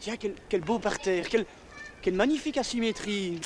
Tiens, 0.00 0.14
quel, 0.16 0.34
quel 0.48 0.60
beau 0.60 0.78
parterre, 0.78 1.28
quelle, 1.28 1.44
quelle 2.02 2.14
magnifique 2.14 2.56
asymétrie. 2.56 3.40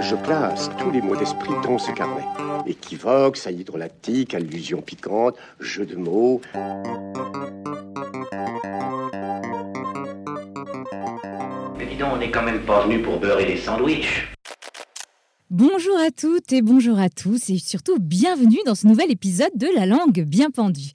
Je 0.00 0.16
classe 0.24 0.68
tous 0.76 0.90
les 0.90 1.00
mots 1.00 1.14
d'esprit 1.14 1.54
dans 1.62 1.78
ce 1.78 1.92
carnet. 1.92 2.24
Équivoque, 2.66 3.36
saillie 3.36 3.62
drôlatique, 3.62 4.34
allusion 4.34 4.82
piquante, 4.82 5.36
jeu 5.60 5.86
de 5.86 5.94
mots. 5.94 6.40
Mais 11.78 11.86
dis 11.86 11.96
donc, 11.96 12.14
on 12.14 12.16
n'est 12.16 12.32
quand 12.32 12.42
même 12.42 12.64
pas 12.66 12.84
venu 12.84 13.02
pour 13.02 13.20
beurrer 13.20 13.46
les 13.46 13.56
sandwichs. 13.56 14.26
Bonjour 15.50 15.96
à 15.98 16.10
toutes 16.10 16.52
et 16.52 16.60
bonjour 16.60 16.98
à 16.98 17.08
tous 17.08 17.50
et 17.50 17.58
surtout 17.58 17.98
bienvenue 18.00 18.58
dans 18.66 18.74
ce 18.74 18.86
nouvel 18.86 19.10
épisode 19.12 19.52
de 19.54 19.68
La 19.74 19.86
langue 19.86 20.24
bien 20.24 20.50
pendue. 20.50 20.90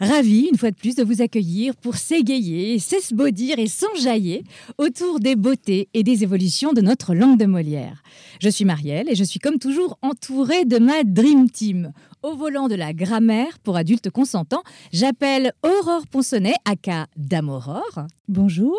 Ravi 0.00 0.48
une 0.50 0.58
fois 0.58 0.70
de 0.70 0.76
plus 0.76 0.96
de 0.96 1.04
vous 1.04 1.22
accueillir 1.22 1.76
pour 1.76 1.96
s'égayer, 1.96 2.78
s'esbaudir 2.78 3.58
et 3.58 3.68
s'enjailler 3.68 4.44
autour 4.78 5.20
des 5.20 5.36
beautés 5.36 5.88
et 5.94 6.02
des 6.02 6.22
évolutions 6.24 6.72
de 6.72 6.80
notre 6.80 7.14
langue 7.14 7.38
de 7.38 7.46
Molière. 7.46 8.02
Je 8.40 8.48
suis 8.48 8.64
Marielle 8.64 9.08
et 9.08 9.14
je 9.14 9.24
suis 9.24 9.38
comme 9.38 9.58
toujours 9.58 9.98
entourée 10.02 10.64
de 10.64 10.78
ma 10.78 11.04
Dream 11.04 11.48
Team. 11.48 11.92
Au 12.22 12.34
volant 12.34 12.68
de 12.68 12.74
la 12.74 12.92
grammaire 12.92 13.58
pour 13.60 13.76
adultes 13.76 14.10
consentants, 14.10 14.62
j'appelle 14.92 15.52
Aurore 15.62 16.06
Ponsonnet, 16.10 16.54
aka 16.64 17.06
Dame 17.16 17.50
Aurore. 17.50 18.06
Bonjour. 18.28 18.76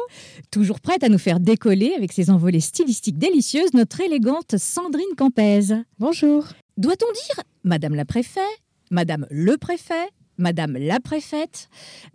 Toujours 0.51 0.79
prête 0.79 1.03
à 1.03 1.09
nous 1.09 1.19
faire 1.19 1.39
décoller 1.39 1.93
avec 1.95 2.11
ses 2.11 2.29
envolées 2.29 2.59
stylistiques 2.59 3.19
délicieuses, 3.19 3.73
notre 3.73 4.01
élégante 4.01 4.57
Sandrine 4.57 5.15
Campez. 5.15 5.83
Bonjour. 5.99 6.45
Doit-on 6.77 7.11
dire 7.13 7.43
Madame 7.63 7.95
la 7.95 8.05
Préfet 8.05 8.41
Madame 8.91 9.27
le 9.29 9.57
Préfet 9.57 10.09
Madame 10.37 10.77
la 10.77 10.99
préfète, 10.99 11.69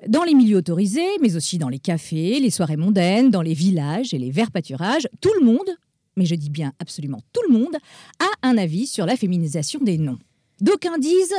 dans 0.06 0.24
les 0.24 0.34
milieux 0.34 0.58
autorisés, 0.58 1.18
mais 1.20 1.36
aussi 1.36 1.58
dans 1.58 1.68
les 1.68 1.78
cafés, 1.78 2.38
les 2.40 2.50
soirées 2.50 2.76
mondaines, 2.76 3.30
dans 3.30 3.42
les 3.42 3.54
villages 3.54 4.12
et 4.12 4.18
les 4.18 4.30
verts 4.30 4.50
pâturages, 4.50 5.08
tout 5.20 5.32
le 5.38 5.44
monde, 5.44 5.70
mais 6.16 6.26
je 6.26 6.34
dis 6.34 6.50
bien 6.50 6.72
absolument 6.78 7.20
tout 7.32 7.40
le 7.48 7.58
monde, 7.58 7.76
a 8.18 8.48
un 8.48 8.58
avis 8.58 8.86
sur 8.86 9.06
la 9.06 9.16
féminisation 9.16 9.80
des 9.80 9.98
noms. 9.98 10.18
D'aucuns 10.60 10.98
disent, 10.98 11.34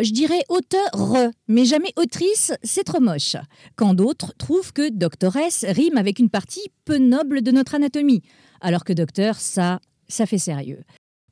je 0.00 0.10
dirais 0.10 0.42
auteur, 0.50 1.32
mais 1.48 1.64
jamais 1.64 1.92
autrice, 1.96 2.52
c'est 2.62 2.84
trop 2.84 3.00
moche. 3.00 3.36
Quand 3.74 3.94
d'autres 3.94 4.34
trouvent 4.36 4.74
que 4.74 4.90
doctoresse 4.90 5.64
rime 5.66 5.96
avec 5.96 6.18
une 6.18 6.28
partie 6.28 6.68
peu 6.84 6.98
noble 6.98 7.40
de 7.40 7.52
notre 7.52 7.74
anatomie, 7.74 8.22
alors 8.60 8.84
que 8.84 8.92
docteur, 8.92 9.36
ça, 9.36 9.80
ça 10.08 10.26
fait 10.26 10.36
sérieux. 10.36 10.82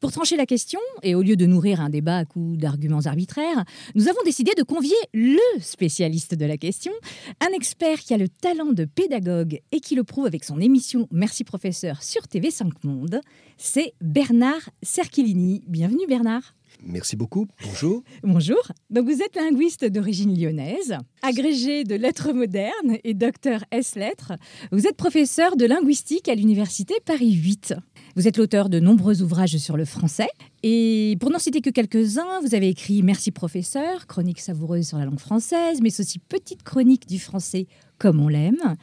Pour 0.00 0.12
trancher 0.12 0.36
la 0.36 0.44
question, 0.44 0.80
et 1.02 1.14
au 1.14 1.22
lieu 1.22 1.36
de 1.36 1.46
nourrir 1.46 1.80
un 1.80 1.88
débat 1.88 2.18
à 2.18 2.24
coups 2.24 2.58
d'arguments 2.58 3.06
arbitraires, 3.06 3.64
nous 3.94 4.08
avons 4.08 4.22
décidé 4.24 4.52
de 4.56 4.62
convier 4.62 4.96
le 5.14 5.38
spécialiste 5.60 6.34
de 6.34 6.44
la 6.44 6.58
question, 6.58 6.92
un 7.40 7.54
expert 7.54 8.00
qui 8.00 8.12
a 8.12 8.18
le 8.18 8.28
talent 8.28 8.72
de 8.72 8.84
pédagogue 8.84 9.60
et 9.72 9.80
qui 9.80 9.94
le 9.94 10.04
prouve 10.04 10.26
avec 10.26 10.44
son 10.44 10.60
émission 10.60 11.08
Merci 11.10 11.44
professeur 11.44 12.02
sur 12.02 12.22
TV5 12.22 12.70
Monde, 12.82 13.20
c'est 13.56 13.94
Bernard 14.00 14.68
Cerchilini. 14.82 15.64
Bienvenue 15.68 16.06
Bernard. 16.06 16.54
Merci 16.82 17.16
beaucoup. 17.16 17.46
Bonjour. 17.62 18.02
Bonjour. 18.22 18.62
Donc 18.90 19.06
vous 19.06 19.22
êtes 19.22 19.36
linguiste 19.36 19.84
d'origine 19.84 20.38
lyonnaise, 20.38 20.96
agrégé 21.22 21.84
de 21.84 21.94
lettres 21.94 22.32
modernes 22.32 22.98
et 23.04 23.14
docteur 23.14 23.64
S-lettres. 23.70 24.32
Vous 24.72 24.86
êtes 24.86 24.96
professeur 24.96 25.56
de 25.56 25.66
linguistique 25.66 26.28
à 26.28 26.34
l'université 26.34 26.94
Paris 27.04 27.32
8. 27.32 27.74
Vous 28.16 28.28
êtes 28.28 28.36
l'auteur 28.36 28.68
de 28.68 28.78
nombreux 28.78 29.22
ouvrages 29.22 29.56
sur 29.56 29.76
le 29.76 29.84
français. 29.84 30.28
Et 30.62 31.16
pour 31.20 31.30
n'en 31.30 31.38
citer 31.38 31.60
que 31.60 31.70
quelques-uns, 31.70 32.40
vous 32.42 32.54
avez 32.54 32.68
écrit 32.68 33.02
Merci 33.02 33.30
professeur, 33.30 34.06
chronique 34.06 34.40
savoureuse 34.40 34.86
sur 34.86 34.98
la 34.98 35.04
langue 35.04 35.18
française, 35.18 35.80
mais 35.82 36.00
aussi 36.00 36.18
petite 36.18 36.62
chronique 36.62 37.08
du 37.08 37.18
français 37.18 37.66
comme 37.98 38.20
on 38.20 38.28
l'aime. 38.28 38.76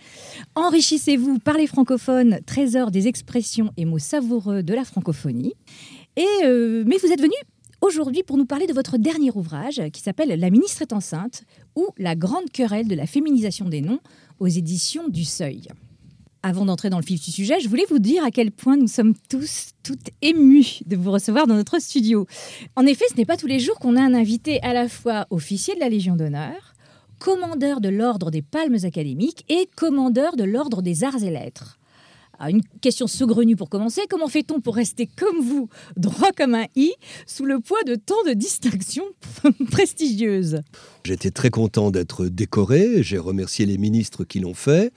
Enrichissez-vous 0.56 1.40
par 1.40 1.56
les 1.56 1.68
francophones, 1.68 2.40
trésor 2.46 2.91
des 2.91 3.08
expressions 3.08 3.72
et 3.78 3.85
mots 3.85 4.00
savoureux 4.00 4.63
de 4.63 4.73
la 4.73 4.84
francophonie. 4.84 5.53
Et 6.18 6.28
euh, 6.44 6.84
mais 6.85 6.97
vous 6.97 7.12
êtes 7.12 7.22
venu 7.22 7.34
aujourd'hui 7.81 8.24
pour 8.24 8.38
nous 8.38 8.46
parler 8.46 8.68
de 8.68 8.74
votre 8.74 8.97
dernier 8.97 9.31
ouvrage 9.36 9.81
qui 9.92 10.02
s'appelle 10.02 10.40
La 10.40 10.50
ministre 10.50 10.81
est 10.81 10.94
enceinte 10.94 11.44
ou 11.75 11.88
La 11.97 12.16
grande 12.16 12.50
querelle 12.52 12.88
de 12.88 12.96
la 12.96 13.08
féminisation 13.08 13.68
des 13.68 13.81
noms 13.81 14.00
aux 14.40 14.47
éditions 14.47 15.09
du 15.09 15.25
Seuil. 15.25 15.68
Avant 16.44 16.66
d'entrer 16.66 16.90
dans 16.90 16.97
le 16.97 17.06
vif 17.06 17.24
du 17.24 17.31
sujet, 17.31 17.59
je 17.59 17.70
voulais 17.70 17.86
vous 17.88 18.00
dire 18.00 18.24
à 18.24 18.31
quel 18.31 18.52
point 18.52 18.75
nous 18.75 18.88
sommes 18.88 19.14
tous, 19.30 19.74
toutes 19.84 20.09
émus 20.24 20.81
de 20.88 20.96
vous 20.96 21.12
recevoir 21.12 21.46
dans 21.46 21.53
notre 21.53 21.80
studio. 21.80 22.25
En 22.75 22.86
effet, 22.88 23.06
ce 23.12 23.16
n'est 23.16 23.25
pas 23.25 23.38
tous 23.38 23.46
les 23.46 23.59
jours 23.59 23.78
qu'on 23.78 23.96
a 23.96 24.02
un 24.02 24.16
invité 24.16 24.59
à 24.64 24.74
la 24.74 24.90
fois 24.90 25.28
officier 25.30 25.75
de 25.75 25.80
la 25.80 25.90
Légion 25.90 26.16
d'honneur, 26.16 26.74
commandeur 27.20 27.80
de 27.80 27.90
l'Ordre 27.90 28.31
des 28.31 28.41
Palmes 28.41 28.78
académiques 28.84 29.46
et 29.50 29.70
commandeur 29.75 30.36
de 30.36 30.44
l'Ordre 30.44 30.81
des 30.81 31.03
Arts 31.03 31.22
et 31.22 31.30
Lettres. 31.30 31.78
Ah, 32.44 32.50
une 32.50 32.63
question 32.81 33.06
saugrenue 33.06 33.56
pour 33.56 33.69
commencer. 33.69 34.02
Comment 34.09 34.28
fait-on 34.28 34.62
pour 34.62 34.75
rester 34.75 35.06
comme 35.06 35.41
vous, 35.41 35.69
droit 35.96 36.31
comme 36.35 36.56
un 36.56 36.66
i, 36.75 36.91
sous 37.28 37.46
le 37.46 37.59
poids 37.59 37.84
de 37.85 37.94
tant 37.94 38.16
de 38.25 38.34
distinctions 38.34 39.06
prestigieuses? 39.69 40.62
J'étais 41.03 41.29
très 41.29 41.52
content 41.52 41.91
d'être 41.91 42.25
décoré. 42.25 43.03
J'ai 43.03 43.19
remercié 43.19 43.68
les 43.68 43.78
ministres 43.78 44.24
qui 44.24 44.40
l'ont 44.40 44.56
fait. 44.56 44.91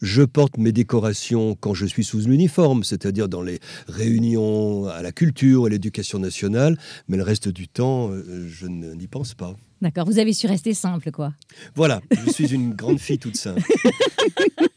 Je 0.00 0.22
porte 0.22 0.56
mes 0.56 0.72
décorations 0.72 1.54
quand 1.60 1.74
je 1.74 1.84
suis 1.84 2.02
sous 2.02 2.20
l'uniforme, 2.20 2.82
c'est-à-dire 2.82 3.28
dans 3.28 3.42
les 3.42 3.60
réunions 3.88 4.86
à 4.86 5.02
la 5.02 5.12
culture 5.12 5.66
et 5.66 5.70
l'éducation 5.70 6.18
nationale. 6.18 6.78
Mais 7.08 7.18
le 7.18 7.24
reste 7.24 7.48
du 7.48 7.68
temps, 7.68 8.08
euh, 8.10 8.48
je 8.48 8.66
n'y 8.68 9.06
pense 9.06 9.34
pas. 9.34 9.54
D'accord, 9.82 10.06
vous 10.06 10.18
avez 10.18 10.32
su 10.32 10.46
rester 10.46 10.72
simple, 10.72 11.10
quoi. 11.10 11.34
Voilà, 11.74 12.00
je 12.24 12.30
suis 12.30 12.54
une 12.54 12.72
grande 12.72 12.98
fille 12.98 13.18
toute 13.18 13.36
simple. 13.36 13.60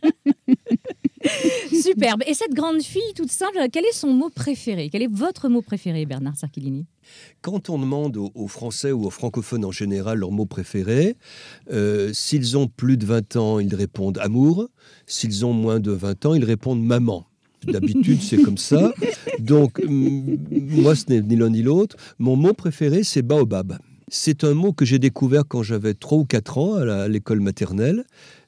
Superbe. 1.82 2.24
Et 2.28 2.34
cette 2.34 2.54
grande 2.54 2.82
fille 2.82 3.14
toute 3.16 3.32
simple, 3.32 3.58
quel 3.72 3.86
est 3.86 3.94
son 3.94 4.14
mot 4.14 4.30
préféré? 4.30 4.90
Quel 4.92 5.04
est 5.04 5.12
votre 5.12 5.50
mot 5.50 5.62
préféré, 5.62 6.06
Bernard 6.06 6.38
Sarchilini 6.38 6.86
Quand 7.42 7.70
on 7.70 7.80
demande 7.80 8.18
aux, 8.18 8.32
aux, 8.36 8.48
Français 8.48 8.92
ou 8.92 9.06
aux 9.06 9.10
francophones 9.10 9.66
en 9.66 9.72
général 9.72 10.20
leur 10.20 10.32
mot 10.32 10.46
préféré, 10.46 11.16
euh, 11.72 12.12
s'ils 12.14 12.58
ont 12.58 12.68
plus 12.68 12.98
de 12.98 13.06
20 13.06 13.36
ans, 13.36 13.60
ils 13.60 13.76
répondent 13.76 14.18
amour. 14.20 14.70
S'ils 15.06 15.46
ont 15.46 15.54
moins 15.54 15.80
de 15.80 15.92
20 15.92 16.26
ans, 16.26 16.34
ils 16.34 16.46
répondent 16.46 16.84
maman. 16.84 17.26
D'habitude, 17.66 18.22
c'est 18.22 18.42
comme 18.42 18.58
ça. 18.58 18.94
Donc, 19.40 19.82
moi, 19.88 20.96
ce 20.96 21.06
n'est 21.10 21.22
ni 21.22 21.36
l'un 21.36 21.50
ni 21.50 21.62
l'autre. 21.62 21.98
Mon 22.18 22.36
mot 22.36 22.54
préféré, 22.54 23.04
c'est 23.04 23.22
baobab. 23.22 23.78
C'est 24.08 24.44
un 24.44 24.54
mot 24.54 24.74
que 24.74 24.86
j'ai 24.86 24.98
découvert 24.98 25.44
quand 25.48 25.62
j'avais 25.62 25.94
3 25.94 26.18
ou 26.20 26.26
4 26.26 26.58
ans 26.58 26.76
à 26.76 27.08
l'école 27.08 27.42
maternelle. 27.42 28.06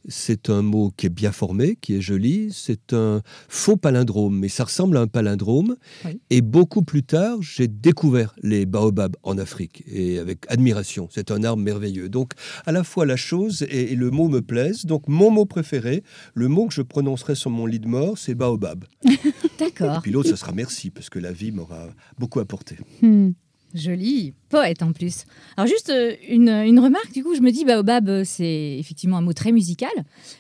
C'est 0.08 0.50
un 0.50 0.62
mot 0.62 0.92
qui 0.96 1.06
est 1.08 1.10
bien 1.10 1.32
formé, 1.32 1.78
qui 1.80 1.96
est 1.96 2.02
joli. 2.02 2.50
C'est 2.54 2.94
un 2.94 3.22
faux 3.48 3.78
palindrome, 3.78 4.38
mais 4.38 4.48
ça 4.48 4.64
ressemble 4.64 4.98
à 4.98 5.02
un 5.02 5.08
palindrome. 5.08 5.76
Oui. 6.06 6.20
Et 6.30 6.42
beaucoup 6.42 6.82
plus 6.82 7.04
tard, 7.04 7.42
j'ai 7.42 7.68
découvert 7.68 8.34
les 8.42 8.66
baobabs 8.66 9.16
en 9.24 9.38
Afrique 9.38 9.84
et 9.88 10.20
avec 10.20 10.46
admiration. 10.50 11.08
C'est 11.12 11.32
un 11.32 11.44
arbre 11.44 11.62
merveilleux. 11.62 12.10
Donc, 12.10 12.34
à 12.66 12.72
la 12.72 12.84
fois 12.84 13.06
la 13.06 13.16
chose 13.16 13.64
et, 13.64 13.94
et, 13.94 13.96
le 13.96 14.12
mot 14.12 14.28
me 14.28 14.42
plaisent. 14.42 14.86
Donc, 14.86 15.08
mon 15.08 15.30
mot 15.30 15.46
préféré, 15.46 16.04
le 16.34 16.48
mot 16.48 16.68
que 16.68 16.74
je 16.74 16.82
prononcerai 16.82 17.36
sur 17.36 17.50
mon 17.50 17.66
lit 17.66 17.80
de 17.80 17.88
mort, 17.88 18.18
c'est 18.18 18.36
baobab. 18.36 18.86
D'accord. 19.60 19.98
Et 19.98 20.02
puis 20.02 20.12
l'autre, 20.12 20.30
ce 20.30 20.36
sera 20.36 20.52
merci, 20.52 20.90
parce 20.90 21.10
que 21.10 21.20
la 21.20 21.32
vie 21.32 21.52
m'aura 21.52 21.88
beaucoup 22.18 22.40
apporté. 22.40 22.78
Hmm. 23.02 23.32
Joli, 23.76 24.34
poète 24.50 24.82
en 24.84 24.92
plus. 24.92 25.26
Alors 25.58 25.68
juste 25.68 25.90
euh, 25.90 26.16
une, 26.28 26.50
une, 26.50 26.80
remarque, 26.80 27.12
du 27.14 27.24
coup, 27.24 27.36
je 27.36 27.42
me 27.42 27.52
dis, 27.52 27.66
baobab, 27.66 28.24
c'est 28.24 28.78
effectivement 28.80 29.18
un 29.18 29.22
mot 29.22 29.34
très 29.34 29.52
musical, 29.52 29.92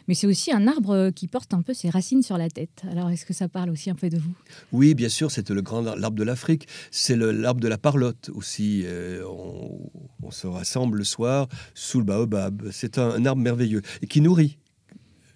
mais 0.07 0.13
c'est 0.13 0.27
aussi 0.27 0.51
un 0.51 0.67
arbre 0.67 1.11
qui 1.11 1.27
porte 1.27 1.53
un 1.53 1.61
peu 1.61 1.73
ses 1.73 1.89
racines 1.89 2.23
sur 2.23 2.37
la 2.37 2.49
tête. 2.49 2.83
Alors 2.89 3.09
est-ce 3.09 3.25
que 3.25 3.33
ça 3.33 3.47
parle 3.47 3.69
aussi 3.69 3.89
un 3.89 3.95
peu 3.95 4.09
de 4.09 4.17
vous? 4.17 4.33
Oui, 4.71 4.93
bien 4.93 5.09
sûr, 5.09 5.31
c'est 5.31 5.49
le 5.49 5.61
grand 5.61 5.85
arbre 5.85 6.17
de 6.17 6.23
l'Afrique. 6.23 6.67
C'est 6.91 7.15
l'arbre 7.15 7.61
de 7.61 7.67
la 7.67 7.77
parlotte 7.77 8.29
aussi. 8.33 8.83
Euh, 8.85 9.23
on, 9.27 10.31
se 10.31 10.47
rassemble 10.47 10.99
le 10.99 11.03
soir 11.03 11.49
sous 11.73 11.99
le 11.99 12.05
baobab. 12.05 12.69
C'est 12.71 12.97
un 12.97 13.25
arbre 13.25 13.41
merveilleux 13.41 13.81
et 14.01 14.07
qui 14.07 14.21
nourrit 14.21 14.57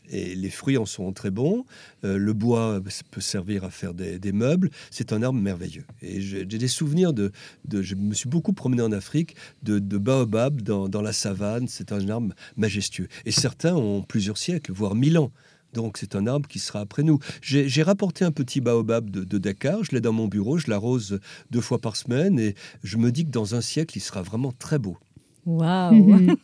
et 0.09 0.35
les 0.35 0.49
fruits 0.49 0.77
en 0.77 0.85
sont 0.85 1.11
très 1.13 1.31
bons. 1.31 1.65
Euh, 2.03 2.17
le 2.17 2.33
bois 2.33 2.81
peut 3.11 3.21
servir 3.21 3.63
à 3.63 3.69
faire 3.69 3.93
des, 3.93 4.31
meubles. 4.31 4.69
C'est 4.91 5.13
un 5.13 5.23
arbre 5.23 5.39
merveilleux. 5.39 5.85
Et 6.01 6.21
j'ai 6.21 6.45
des 6.45 6.67
souvenirs 6.67 7.13
de, 7.13 7.31
Je 7.71 7.95
me 7.95 8.13
suis 8.13 8.29
beaucoup 8.29 8.53
promené 8.53 8.81
en 8.81 8.91
Afrique 8.91 9.35
de, 9.63 9.79
baobab 9.79 10.61
dans, 10.61 11.01
la 11.01 11.13
savane. 11.13 11.67
C'est 11.67 11.91
un 11.91 12.07
arbre 12.09 12.33
majestueux. 12.57 13.07
Et 13.25 13.31
certains 13.31 13.75
ont 13.75 14.01
plusieurs 14.01 14.37
siècles, 14.37 14.71
voire 14.71 14.95
mille 14.95 15.17
ans. 15.17 15.31
Donc 15.73 15.97
c'est 15.97 16.15
un 16.15 16.25
arbre 16.25 16.47
qui 16.47 16.59
sera 16.59 16.79
après 16.79 17.03
nous. 17.03 17.19
J'ai 17.41 17.83
rapporté 17.83 18.23
un 18.23 18.31
petit 18.31 18.61
baobab 18.61 19.09
de 19.09 19.37
Dakar, 19.37 19.83
je 19.83 19.91
l'ai 19.91 19.99
dans 20.01 20.13
mon 20.13 20.27
bureau, 20.27 20.57
je 20.57 20.69
l'arrose 20.69 21.19
deux 21.51 21.59
fois 21.59 21.79
par 21.79 21.97
semaine 21.97 22.39
et 22.39 22.55
je 22.83 22.97
me 22.97 23.11
dis 23.11 23.25
que 23.25 23.31
dans 23.31 23.55
un 23.55 23.61
siècle, 23.61 23.97
il 23.97 24.01
sera 24.01 24.21
vraiment 24.21 24.53
très 24.53 24.79
beau. 24.79 24.97
Waouh 25.45 26.35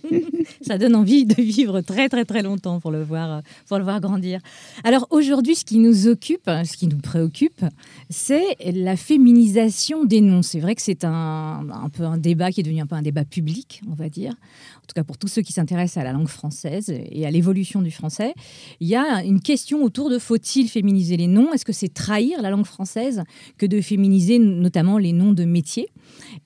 Ça 0.60 0.76
donne 0.76 0.94
envie 0.94 1.24
de 1.24 1.40
vivre 1.40 1.80
très 1.80 2.08
très 2.08 2.24
très 2.24 2.42
longtemps 2.42 2.80
pour 2.80 2.90
le 2.90 3.02
voir, 3.02 3.30
euh, 3.30 3.40
pour 3.66 3.78
le 3.78 3.84
voir 3.84 4.00
grandir. 4.00 4.40
Alors 4.84 5.06
aujourd'hui, 5.10 5.54
ce 5.54 5.64
qui 5.64 5.78
nous 5.78 6.06
occupe, 6.06 6.50
ce 6.64 6.76
qui 6.76 6.86
nous 6.86 6.98
préoccupe, 6.98 7.64
c'est 8.10 8.56
la 8.72 8.96
féminisation 8.96 10.04
des 10.04 10.20
noms. 10.20 10.42
C'est 10.42 10.60
vrai 10.60 10.74
que 10.74 10.82
c'est 10.82 11.04
un, 11.04 11.66
un 11.70 11.88
peu 11.88 12.04
un 12.04 12.18
débat 12.18 12.50
qui 12.50 12.60
est 12.60 12.62
devenu 12.62 12.80
un 12.82 12.86
peu 12.86 12.96
un 12.96 13.02
débat 13.02 13.24
public, 13.24 13.80
on 13.90 13.94
va 13.94 14.08
dire. 14.08 14.32
En 14.32 14.86
tout 14.86 14.94
cas 14.94 15.04
pour 15.04 15.16
tous 15.16 15.28
ceux 15.28 15.42
qui 15.42 15.52
s'intéressent 15.52 16.02
à 16.02 16.04
la 16.04 16.12
langue 16.12 16.28
française 16.28 16.90
et 16.90 17.26
à 17.26 17.30
l'évolution 17.30 17.80
du 17.80 17.90
français. 17.90 18.34
Il 18.80 18.88
y 18.88 18.96
a 18.96 19.24
une 19.24 19.40
question 19.40 19.82
autour 19.82 20.10
de 20.10 20.18
faut-il 20.18 20.68
féminiser 20.68 21.16
les 21.16 21.26
noms? 21.26 21.52
Est-ce 21.52 21.64
que 21.64 21.72
c'est 21.72 21.92
trahir 21.92 22.42
la 22.42 22.50
langue 22.50 22.66
française 22.66 23.22
que 23.56 23.66
de 23.66 23.80
féminiser 23.80 24.38
notamment 24.38 24.98
les 24.98 25.12
noms 25.12 25.32
de 25.32 25.44
métiers? 25.44 25.88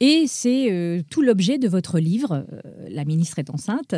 Et 0.00 0.24
c'est 0.28 0.70
euh, 0.70 1.02
tout 1.10 1.22
l'objet 1.22 1.58
de 1.58 1.68
votre 1.68 1.95
livre, 1.98 2.44
euh, 2.52 2.88
La 2.88 3.04
ministre 3.04 3.38
est 3.38 3.50
enceinte, 3.50 3.94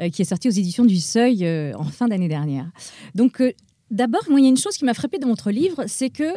euh, 0.00 0.08
qui 0.10 0.22
est 0.22 0.26
sorti 0.26 0.48
aux 0.48 0.52
éditions 0.52 0.84
du 0.84 0.98
Seuil 1.00 1.44
euh, 1.44 1.72
en 1.76 1.84
fin 1.84 2.08
d'année 2.08 2.28
dernière. 2.28 2.70
Donc, 3.14 3.42
d'abord, 3.90 4.22
il 4.30 4.42
y 4.42 4.46
a 4.46 4.48
une 4.48 4.56
chose 4.56 4.76
qui 4.76 4.84
m'a 4.84 4.94
frappée 4.94 5.18
dans 5.18 5.28
votre 5.28 5.50
livre, 5.50 5.84
c'est 5.86 6.10
que 6.10 6.32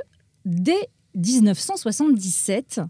dès 0.46 0.90
1977, 1.16 2.82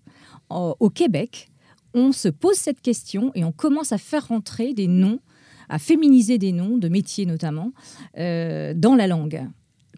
en- 0.49 0.75
au 0.79 0.89
Québec, 0.89 1.49
on 1.93 2.11
se 2.11 2.27
pose 2.29 2.55
cette 2.55 2.81
question 2.81 3.31
et 3.35 3.43
on 3.43 3.51
commence 3.51 3.91
à 3.91 3.97
faire 3.97 4.27
rentrer 4.27 4.73
des 4.73 4.87
noms, 4.87 5.19
à 5.69 5.79
féminiser 5.79 6.37
des 6.37 6.51
noms, 6.51 6.77
de 6.77 6.89
métiers 6.89 7.25
notamment, 7.25 7.71
dans 8.17 8.95
la 8.97 9.07
langue. 9.07 9.47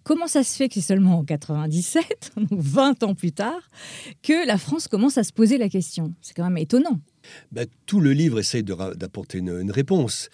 Comment 0.03 0.27
ça 0.27 0.43
se 0.43 0.55
fait 0.55 0.67
que 0.67 0.75
c'est 0.75 0.81
seulement 0.81 1.17
en 1.19 1.23
97, 1.23 2.33
donc 2.37 2.47
20 2.51 3.01
ans 3.03 3.15
plus 3.15 3.31
tard, 3.31 3.69
que 4.21 4.45
la 4.45 4.57
France 4.59 4.87
commence 4.87 5.17
à 5.17 5.23
se 5.23 5.33
poser 5.33 5.57
la 5.57 5.67
question? 5.69 6.13
C'est 6.21 6.35
quand 6.35 6.43
même 6.43 6.57
étonnant. 6.57 6.99
Ben, 7.51 7.67
tout 7.85 7.99
le 7.99 8.13
livre 8.13 8.39
essaye 8.39 8.63
d'apporter 8.63 9.39
une, 9.39 9.71
réponse. 9.71 10.29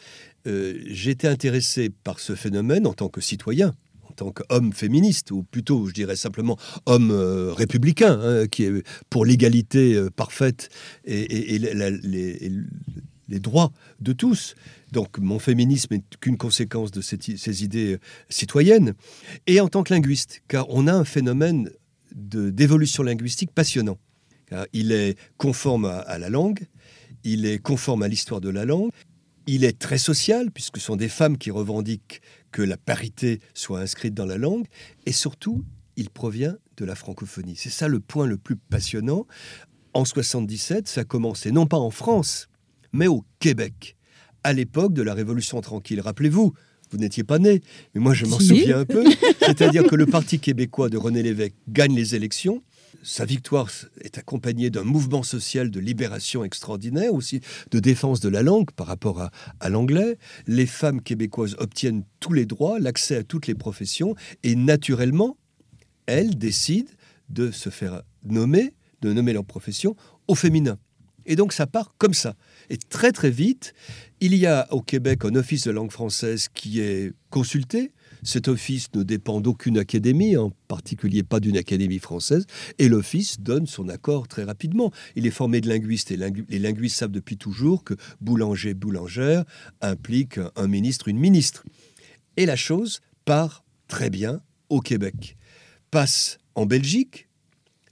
Euh, 0.47 0.79
J'étais 0.87 1.27
intéressé 1.27 1.89
par 1.89 2.19
ce 2.19 2.35
phénomène 2.35 2.87
en 2.87 2.93
tant 2.93 3.09
que 3.09 3.21
citoyen, 3.21 3.73
en 4.09 4.13
tant 4.13 4.31
qu'homme 4.31 4.73
féministe, 4.73 5.31
ou 5.31 5.43
plutôt, 5.43 5.87
je 5.87 5.93
dirais 5.93 6.15
simplement, 6.15 6.57
homme 6.85 7.11
euh, 7.11 7.53
républicain, 7.53 8.19
hein, 8.21 8.47
qui 8.47 8.63
est 8.63 8.83
pour 9.09 9.25
l'égalité 9.25 9.95
euh, 9.95 10.09
parfaite 10.09 10.69
et, 11.05 11.59
les, 11.59 13.39
droits 13.39 13.71
de 14.01 14.11
tous. 14.11 14.55
Donc 14.91 15.17
mon 15.17 15.39
féminisme 15.39 15.95
n'est 15.95 16.03
qu'une 16.19 16.37
conséquence 16.37 16.91
de 16.91 16.99
ces 16.99 17.63
idées 17.63 17.97
citoyennes. 18.27 18.93
Et 19.47 19.61
en 19.61 19.69
tant 19.69 19.83
que 19.83 19.93
linguiste, 19.93 20.41
car 20.49 20.65
on 20.69 20.85
a 20.87 20.93
un 20.93 21.05
phénomène 21.05 21.69
d'évolution 22.13 23.03
linguistique 23.03 23.51
passionnant. 23.51 23.97
Il 24.73 24.91
est 24.91 25.17
conforme 25.37 25.85
à 25.85 26.17
la 26.17 26.29
langue, 26.29 26.67
il 27.23 27.45
est 27.45 27.59
conforme 27.59 28.03
à 28.03 28.07
l'histoire 28.07 28.41
de 28.41 28.49
la 28.49 28.65
langue, 28.65 28.89
il 29.47 29.63
est 29.63 29.77
très 29.77 29.97
social, 29.97 30.51
puisque 30.51 30.77
ce 30.77 30.85
sont 30.85 30.95
des 30.95 31.09
femmes 31.09 31.37
qui 31.37 31.51
revendiquent 31.51 32.21
que 32.51 32.61
la 32.61 32.77
parité 32.77 33.39
soit 33.53 33.79
inscrite 33.79 34.13
dans 34.13 34.25
la 34.25 34.37
langue, 34.37 34.65
et 35.05 35.11
surtout, 35.11 35.63
il 35.95 36.09
provient 36.09 36.55
de 36.77 36.85
la 36.85 36.95
francophonie. 36.95 37.55
C'est 37.57 37.69
ça 37.69 37.87
le 37.87 37.99
point 37.99 38.27
le 38.27 38.37
plus 38.37 38.55
passionnant. 38.55 39.25
En 39.93 40.05
77, 40.05 40.87
ça 40.87 41.01
a 41.01 41.03
commencé 41.03 41.51
non 41.51 41.65
pas 41.65 41.77
en 41.77 41.89
France, 41.89 42.47
mais 42.93 43.07
au 43.07 43.25
Québec, 43.39 43.97
à 44.43 44.53
l'époque 44.53 44.93
de 44.93 45.01
la 45.01 45.13
Révolution 45.13 45.59
tranquille. 45.61 45.99
Rappelez-vous, 46.01 46.53
vous 46.91 46.97
n'étiez 46.97 47.23
pas 47.23 47.39
né, 47.39 47.61
mais 47.93 48.01
moi 48.01 48.13
je 48.13 48.25
m'en 48.25 48.39
Si. 48.39 48.47
souviens 48.47 48.79
un 48.79 48.85
peu. 48.85 49.03
C'est-à-dire 49.41 49.83
que 49.85 49.95
le 49.95 50.05
Parti 50.05 50.39
québécois 50.39 50.89
de 50.89 50.97
René 50.97 51.23
Lévesque 51.23 51.55
gagne 51.67 51.95
les 51.95 52.15
élections. 52.15 52.61
Sa 53.03 53.25
victoire 53.25 53.69
est 54.01 54.19
accompagnée 54.19 54.69
d'un 54.69 54.83
mouvement 54.83 55.23
social 55.23 55.71
de 55.71 55.79
libération 55.79 56.43
extraordinaire, 56.43 57.13
aussi 57.13 57.41
de 57.71 57.79
défense 57.79 58.19
de 58.19 58.29
la 58.29 58.43
langue 58.43 58.69
par 58.71 58.87
rapport 58.87 59.29
à, 59.59 59.69
l'anglais. 59.69 60.17
Les 60.45 60.67
femmes 60.67 61.01
québécoises 61.01 61.55
obtiennent 61.57 62.03
tous 62.19 62.33
les 62.33 62.45
droits, 62.45 62.79
l'accès 62.79 63.15
à 63.15 63.23
toutes 63.23 63.47
les 63.47 63.55
professions, 63.55 64.15
et 64.43 64.55
naturellement, 64.55 65.37
elles 66.05 66.37
décident 66.37 66.91
de 67.29 67.49
se 67.49 67.69
faire 67.69 68.03
nommer, 68.23 68.73
de 69.01 69.13
nommer 69.13 69.33
leur 69.33 69.45
profession 69.45 69.95
au 70.27 70.35
féminin. 70.35 70.77
Et 71.25 71.35
donc 71.35 71.53
ça 71.53 71.67
part 71.67 71.95
comme 71.97 72.13
ça. 72.13 72.35
Et 72.69 72.77
très 72.77 73.11
très 73.11 73.31
vite, 73.31 73.73
il 74.19 74.35
y 74.35 74.45
a 74.45 74.71
au 74.71 74.81
Québec 74.81 75.25
un 75.25 75.35
office 75.35 75.65
de 75.65 75.71
langue 75.71 75.91
française 75.91 76.49
qui 76.53 76.81
est 76.81 77.13
consulté. 77.29 77.93
Cet 78.23 78.47
office 78.47 78.87
ne 78.93 79.03
dépend 79.03 79.41
d'aucune 79.41 79.77
académie, 79.77 80.37
en 80.37 80.51
particulier 80.67 81.23
pas 81.23 81.39
d'une 81.39 81.57
académie 81.57 81.99
française, 81.99 82.45
et 82.77 82.87
l'office 82.87 83.39
donne 83.39 83.65
son 83.65 83.89
accord 83.89 84.27
très 84.27 84.43
rapidement. 84.43 84.91
Il 85.15 85.25
est 85.25 85.31
formé 85.31 85.61
de 85.61 85.69
linguistes, 85.69 86.11
et 86.11 86.17
les 86.17 86.59
linguistes 86.59 86.97
savent 86.97 87.11
depuis 87.11 87.37
toujours 87.37 87.83
que 87.83 87.95
boulanger, 88.19 88.73
boulangère 88.73 89.43
implique 89.81 90.39
un 90.55 90.67
ministre, 90.67 91.07
une 91.07 91.19
ministre. 91.19 91.63
Et 92.37 92.45
la 92.45 92.55
chose 92.55 93.01
part 93.25 93.63
très 93.87 94.09
bien 94.09 94.41
au 94.69 94.79
Québec. 94.79 95.35
Passe 95.89 96.37
en 96.55 96.65
Belgique, 96.65 97.27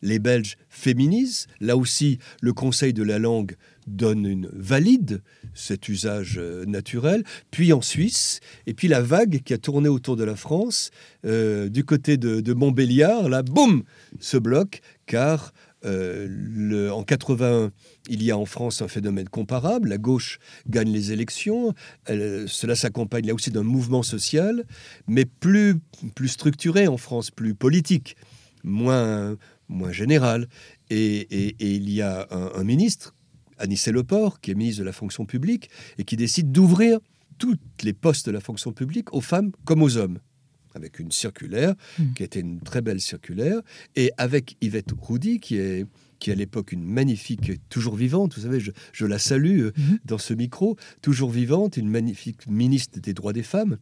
les 0.01 0.19
Belges 0.19 0.57
féminisent. 0.69 1.47
Là 1.59 1.75
aussi, 1.75 2.19
le 2.41 2.53
Conseil 2.53 2.93
de 2.93 3.03
la 3.03 3.19
langue 3.19 3.55
donne 3.87 4.25
une 4.25 4.49
valide 4.53 5.21
cet 5.53 5.89
usage 5.89 6.37
euh, 6.37 6.65
naturel. 6.65 7.23
Puis 7.51 7.73
en 7.73 7.81
Suisse, 7.81 8.39
et 8.67 8.73
puis 8.73 8.87
la 8.87 9.01
vague 9.01 9.41
qui 9.43 9.53
a 9.53 9.57
tourné 9.57 9.89
autour 9.89 10.15
de 10.15 10.23
la 10.23 10.35
France, 10.35 10.91
euh, 11.25 11.69
du 11.69 11.83
côté 11.83 12.17
de, 12.17 12.53
Montbéliard, 12.53 13.29
là, 13.29 13.43
boum, 13.43 13.83
se 14.19 14.37
bloque, 14.37 14.81
car 15.05 15.53
euh, 15.85 16.89
en 16.89 17.03
81, 17.03 17.71
il 18.09 18.23
y 18.23 18.31
a 18.31 18.37
en 18.37 18.45
France 18.45 18.81
un 18.81 18.87
phénomène 18.87 19.29
comparable. 19.29 19.89
La 19.89 19.97
gauche 19.97 20.39
gagne 20.67 20.91
les 20.91 21.11
élections. 21.11 21.73
Cela 22.07 22.75
s'accompagne 22.75 23.27
là 23.27 23.33
aussi 23.33 23.51
d'un 23.51 23.63
mouvement 23.63 24.03
social, 24.03 24.65
mais 25.07 25.25
plus, 25.25 25.75
plus 26.15 26.27
structuré 26.27 26.87
en 26.87 26.97
France, 26.97 27.31
plus 27.31 27.55
politique, 27.55 28.17
moins, 28.63 29.37
moins 29.69 29.91
général. 29.91 30.47
Et, 30.89 31.55
il 31.59 31.89
y 31.89 32.01
a 32.01 32.27
un 32.31 32.63
ministre, 32.63 33.15
Anicet 33.59 33.91
Leport, 33.91 34.41
qui 34.41 34.51
est 34.51 34.55
ministre 34.55 34.79
de 34.81 34.85
la 34.85 34.91
fonction 34.93 35.25
publique, 35.25 35.69
et 35.97 36.03
qui 36.03 36.15
décide 36.17 36.51
d'ouvrir 36.51 36.99
tous 37.37 37.55
les 37.83 37.93
postes 37.93 38.25
de 38.25 38.31
la 38.31 38.39
fonction 38.41 38.71
publique 38.73 39.13
aux 39.13 39.21
femmes 39.21 39.51
comme 39.65 39.81
aux 39.83 39.97
hommes, 39.97 40.19
avec 40.75 40.99
une 40.99 41.11
circulaire, 41.11 41.75
Mm. 41.97 42.13
qui 42.15 42.23
était 42.23 42.39
une 42.41 42.59
très 42.59 42.81
belle 42.81 42.99
circulaire, 43.01 43.61
et 43.95 44.11
avec 44.17 44.55
Yvette 44.61 44.91
Roudy, 44.97 45.39
qui 45.39 45.57
est 45.57 45.85
qui 46.19 46.31
à 46.31 46.35
l'époque 46.35 46.73
une 46.73 46.83
magnifique, 46.83 47.53
toujours 47.69 47.95
vivante, 47.95 48.35
vous 48.35 48.41
savez, 48.41 48.59
je, 48.59 48.71
je 48.91 49.05
la 49.05 49.17
salue 49.19 49.61
euh, 49.61 49.71
Mhm. 49.77 49.99
dans 50.03 50.17
ce 50.17 50.33
micro, 50.33 50.75
toujours 51.01 51.29
vivante, 51.29 51.77
une 51.77 51.87
magnifique 51.89 52.45
ministre 52.45 52.99
des 52.99 53.13
droits 53.13 53.31
des 53.31 53.41
femmes. 53.41 53.77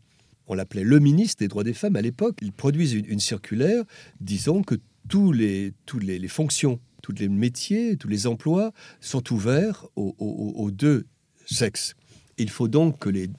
On 0.46 0.54
l'appelait 0.54 0.84
le 0.84 1.00
ministre 1.00 1.38
des 1.40 1.48
droits 1.48 1.64
des 1.64 1.74
femmes 1.74 1.96
à 1.96 2.02
l'époque. 2.04 2.38
Ils 2.44 2.52
produisent 2.52 2.94
une, 2.94 3.08
une 3.08 3.20
circulaire 3.20 3.84
disant 4.22 4.62
que 4.62 4.76
tous 5.10 5.32
les, 5.32 5.74
tous 5.88 5.98
les, 5.98 6.20
les 6.20 6.28
fonctions, 6.28 6.80
tous 7.08 7.22
les 7.22 7.30
métiers, 7.30 7.96
tous 7.96 8.08
les 8.10 8.28
emplois 8.28 8.74
sont 9.00 9.32
ouverts 9.34 9.86
aux, 9.96 10.14
aux- 10.20 10.54
aux 10.64 10.72
deux 10.72 11.06
sexes. 11.46 11.96
Il 12.38 12.50
faut 12.50 12.68
donc 12.68 13.00
que 13.00 13.10
les 13.10 13.30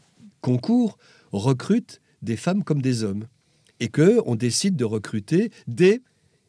concours 0.40 0.96
recrutent 1.32 2.00
des 2.22 2.36
femmes 2.36 2.64
comme 2.64 2.80
des 2.80 3.04
hommes. 3.04 3.26
Et 3.80 3.88
que 3.88 4.20
on 4.26 4.34
décide 4.34 4.74
de 4.74 4.84
recruter 4.84 5.50
des... 5.66 6.02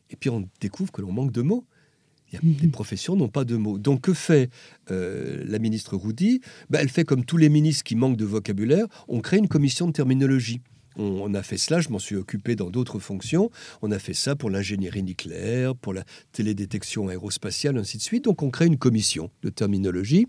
Et 0.10 0.16
puis 0.16 0.30
on 0.32 0.48
découvre 0.62 0.92
que 0.92 1.02
l'on 1.02 1.12
manque 1.12 1.32
de 1.32 1.42
mots. 1.44 1.66
Il 2.32 2.36
y 2.36 2.38
a, 2.38 2.42
Les 2.64 2.68
professions 2.70 3.16
n'ont 3.16 3.28
pas 3.28 3.44
de 3.44 3.56
mots. 3.58 3.78
Donc 3.78 4.02
que 4.02 4.14
fait 4.14 4.50
euh, 4.90 5.44
la 5.46 5.60
ministre 5.60 5.96
Roudy? 5.98 6.42
Ben, 6.70 6.80
Elle 6.82 6.90
fait 6.90 7.04
comme 7.04 7.26
tous 7.26 7.38
les 7.38 7.50
ministres 7.50 7.84
qui 7.84 7.96
manquent 7.96 8.18
de 8.18 8.26
vocabulaire, 8.26 8.88
on 9.10 9.20
crée 9.20 9.38
une 9.38 9.48
commission 9.50 9.86
de 9.88 9.92
terminologie. 9.92 10.62
On, 10.98 11.34
a 11.34 11.44
fait 11.44 11.58
cela, 11.58 11.80
je 11.80 11.90
m'en 11.90 12.00
suis 12.00 12.16
occupé 12.16 12.56
dans 12.56 12.70
d'autres 12.70 13.00
fonctions. 13.00 13.52
On 13.82 13.92
a 13.92 14.00
fait 14.00 14.14
ça 14.14 14.36
pour 14.36 14.50
l'ingénierie 14.50 15.04
nucléaire, 15.04 15.76
pour 15.76 15.94
la 15.94 16.04
télédétection 16.34 17.08
aérospatiale, 17.08 17.78
ainsi 17.78 17.98
de 17.98 18.02
suite. 18.02 18.26
Donc 18.26 18.42
on 18.42 18.50
crée 18.50 18.66
une 18.66 18.78
commission 18.78 19.30
de 19.44 19.50
terminologie 19.50 20.28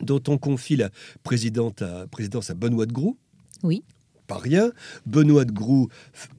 dont 0.00 0.22
on 0.28 0.38
confie 0.38 0.76
la 0.76 0.90
présidente 1.22 1.82
à, 1.82 2.06
présidence 2.06 2.50
à 2.50 2.54
Benoît 2.54 2.86
de 2.86 2.92
Groux. 2.92 3.16
Oui. 3.62 3.82
Pas 4.26 4.38
rien. 4.38 4.72
Benoît 5.06 5.44
de 5.44 5.52
Groux 5.52 5.88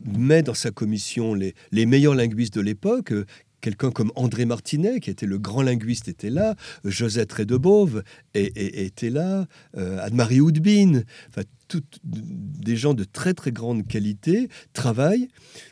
met 0.05 0.43
dans 0.43 0.53
sa 0.53 0.71
commission 0.71 1.33
les, 1.33 1.53
les 1.71 1.85
meilleurs 1.85 2.15
linguistes 2.15 2.55
de 2.55 2.61
l'époque. 2.61 3.13
Quelqu'un 3.63 3.91
comme 3.91 4.11
André 4.15 4.43
Martinet, 4.45 4.99
qui 4.99 5.09
était 5.09 5.25
le 5.25 5.39
grand 5.39 5.61
linguiste, 5.61 6.09
était 6.09 6.29
là, 6.29 6.55
Josette 6.83 7.31
Redebove 7.31 8.03
était 8.33 9.09
là, 9.09 9.47
euh, 9.77 9.99
Anne-Marie 10.01 10.41
Houdbin, 10.41 11.03
enfin, 11.29 11.43
des 12.03 12.75
gens 12.75 12.93
de 12.93 13.05
très 13.05 13.33
très 13.33 13.51
grande 13.51 13.87
qualité 13.87 14.49
travaillent 14.73 15.29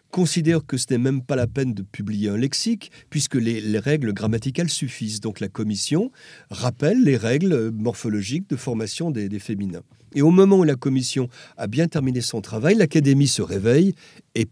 considèrent 0.09 0.65
que 0.65 0.77
ce 0.77 0.87
n'est 0.89 0.97
même 0.97 1.21
pas 1.21 1.35
la 1.35 1.47
peine 1.47 1.73
de 1.73 1.83
publier 1.83 2.29
un 2.29 2.37
lexique, 2.37 2.91
puisque 3.09 3.35
les, 3.35 3.79
règles 3.79 4.13
grammaticales 4.13 4.69
suffisent. 4.69 5.19
Donc 5.19 5.39
la 5.39 5.47
commission 5.47 6.11
rappelle 6.49 7.03
les 7.03 7.17
règles 7.17 7.71
morphologiques 7.71 8.49
de 8.49 8.55
formation 8.55 9.11
des 9.11 9.39
féminins. 9.39 9.83
Et 10.13 10.21
au 10.21 10.31
moment 10.31 10.57
où 10.57 10.63
la 10.63 10.75
commission 10.75 11.29
a 11.57 11.67
bien 11.67 11.87
terminé 11.87 12.21
son 12.21 12.41
travail, 12.41 12.75
l'Académie 12.75 13.27
se 13.27 13.41
réveille 13.41 13.93
et 14.35 14.47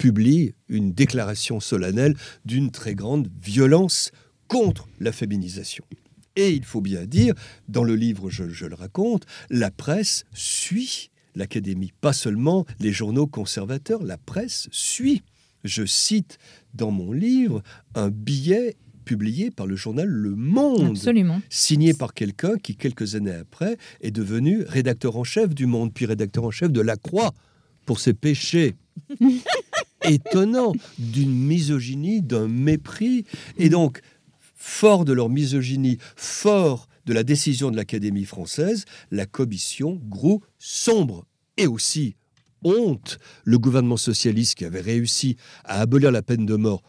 publie 0.00 0.54
une 0.70 0.94
déclaration 0.94 1.60
solennelle 1.60 2.16
d'une 2.46 2.70
très 2.70 2.94
grande 2.94 3.28
violence 3.42 4.12
contre 4.48 4.88
la 4.98 5.12
féminisation. 5.12 5.84
Et 6.36 6.52
il 6.52 6.64
faut 6.64 6.80
bien 6.80 7.04
dire, 7.04 7.34
dans 7.68 7.84
le 7.84 7.94
livre, 7.94 8.30
je, 8.30 8.64
le 8.64 8.74
raconte, 8.74 9.26
la 9.50 9.70
presse 9.70 10.24
suit 10.32 11.10
l'Académie, 11.34 11.92
pas 12.00 12.14
seulement 12.14 12.64
les 12.80 12.92
journaux 12.92 13.26
conservateurs, 13.26 14.02
la 14.02 14.16
presse 14.16 14.68
suit. 14.72 15.22
Je 15.64 15.84
cite 15.84 16.38
dans 16.72 16.90
mon 16.90 17.12
livre 17.12 17.62
un 17.94 18.08
billet 18.08 18.76
publié 19.04 19.50
par 19.50 19.66
le 19.66 19.76
journal 19.76 20.08
Le 20.08 20.34
Monde, 20.34 20.92
Absolument. 20.92 21.42
signé 21.50 21.92
par 21.92 22.14
quelqu'un 22.14 22.56
qui, 22.56 22.74
quelques 22.74 23.16
années 23.16 23.34
après, 23.34 23.76
est 24.00 24.10
devenu 24.10 24.62
rédacteur 24.62 25.16
en 25.18 25.24
chef 25.24 25.54
du 25.54 25.66
Monde, 25.66 25.92
puis 25.92 26.06
rédacteur 26.06 26.44
en 26.44 26.50
chef 26.50 26.72
de 26.72 26.80
La 26.80 26.96
Croix 26.96 27.34
pour 27.84 28.00
ses 28.00 28.14
péchés. 28.14 28.76
étonnant 30.10 30.72
d'une 30.98 31.32
misogynie, 31.32 32.22
d'un 32.22 32.48
mépris. 32.48 33.24
Et 33.56 33.68
donc, 33.68 34.00
fort 34.54 35.04
de 35.04 35.12
leur 35.12 35.28
misogynie, 35.28 35.98
fort 36.16 36.88
de 37.06 37.12
la 37.12 37.22
décision 37.22 37.70
de 37.70 37.76
l'Académie 37.76 38.24
française, 38.24 38.84
la 39.10 39.26
commission 39.26 40.00
Grou 40.04 40.42
sombre 40.58 41.26
et 41.56 41.66
aussi 41.66 42.16
honte 42.62 43.18
le 43.44 43.58
gouvernement 43.58 43.96
socialiste 43.96 44.56
qui 44.56 44.64
avait 44.64 44.80
réussi 44.80 45.36
à 45.64 45.80
abolir 45.80 46.10
la 46.12 46.22
peine 46.22 46.46
de 46.46 46.56
mort 46.56 46.82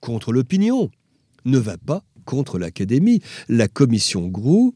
contre 0.00 0.32
l'opinion 0.32 0.90
ne 1.46 1.58
va 1.58 1.78
pas 1.78 2.04
contre 2.24 2.58
l'Académie. 2.58 3.22
La 3.48 3.68
commission 3.68 4.28
Grou 4.28 4.74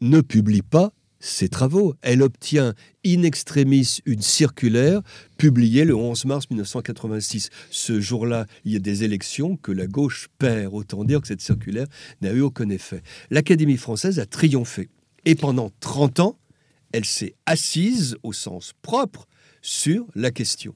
ne 0.00 0.20
publie 0.20 0.62
pas 0.62 0.92
ses 1.20 1.48
travaux. 1.48 1.94
Elle 2.02 2.22
obtient 2.22 2.74
in 3.04 3.22
extremis 3.22 3.98
une 4.06 4.22
circulaire 4.22 5.02
publiée 5.36 5.84
le 5.84 5.94
11 5.94 6.24
mars 6.26 6.50
1986. 6.50 7.50
Ce 7.70 8.00
jour-là, 8.00 8.46
il 8.64 8.72
y 8.72 8.76
a 8.76 8.80
des 8.80 9.04
élections 9.04 9.56
que 9.56 9.72
la 9.72 9.86
gauche 9.86 10.28
perd. 10.38 10.74
Autant 10.74 11.04
dire 11.04 11.20
que 11.20 11.28
cette 11.28 11.40
circulaire 11.40 11.86
n'a 12.20 12.32
eu 12.32 12.40
aucun 12.40 12.68
effet. 12.68 13.02
L'Académie 13.30 13.76
française 13.76 14.18
a 14.18 14.26
triomphé. 14.26 14.88
Et 15.24 15.34
pendant 15.34 15.70
30 15.80 16.20
ans, 16.20 16.38
elle 16.92 17.04
s'est 17.04 17.34
assise 17.46 18.16
au 18.22 18.32
sens 18.32 18.72
propre 18.82 19.26
sur 19.60 20.06
la 20.14 20.30
question. 20.30 20.74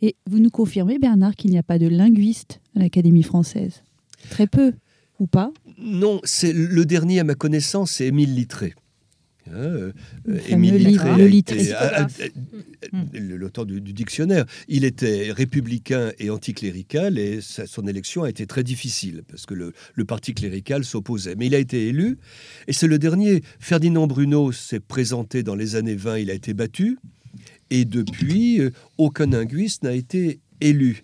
Et 0.00 0.16
vous 0.26 0.38
nous 0.38 0.50
confirmez, 0.50 0.98
Bernard, 0.98 1.36
qu'il 1.36 1.50
n'y 1.50 1.58
a 1.58 1.62
pas 1.62 1.78
de 1.78 1.86
linguiste 1.86 2.60
à 2.74 2.80
l'Académie 2.80 3.22
française? 3.22 3.82
Très 4.30 4.46
peu, 4.46 4.72
ou 5.18 5.26
pas? 5.26 5.52
Non, 5.78 6.20
c'est 6.24 6.52
le 6.52 6.84
dernier 6.84 7.20
à 7.20 7.24
ma 7.24 7.34
connaissance, 7.34 7.92
c'est 7.92 8.06
Émile 8.06 8.34
Littré. 8.34 8.74
Hein, 9.50 9.54
euh, 9.54 9.92
Émile 10.48 10.98
l'auteur 13.12 13.66
du, 13.66 13.80
dictionnaire. 13.80 14.44
Il 14.68 14.84
était 14.84 15.32
républicain 15.32 16.12
et 16.18 16.30
anticlérical 16.30 17.18
et 17.18 17.40
son 17.40 17.86
élection 17.86 18.22
a 18.22 18.30
été 18.30 18.46
très 18.46 18.62
difficile 18.62 19.22
parce 19.28 19.46
que 19.46 19.54
le, 19.54 19.72
le 19.94 20.04
parti 20.04 20.34
clérical 20.34 20.84
s'opposait. 20.84 21.34
Mais 21.36 21.46
il 21.46 21.54
a 21.54 21.58
été 21.58 21.88
élu 21.88 22.18
et 22.68 22.72
c'est 22.72 22.88
le 22.88 22.98
dernier. 22.98 23.42
Ferdinand 23.58 24.06
Bruno 24.06 24.52
s'est 24.52 24.80
présenté 24.80 25.42
dans 25.42 25.54
les 25.54 25.76
années 25.76 25.96
20, 25.96 26.18
il 26.18 26.30
a 26.30 26.34
été 26.34 26.54
battu 26.54 26.98
et 27.72 27.86
depuis, 27.86 28.60
euh, 28.60 28.70
aucun 28.98 29.26
linguiste 29.26 29.82
n'a 29.82 29.94
été 29.94 30.40
élu. 30.60 31.00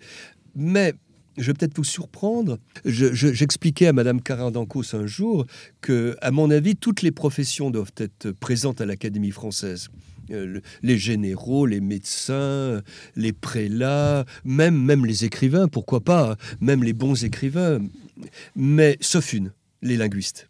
Mais 0.55 0.93
je 1.39 1.47
vais 1.47 1.53
peut-être 1.53 1.77
vous 1.77 1.83
surprendre. 1.83 2.59
J'expliquais 2.85 3.87
à 3.87 3.93
Madame 3.93 4.21
Carindancos 4.21 4.93
un 4.93 5.05
jour 5.05 5.45
que, 5.81 6.15
à 6.21 6.31
mon 6.31 6.51
avis, 6.51 6.75
toutes 6.75 7.01
les 7.01 7.11
professions 7.11 7.71
doivent 7.71 7.93
être 7.97 8.31
présentes 8.31 8.81
à 8.81 8.85
l'Académie 8.85 9.31
française. 9.31 9.89
Euh, 10.31 10.59
les 10.83 10.97
généraux, 10.97 11.65
les 11.65 11.81
médecins, 11.81 12.83
les 13.15 13.33
prélats, 13.33 14.25
même, 14.43 14.77
même 14.77 15.05
les 15.05 15.25
écrivains, 15.25 15.67
pourquoi 15.67 16.01
pas, 16.01 16.35
même 16.61 16.83
les 16.83 16.93
bons 16.93 17.23
écrivains, 17.23 17.79
mais 18.55 18.97
sauf 19.01 19.33
une, 19.33 19.51
les 19.81 19.97
linguistes. 19.97 20.47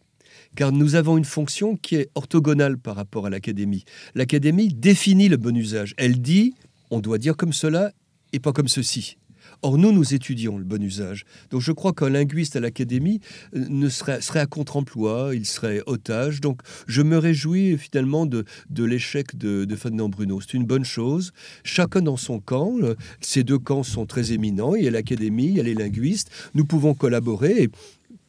Car 0.56 0.72
nous 0.72 0.96
avons 0.96 1.18
une 1.18 1.26
fonction 1.26 1.78
qui 1.78 1.96
est 1.96 2.10
orthogonale 2.16 2.78
par 2.78 2.96
rapport 2.96 3.28
à 3.28 3.30
l'Académie. 3.30 3.86
L'Académie 4.16 4.74
définit 4.74 5.30
le 5.30 5.38
bon 5.38 5.56
usage. 5.56 5.94
Elle 5.98 6.20
dit, 6.20 6.56
on 6.90 7.00
doit 7.00 7.20
dire 7.20 7.38
comme 7.38 7.54
cela 7.54 7.94
et 8.34 8.40
pas 8.40 8.52
comme 8.52 8.68
ceci. 8.68 9.19
Or, 9.62 9.78
nous, 9.78 9.92
nous 9.92 10.14
étudions 10.14 10.58
le 10.58 10.64
bon 10.64 10.82
usage. 10.82 11.26
Donc, 11.50 11.62
je 11.62 11.72
crois 11.72 11.94
qu'un 11.94 12.10
linguiste 12.10 12.56
à 12.56 12.60
l'Académie 12.60 13.20
euh, 13.56 13.66
ne 13.70 13.90
serait, 13.90 14.20
à 14.36 14.46
contre-emploi, 14.46 15.32
il 15.34 15.46
serait 15.46 15.82
otage. 15.86 16.40
Donc, 16.40 16.62
je 16.88 17.02
me 17.02 17.18
réjouis 17.18 17.78
finalement 17.78 18.26
de, 18.26 18.46
l'échec 18.78 19.38
de, 19.38 19.66
de 19.66 19.76
Ferdinand 19.76 20.10
Bruno. 20.10 20.40
C'est 20.40 20.54
une 20.54 20.66
bonne 20.66 20.86
chose. 20.86 21.34
Chacun 21.64 22.02
dans 22.02 22.18
son 22.18 22.40
camp. 22.40 22.76
Ces 23.20 23.44
deux 23.44 23.60
camps 23.60 23.84
sont 23.84 24.06
très 24.06 24.32
éminents. 24.32 24.76
Il 24.76 24.84
y 24.84 24.88
a 24.88 24.92
l'Académie, 24.92 25.48
il 25.48 25.58
y 25.58 25.60
a 25.60 25.64
les 25.64 25.74
linguistes. 25.74 26.30
Nous 26.54 26.66
pouvons 26.66 26.94
collaborer. 26.94 27.70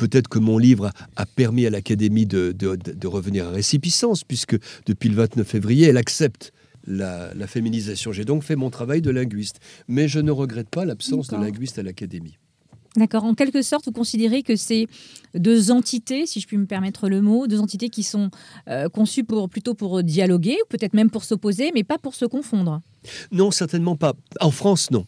Peut-être 0.00 0.28
que 0.28 0.38
mon 0.38 0.56
livre 0.56 0.90
a 1.16 1.26
permis 1.26 1.66
à 1.66 1.70
l'Académie 1.70 2.24
de, 2.24 3.06
revenir 3.06 3.46
à 3.46 3.50
récipicence, 3.50 4.24
puisque 4.24 4.56
depuis 4.86 5.10
le 5.10 5.16
29 5.16 5.46
février, 5.46 5.88
elle 5.88 5.98
accepte 5.98 6.52
la, 6.86 7.46
féminisation. 7.46 8.12
J'ai 8.12 8.24
donc 8.24 8.42
fait 8.42 8.56
mon 8.56 8.70
travail 8.70 9.02
de 9.02 9.10
linguiste, 9.10 9.60
mais 9.88 10.08
je 10.08 10.20
ne 10.20 10.30
regrette 10.30 10.68
pas 10.68 10.84
l'absence 10.84 11.28
de 11.28 11.36
linguiste 11.36 11.78
à 11.78 11.82
l'Académie. 11.82 12.38
D'accord. 12.96 13.22
En 13.22 13.34
quelque 13.34 13.62
sorte, 13.62 13.84
vous 13.84 13.92
considérez 13.92 14.42
que 14.42 14.56
c'est 14.56 14.88
deux 15.34 15.70
entités, 15.70 16.26
si 16.26 16.40
je 16.40 16.46
puis 16.48 16.56
me 16.56 16.66
permettre 16.66 17.08
le 17.08 17.20
mot, 17.20 17.46
deux 17.46 17.60
entités 17.60 17.88
qui 17.88 18.02
sont 18.02 18.30
euh, 18.68 18.88
conçues 18.88 19.22
pour, 19.22 19.48
plutôt 19.48 19.74
pour 19.74 20.02
dialoguer, 20.02 20.56
ou 20.62 20.66
peut-être 20.68 20.94
même 20.94 21.08
pour 21.08 21.22
s'opposer, 21.22 21.70
mais 21.72 21.84
pas 21.84 21.98
pour 21.98 22.14
se 22.14 22.24
confondre 22.24 22.80
Non, 23.30 23.52
certainement 23.52 23.94
pas. 23.94 24.14
En 24.40 24.50
France, 24.50 24.90
non. 24.90 25.06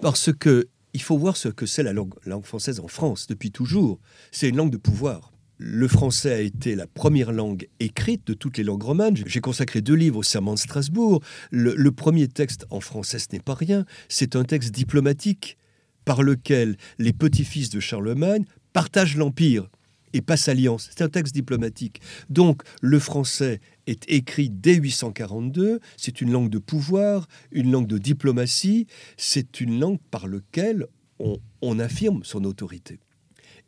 Parce 0.00 0.32
que 0.32 0.68
il 0.94 1.02
faut 1.02 1.18
voir 1.18 1.36
ce 1.36 1.48
que 1.48 1.66
c'est 1.66 1.82
la 1.82 1.92
langue 1.92 2.14
française 2.44 2.80
en 2.80 2.88
France 2.88 3.26
depuis 3.26 3.50
toujours. 3.50 4.00
C'est 4.32 4.48
une 4.48 4.56
langue 4.56 4.70
de 4.70 4.78
pouvoir. 4.78 5.32
Le 5.60 5.88
français 5.88 6.32
a 6.32 6.40
été 6.40 6.76
la 6.76 6.86
première 6.86 7.32
langue 7.32 7.68
écrite 7.80 8.24
de 8.28 8.32
toutes 8.32 8.58
les 8.58 8.64
langues 8.64 8.84
romanes. 8.84 9.16
J'ai 9.26 9.40
consacré 9.40 9.80
deux 9.80 9.94
livres 9.94 10.18
au 10.18 10.22
serment 10.22 10.54
de 10.54 10.58
Strasbourg. 10.58 11.20
Le, 11.50 11.90
premier 11.90 12.28
texte 12.28 12.64
en 12.70 12.78
français, 12.78 13.18
ce 13.18 13.26
n'est 13.32 13.40
pas 13.40 13.54
rien. 13.54 13.84
C'est 14.08 14.36
un 14.36 14.44
texte 14.44 14.70
diplomatique 14.70 15.58
par 16.04 16.22
lequel 16.22 16.76
les 16.98 17.12
petits-fils 17.12 17.70
de 17.70 17.80
Charlemagne 17.80 18.44
partagent 18.72 19.16
l'Empire 19.16 19.68
et 20.12 20.20
passent 20.20 20.48
alliance. 20.48 20.90
C'est 20.90 21.02
un 21.02 21.08
texte 21.08 21.34
diplomatique. 21.34 22.00
Donc 22.30 22.62
le 22.80 23.00
français 23.00 23.60
est 23.88 24.08
écrit 24.08 24.50
dès 24.50 24.76
842, 24.76 25.80
c'est 25.96 26.20
une 26.20 26.30
langue 26.30 26.50
de 26.50 26.58
pouvoir, 26.58 27.26
une 27.50 27.72
langue 27.72 27.88
de 27.88 27.98
diplomatie, 27.98 28.86
c'est 29.16 29.60
une 29.60 29.80
langue 29.80 29.98
par 30.12 30.28
laquelle 30.28 30.86
on 31.18 31.78
affirme 31.80 32.22
son 32.22 32.44
autorité. 32.44 33.00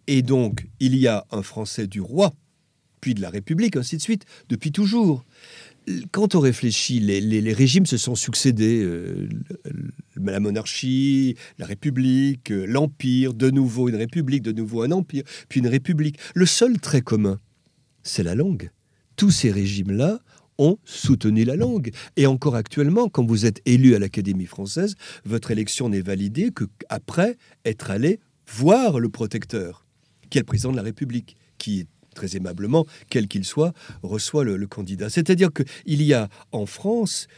Et 0.07 0.23
donc, 0.23 0.69
il 0.80 0.97
y 0.97 1.07
a 1.07 1.26
un 1.30 1.42
Français 1.42 1.87
du 1.87 2.00
roi, 2.00 2.33
puis 3.00 3.14
de 3.14 3.21
la 3.21 3.30
République, 3.30 3.76
ainsi 3.76 3.97
de 3.97 4.02
suite, 4.02 4.25
depuis 4.49 4.73
toujours. 4.73 5.25
Quand 6.12 6.35
on 6.35 6.40
réfléchit, 6.40 7.00
les, 7.00 7.52
régimes 7.52 7.87
se 7.87 7.97
sont 7.97 8.14
succédés. 8.14 8.83
Euh, 8.83 9.28
la 10.16 10.40
monarchie, 10.40 11.37
la 11.59 11.66
République, 11.66 12.50
euh, 12.50 12.66
l'Empire, 12.66 13.35
de 13.35 13.50
nouveau 13.50 13.88
une 13.88 13.97
République, 13.97 14.42
de 14.42 14.52
nouveau 14.52 14.83
un 14.83 14.90
Empire, 14.90 15.25
puis 15.49 15.61
une 15.61 15.69
République. 15.69 16.19
Le 16.35 16.47
seul 16.47 16.78
trait 16.78 17.00
commun, 17.00 17.40
c'est 18.02 18.23
la 18.23 18.35
langue. 18.35 18.71
Tous 19.16 19.30
ces 19.30 19.50
régimes-là 19.50 20.21
ont 20.59 20.78
soutenu 20.85 21.45
la 21.45 21.57
langue. 21.57 21.90
Et 22.16 22.26
encore 22.26 22.54
actuellement, 22.54 23.09
quand 23.09 23.25
vous 23.25 23.47
êtes 23.47 23.62
élu 23.64 23.95
à 23.95 23.99
l'Académie 23.99 24.47
française, 24.47 24.95
votre 25.25 25.50
élection 25.50 25.88
n'est 25.88 26.02
validée 26.02 26.50
qu'après 26.50 27.37
être 27.64 27.90
allé 27.90 28.21
voir 28.47 29.00
le 29.00 29.09
protecteur 29.09 29.87
qui 30.31 30.39
est 30.39 30.43
le 30.43 30.47
président 30.47 30.71
de 30.71 30.77
la 30.77 30.83
République, 30.83 31.37
qui 31.59 31.87
très 32.15 32.37
aimablement, 32.37 32.87
quel 33.09 33.29
qu'il 33.29 33.45
soit, 33.45 33.73
reçoit 34.03 34.45
le, 34.45 34.67
candidat. 34.67 35.11
C'est-à-dire 35.11 35.51
qu'il 35.53 36.03
y 36.03 36.13
a 36.13 36.29
en 36.53 36.67
France 36.67 37.29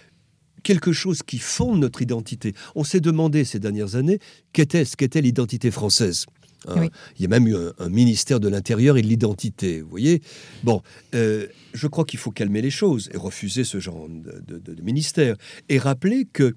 quelque 0.63 0.93
chose 0.93 1.23
qui 1.23 1.39
fonde 1.39 1.81
notre 1.81 2.03
identité. 2.03 2.55
On 2.75 2.85
s'est 2.85 3.01
demandé 3.01 3.45
ces 3.45 3.59
dernières 3.59 3.97
années 3.97 4.19
qu'était-ce 4.53 4.97
qu'était 4.97 5.21
l'identité 5.21 5.71
française. 5.71 6.27
Hein. 6.69 6.89
Il 7.17 7.23
y 7.23 7.25
a 7.25 7.29
même 7.29 7.49
eu 7.49 7.57
un, 7.79 7.89
ministère 7.89 8.39
de 8.39 8.49
l'Intérieur 8.49 8.97
et 8.97 9.03
de 9.03 9.09
l'identité, 9.09 9.81
vous 9.81 9.91
voyez 9.91 10.23
Bon, 10.63 10.81
euh, 11.15 11.49
je 11.75 11.89
crois 11.89 12.05
qu'il 12.05 12.21
faut 12.21 12.31
calmer 12.31 12.63
les 12.63 12.71
choses 12.71 13.11
et 13.13 13.17
refuser 13.17 13.65
ce 13.65 13.81
genre 13.81 14.09
de, 14.09 14.59
de 14.59 14.83
ministère. 14.83 15.37
Et 15.69 15.79
rappeler 15.79 16.29
que 16.33 16.55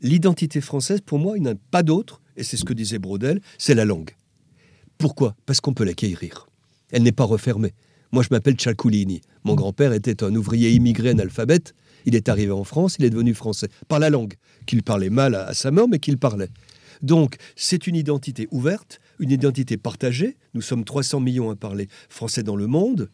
l'identité 0.00 0.60
française, 0.60 1.00
pour 1.04 1.18
moi, 1.18 1.36
il 1.36 1.42
n'y 1.42 1.48
en 1.48 1.52
a 1.52 1.58
pas 1.72 1.82
d'autre, 1.82 2.22
et 2.36 2.44
c'est 2.44 2.56
ce 2.56 2.64
que 2.64 2.72
disait 2.72 3.00
Brodel, 3.00 3.40
c'est 3.58 3.74
la 3.74 3.84
langue 3.84 4.12
Pourquoi? 4.98 5.36
Parce 5.46 5.60
qu'on 5.60 5.74
peut 5.74 5.84
l'acquérir. 5.84 6.48
Elle 6.90 7.04
n'est 7.04 7.12
pas 7.12 7.24
refermée. 7.24 7.72
Moi, 8.10 8.22
je 8.22 8.28
m'appelle 8.30 8.56
Cialculini. 8.56 9.20
Mon 9.44 9.54
grand-père 9.54 9.92
était 9.92 10.24
un 10.24 10.34
ouvrier 10.34 10.70
immigré 10.70 11.10
analphabète. 11.10 11.74
Il 12.04 12.14
est 12.14 12.28
arrivé 12.28 12.52
en 12.52 12.64
France, 12.64 12.96
il 12.98 13.04
est 13.04 13.10
devenu 13.10 13.34
français. 13.34 13.68
Par 13.86 13.98
la 13.98 14.10
langue, 14.10 14.34
qu'il 14.66 14.82
parlait 14.82 15.10
mal 15.10 15.34
à, 15.34 15.46
à 15.46 15.54
sa 15.54 15.70
mort, 15.70 15.88
mais 15.88 15.98
qu'il 15.98 16.18
parlait. 16.18 16.48
Donc, 17.02 17.36
c'est 17.54 17.86
une 17.86 17.96
identité 17.96 18.48
ouverte, 18.50 19.00
une 19.18 19.30
identité 19.30 19.76
partagée. 19.76 20.36
Nous 20.54 20.62
sommes 20.62 20.84
300 20.84 21.20
millions 21.20 21.50
à 21.50 21.56
parler 21.56 21.88
français 22.08 22.42
dans 22.42 22.56
le 22.56 22.66
monde. 22.66 23.08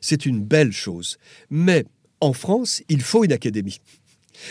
C'est 0.00 0.26
une 0.26 0.40
belle 0.40 0.72
chose. 0.72 1.16
Mais 1.48 1.86
en 2.20 2.32
France, 2.32 2.82
il 2.88 3.02
faut 3.02 3.24
une 3.24 3.32
académie. 3.32 3.78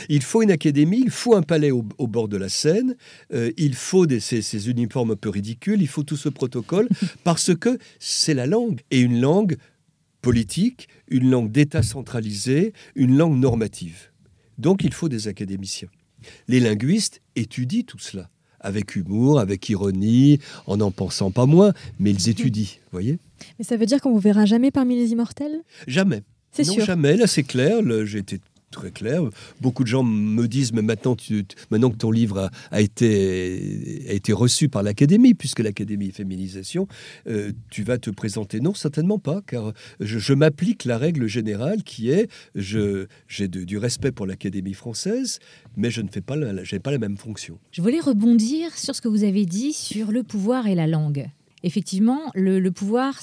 Il 0.09 0.21
faut 0.21 0.41
une 0.41 0.51
académie, 0.51 1.01
il 1.03 1.11
faut 1.11 1.35
un 1.35 1.41
palais 1.41 1.71
au, 1.71 1.85
au 1.97 2.07
bord 2.07 2.27
de 2.27 2.37
la 2.37 2.49
Seine, 2.49 2.95
euh, 3.33 3.51
il 3.57 3.75
faut 3.75 4.05
des, 4.05 4.19
ces, 4.19 4.41
ces 4.41 4.69
uniformes 4.69 5.11
un 5.11 5.15
peu 5.15 5.29
ridicules, 5.29 5.81
il 5.81 5.87
faut 5.87 6.03
tout 6.03 6.17
ce 6.17 6.29
protocole, 6.29 6.87
parce 7.23 7.55
que 7.55 7.77
c'est 7.99 8.33
la 8.33 8.45
langue, 8.45 8.81
et 8.91 8.99
une 8.99 9.19
langue 9.19 9.57
politique, 10.21 10.87
une 11.09 11.29
langue 11.29 11.51
d'État 11.51 11.83
centralisé, 11.83 12.73
une 12.95 13.17
langue 13.17 13.37
normative. 13.37 14.09
Donc 14.57 14.83
il 14.83 14.93
faut 14.93 15.09
des 15.09 15.27
académiciens. 15.27 15.89
Les 16.47 16.59
linguistes 16.59 17.21
étudient 17.35 17.83
tout 17.83 17.99
cela, 17.99 18.29
avec 18.59 18.95
humour, 18.95 19.39
avec 19.39 19.67
ironie, 19.69 20.39
en 20.65 20.77
n'en 20.77 20.91
pensant 20.91 21.31
pas 21.31 21.45
moins, 21.45 21.73
mais 21.99 22.11
ils 22.11 22.29
étudient, 22.29 22.67
voyez 22.91 23.19
Mais 23.59 23.65
ça 23.65 23.75
veut 23.75 23.85
dire 23.85 23.99
qu'on 23.99 24.13
vous 24.13 24.19
verra 24.19 24.45
jamais 24.45 24.71
parmi 24.71 24.95
les 24.95 25.11
immortels? 25.11 25.61
Jamais. 25.87 26.23
C'est 26.51 26.63
sûr. 26.63 26.85
jamais. 26.85 27.17
Là, 27.17 27.27
c'est 27.27 27.43
clair. 27.43 27.79
J'ai 28.05 28.19
été 28.19 28.39
très 28.73 28.91
clair. 28.91 29.21
Beaucoup 29.61 29.83
de 29.83 29.87
gens 29.87 30.03
me 30.03 30.47
disent, 30.47 30.73
mais 30.73 30.81
maintenant, 30.81 31.15
tu- 31.15 31.45
maintenant 31.71 31.89
que 31.91 31.97
ton 31.97 32.11
livre 32.11 32.49
a, 32.71 32.81
été, 32.81 34.05
a 34.09 34.13
été 34.13 34.33
reçu 34.33 34.67
par 34.67 34.83
l'Académie, 34.83 35.33
puisque 35.33 35.59
l'Académie 35.59 36.11
féminisation, 36.11 36.87
euh, 37.27 37.51
tu 37.69 37.83
vas 37.83 37.97
te 37.97 38.09
présenter. 38.09 38.59
Non, 38.59 38.73
certainement 38.73 39.19
pas, 39.19 39.41
car 39.47 39.71
je, 39.99 40.33
m'applique 40.33 40.83
la 40.85 40.97
règle 40.97 41.27
générale 41.27 41.83
qui 41.83 42.09
est, 42.09 42.27
j'ai 42.55 43.47
du 43.47 43.77
respect 43.77 44.11
pour 44.11 44.25
l'Académie 44.25 44.73
française, 44.73 45.39
mais 45.77 45.91
je 45.91 46.01
ne 46.01 46.09
fais 46.09 46.21
pas 46.21 46.35
la, 46.35 46.63
pas 46.79 46.91
la 46.91 46.97
même 46.97 47.17
fonction. 47.17 47.59
Je 47.71 47.81
voulais 47.81 47.99
rebondir 47.99 48.75
sur 48.77 48.95
ce 48.95 49.01
que 49.01 49.07
vous 49.07 49.23
avez 49.23 49.45
dit 49.45 49.73
sur 49.73 50.11
le 50.11 50.23
pouvoir 50.23 50.67
et 50.67 50.75
la 50.75 50.87
langue. 50.87 51.29
Effectivement, 51.65 52.19
le, 52.35 52.59
le 52.59 52.71
pouvoir 52.71 53.21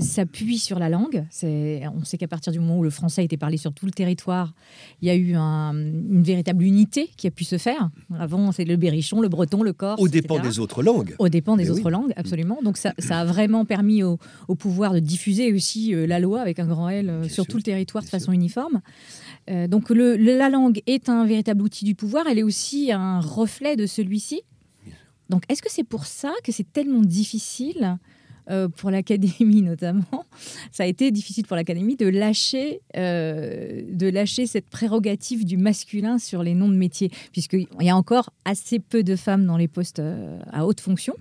s'appuie 0.00 0.58
sur 0.58 0.78
la 0.78 0.88
langue. 0.88 1.24
On 1.42 2.04
sait 2.04 2.18
qu'à 2.18 2.28
partir 2.28 2.52
du 2.52 2.58
moment 2.60 2.78
où 2.78 2.82
le 2.82 2.90
français 2.90 3.22
a 3.22 3.24
été 3.24 3.36
parlé 3.36 3.56
sur 3.56 3.72
tout 3.72 3.86
le 3.86 3.92
territoire, 3.92 4.52
il 5.00 5.08
y 5.08 5.10
a 5.10 5.14
eu 5.14 5.34
un- 5.34 5.72
une 5.74 6.22
véritable 6.22 6.62
unité 6.64 7.08
qui 7.16 7.26
a 7.26 7.30
pu 7.30 7.44
se 7.44 7.56
faire. 7.58 7.90
Avant, 8.18 8.52
c'est 8.52 8.64
le 8.64 8.76
berrichon, 8.76 9.20
le 9.20 9.28
breton, 9.28 9.62
le 9.62 9.72
corse. 9.72 10.00
Au 10.00 10.08
dépend 10.08 10.38
des 10.38 10.58
autres 10.58 10.82
langues. 10.82 11.14
Au 11.18 11.28
dépend 11.28 11.56
des 11.56 11.64
Mais 11.64 11.70
autres 11.70 11.86
oui. 11.86 11.92
langues, 11.92 12.12
absolument. 12.16 12.58
Donc 12.62 12.76
ça, 12.76 12.92
ça 12.98 13.20
a 13.20 13.24
vraiment 13.24 13.64
permis 13.64 14.02
au, 14.02 14.18
au 14.48 14.54
pouvoir 14.54 14.92
de 14.92 14.98
diffuser 15.00 15.52
aussi 15.52 15.94
euh, 15.94 16.06
la 16.06 16.20
loi 16.20 16.40
avec 16.40 16.58
un 16.58 16.66
grand 16.66 16.88
L 16.88 17.08
euh, 17.08 17.22
sur 17.24 17.44
sûr, 17.44 17.46
tout 17.46 17.56
le 17.56 17.62
territoire 17.62 18.04
de 18.04 18.08
façon 18.08 18.32
uniforme. 18.32 18.80
Euh, 19.50 19.68
donc 19.68 19.90
le- 19.90 20.16
la 20.16 20.48
langue 20.48 20.80
est 20.86 21.08
un 21.08 21.24
véritable 21.26 21.62
outil 21.62 21.84
du 21.84 21.94
pouvoir, 21.94 22.26
elle 22.30 22.38
est 22.38 22.42
aussi 22.42 22.92
un 22.92 23.20
reflet 23.20 23.76
de 23.76 23.86
celui-ci. 23.86 24.42
Donc 25.30 25.42
est-ce 25.48 25.62
que 25.62 25.70
c'est 25.70 25.84
pour 25.84 26.06
ça 26.06 26.32
que 26.44 26.52
c'est 26.52 26.70
tellement 26.72 27.00
difficile 27.02 27.98
euh, 28.50 28.68
pour 28.68 28.90
l'académie 28.90 29.62
notamment, 29.72 30.26
ça 30.70 30.82
a 30.82 30.86
été 30.86 31.10
difficile 31.10 31.46
pour 31.46 31.56
l'académie 31.56 31.96
de 31.96 32.06
lâcher, 32.06 32.80
euh, 32.96 33.82
de 33.90 34.06
lâcher 34.08 34.46
cette 34.46 34.66
prérogative 34.68 35.46
du 35.46 35.56
masculin 35.56 36.18
sur 36.18 36.42
les 36.42 36.54
noms 36.54 36.68
de 36.68 36.76
métiers, 36.76 37.10
puisqu'il 37.32 37.66
y 37.80 37.88
a 37.88 37.96
encore 37.96 38.30
assez 38.44 38.80
peu 38.80 39.02
de 39.02 39.16
femmes 39.16 39.46
dans 39.46 39.56
les 39.56 39.68
postes 39.68 39.98
euh, 40.00 40.38
à 40.52 40.66
haute 40.66 40.80
fonction. 40.80 41.14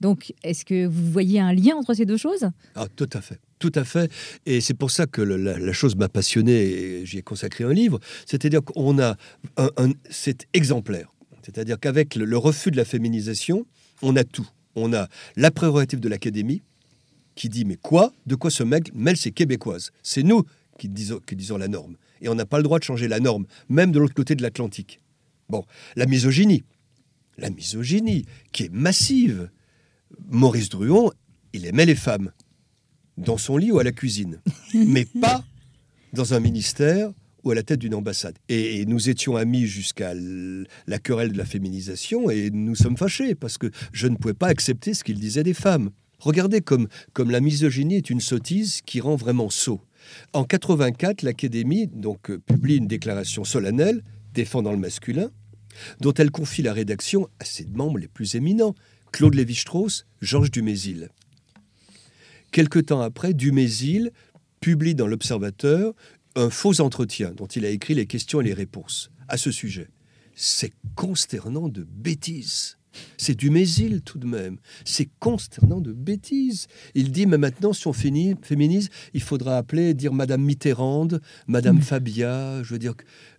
Donc, 0.00 0.32
est-ce 0.44 0.64
que 0.64 0.86
vous 0.86 1.10
voyez 1.10 1.40
un 1.40 1.52
lien 1.54 1.74
entre 1.74 1.92
ces 1.94 2.04
deux 2.04 2.18
choses? 2.18 2.50
Ah, 2.76 2.86
tout 2.94 3.08
à 3.14 3.20
fait. 3.20 3.40
Tout 3.58 3.72
à 3.74 3.82
fait. 3.84 4.12
Et 4.46 4.60
c'est 4.60 4.74
pour 4.74 4.90
ça 4.92 5.06
que 5.06 5.20
le- 5.22 5.36
la, 5.38 5.58
la 5.58 5.72
chose 5.72 5.96
m'a 5.96 6.08
passionné 6.08 6.52
et 6.52 7.06
j'y 7.06 7.18
ai 7.18 7.22
consacré 7.22 7.64
un 7.64 7.72
livre. 7.72 7.98
C'est-à-dire 8.26 8.62
qu'on 8.62 8.98
a 9.00 9.16
un, 9.56 9.70
un- 9.78 9.90
c'est 10.08 10.46
exemplaire. 10.52 11.10
C'est-à-dire 11.48 11.80
qu'avec 11.80 12.14
le, 12.14 12.26
le 12.26 12.36
refus 12.36 12.70
de 12.70 12.76
la 12.76 12.84
féminisation, 12.84 13.66
on 14.02 14.16
a 14.16 14.24
tout. 14.24 14.46
On 14.74 14.92
a 14.92 15.08
la 15.34 15.50
prérogative 15.50 15.98
de 15.98 16.08
l'académie 16.08 16.60
qui 17.36 17.48
dit 17.48 17.64
mais 17.64 17.76
quoi? 17.76 18.12
De 18.26 18.34
quoi 18.34 18.50
se 18.50 18.62
mêle, 18.62 18.82
mêle 18.92 19.16
ces 19.16 19.32
québécoises? 19.32 19.90
C'est 20.02 20.22
nous 20.22 20.44
qui 20.78 20.90
disons, 20.90 21.20
qui 21.20 21.36
disons 21.36 21.56
la 21.56 21.68
norme. 21.68 21.96
Et 22.20 22.28
on 22.28 22.34
n'a 22.34 22.44
pas 22.44 22.58
le 22.58 22.64
droit 22.64 22.78
de 22.78 22.84
changer 22.84 23.08
la 23.08 23.18
norme, 23.18 23.46
même 23.70 23.92
de 23.92 23.98
l'autre 23.98 24.12
côté 24.12 24.34
de 24.34 24.42
l'Atlantique. 24.42 25.00
Bon, 25.48 25.64
la 25.96 26.04
misogynie. 26.04 26.64
La 27.38 27.48
misogynie 27.48 28.26
qui 28.52 28.64
est 28.64 28.72
massive. 28.72 29.48
Maurice 30.28 30.68
Druon, 30.68 31.12
il 31.54 31.64
aimait 31.64 31.86
les 31.86 31.94
femmes 31.94 32.30
dans 33.16 33.38
son 33.38 33.56
lit 33.56 33.72
ou 33.72 33.78
à 33.78 33.84
la 33.84 33.92
cuisine, 33.92 34.40
mais 34.74 35.06
pas 35.06 35.44
dans 36.12 36.34
un 36.34 36.40
ministère 36.40 37.10
ou 37.44 37.50
à 37.50 37.54
la 37.54 37.62
tête 37.62 37.78
d'une 37.78 37.94
ambassade. 37.94 38.38
Et, 38.48 38.84
nous 38.86 39.08
étions 39.08 39.36
amis 39.36 39.66
jusqu'à 39.66 40.12
la 40.14 40.98
querelle 40.98 41.32
de 41.32 41.38
la 41.38 41.44
féminisation 41.44 42.30
et 42.30 42.50
nous 42.50 42.74
sommes 42.74 42.96
fâchés 42.96 43.34
parce 43.34 43.58
que 43.58 43.70
je 43.92 44.06
ne 44.06 44.16
pouvais 44.16 44.34
pas 44.34 44.48
accepter 44.48 44.94
ce 44.94 45.04
qu'il 45.04 45.18
disait 45.18 45.42
des 45.42 45.54
femmes. 45.54 45.90
Regardez 46.18 46.60
comme, 46.60 46.88
comme 47.12 47.30
la 47.30 47.40
misogynie 47.40 47.96
est 47.96 48.10
une 48.10 48.20
sottise 48.20 48.80
qui 48.84 49.00
rend 49.00 49.16
vraiment 49.16 49.50
sot. 49.50 49.80
En 50.32 50.44
84, 50.44 51.22
l'Académie 51.22 51.86
donc 51.86 52.30
euh, 52.30 52.38
publie 52.38 52.76
une 52.76 52.88
déclaration 52.88 53.44
solennelle 53.44 54.02
défendant 54.34 54.72
le 54.72 54.78
masculin, 54.78 55.30
dont 56.00 56.14
elle 56.14 56.30
confie 56.30 56.62
la 56.62 56.72
rédaction 56.72 57.28
à 57.40 57.44
ses 57.44 57.66
membres 57.66 57.98
les 57.98 58.08
plus 58.08 58.34
éminents, 58.34 58.74
Claude 59.12 59.34
Lévi-Strauss, 59.34 60.06
Georges 60.20 60.50
Dumézil. 60.50 61.08
Quelque 62.52 62.78
temps 62.78 63.00
après, 63.00 63.34
Dumézil 63.34 64.10
publie 64.60 64.94
dans 64.94 65.06
l'Observateur 65.06 65.94
un 66.36 66.50
faux 66.50 66.80
entretien 66.80 67.32
dont 67.36 67.46
il 67.46 67.64
a 67.64 67.70
écrit 67.70 67.94
les 67.94 68.06
questions 68.06 68.40
et 68.40 68.44
les 68.44 68.54
réponses 68.54 69.10
à 69.28 69.36
ce 69.36 69.50
sujet. 69.50 69.88
C'est 70.34 70.72
consternant 70.94 71.68
de 71.68 71.82
bêtises. 71.84 72.76
C'est 73.16 73.36
Dumézil 73.36 74.00
tout 74.02 74.18
de 74.18 74.26
même. 74.26 74.58
C'est 74.84 75.08
consternant 75.20 75.80
de 75.80 75.92
bêtises. 75.92 76.66
Il 76.94 77.12
dit, 77.12 77.26
mais 77.26 77.38
maintenant, 77.38 77.72
si 77.72 77.86
on 77.86 77.92
finit, 77.92 78.34
féminise, 78.42 78.88
il 79.14 79.22
faudra 79.22 79.56
appeler, 79.58 79.94
dire 79.94 80.12
Madame 80.12 80.42
Mitterrand, 80.42 81.08
Madame 81.46 81.80
Fabia, 81.80 82.62
je 82.62 82.72
veux 82.72 82.78
dire. 82.78 82.94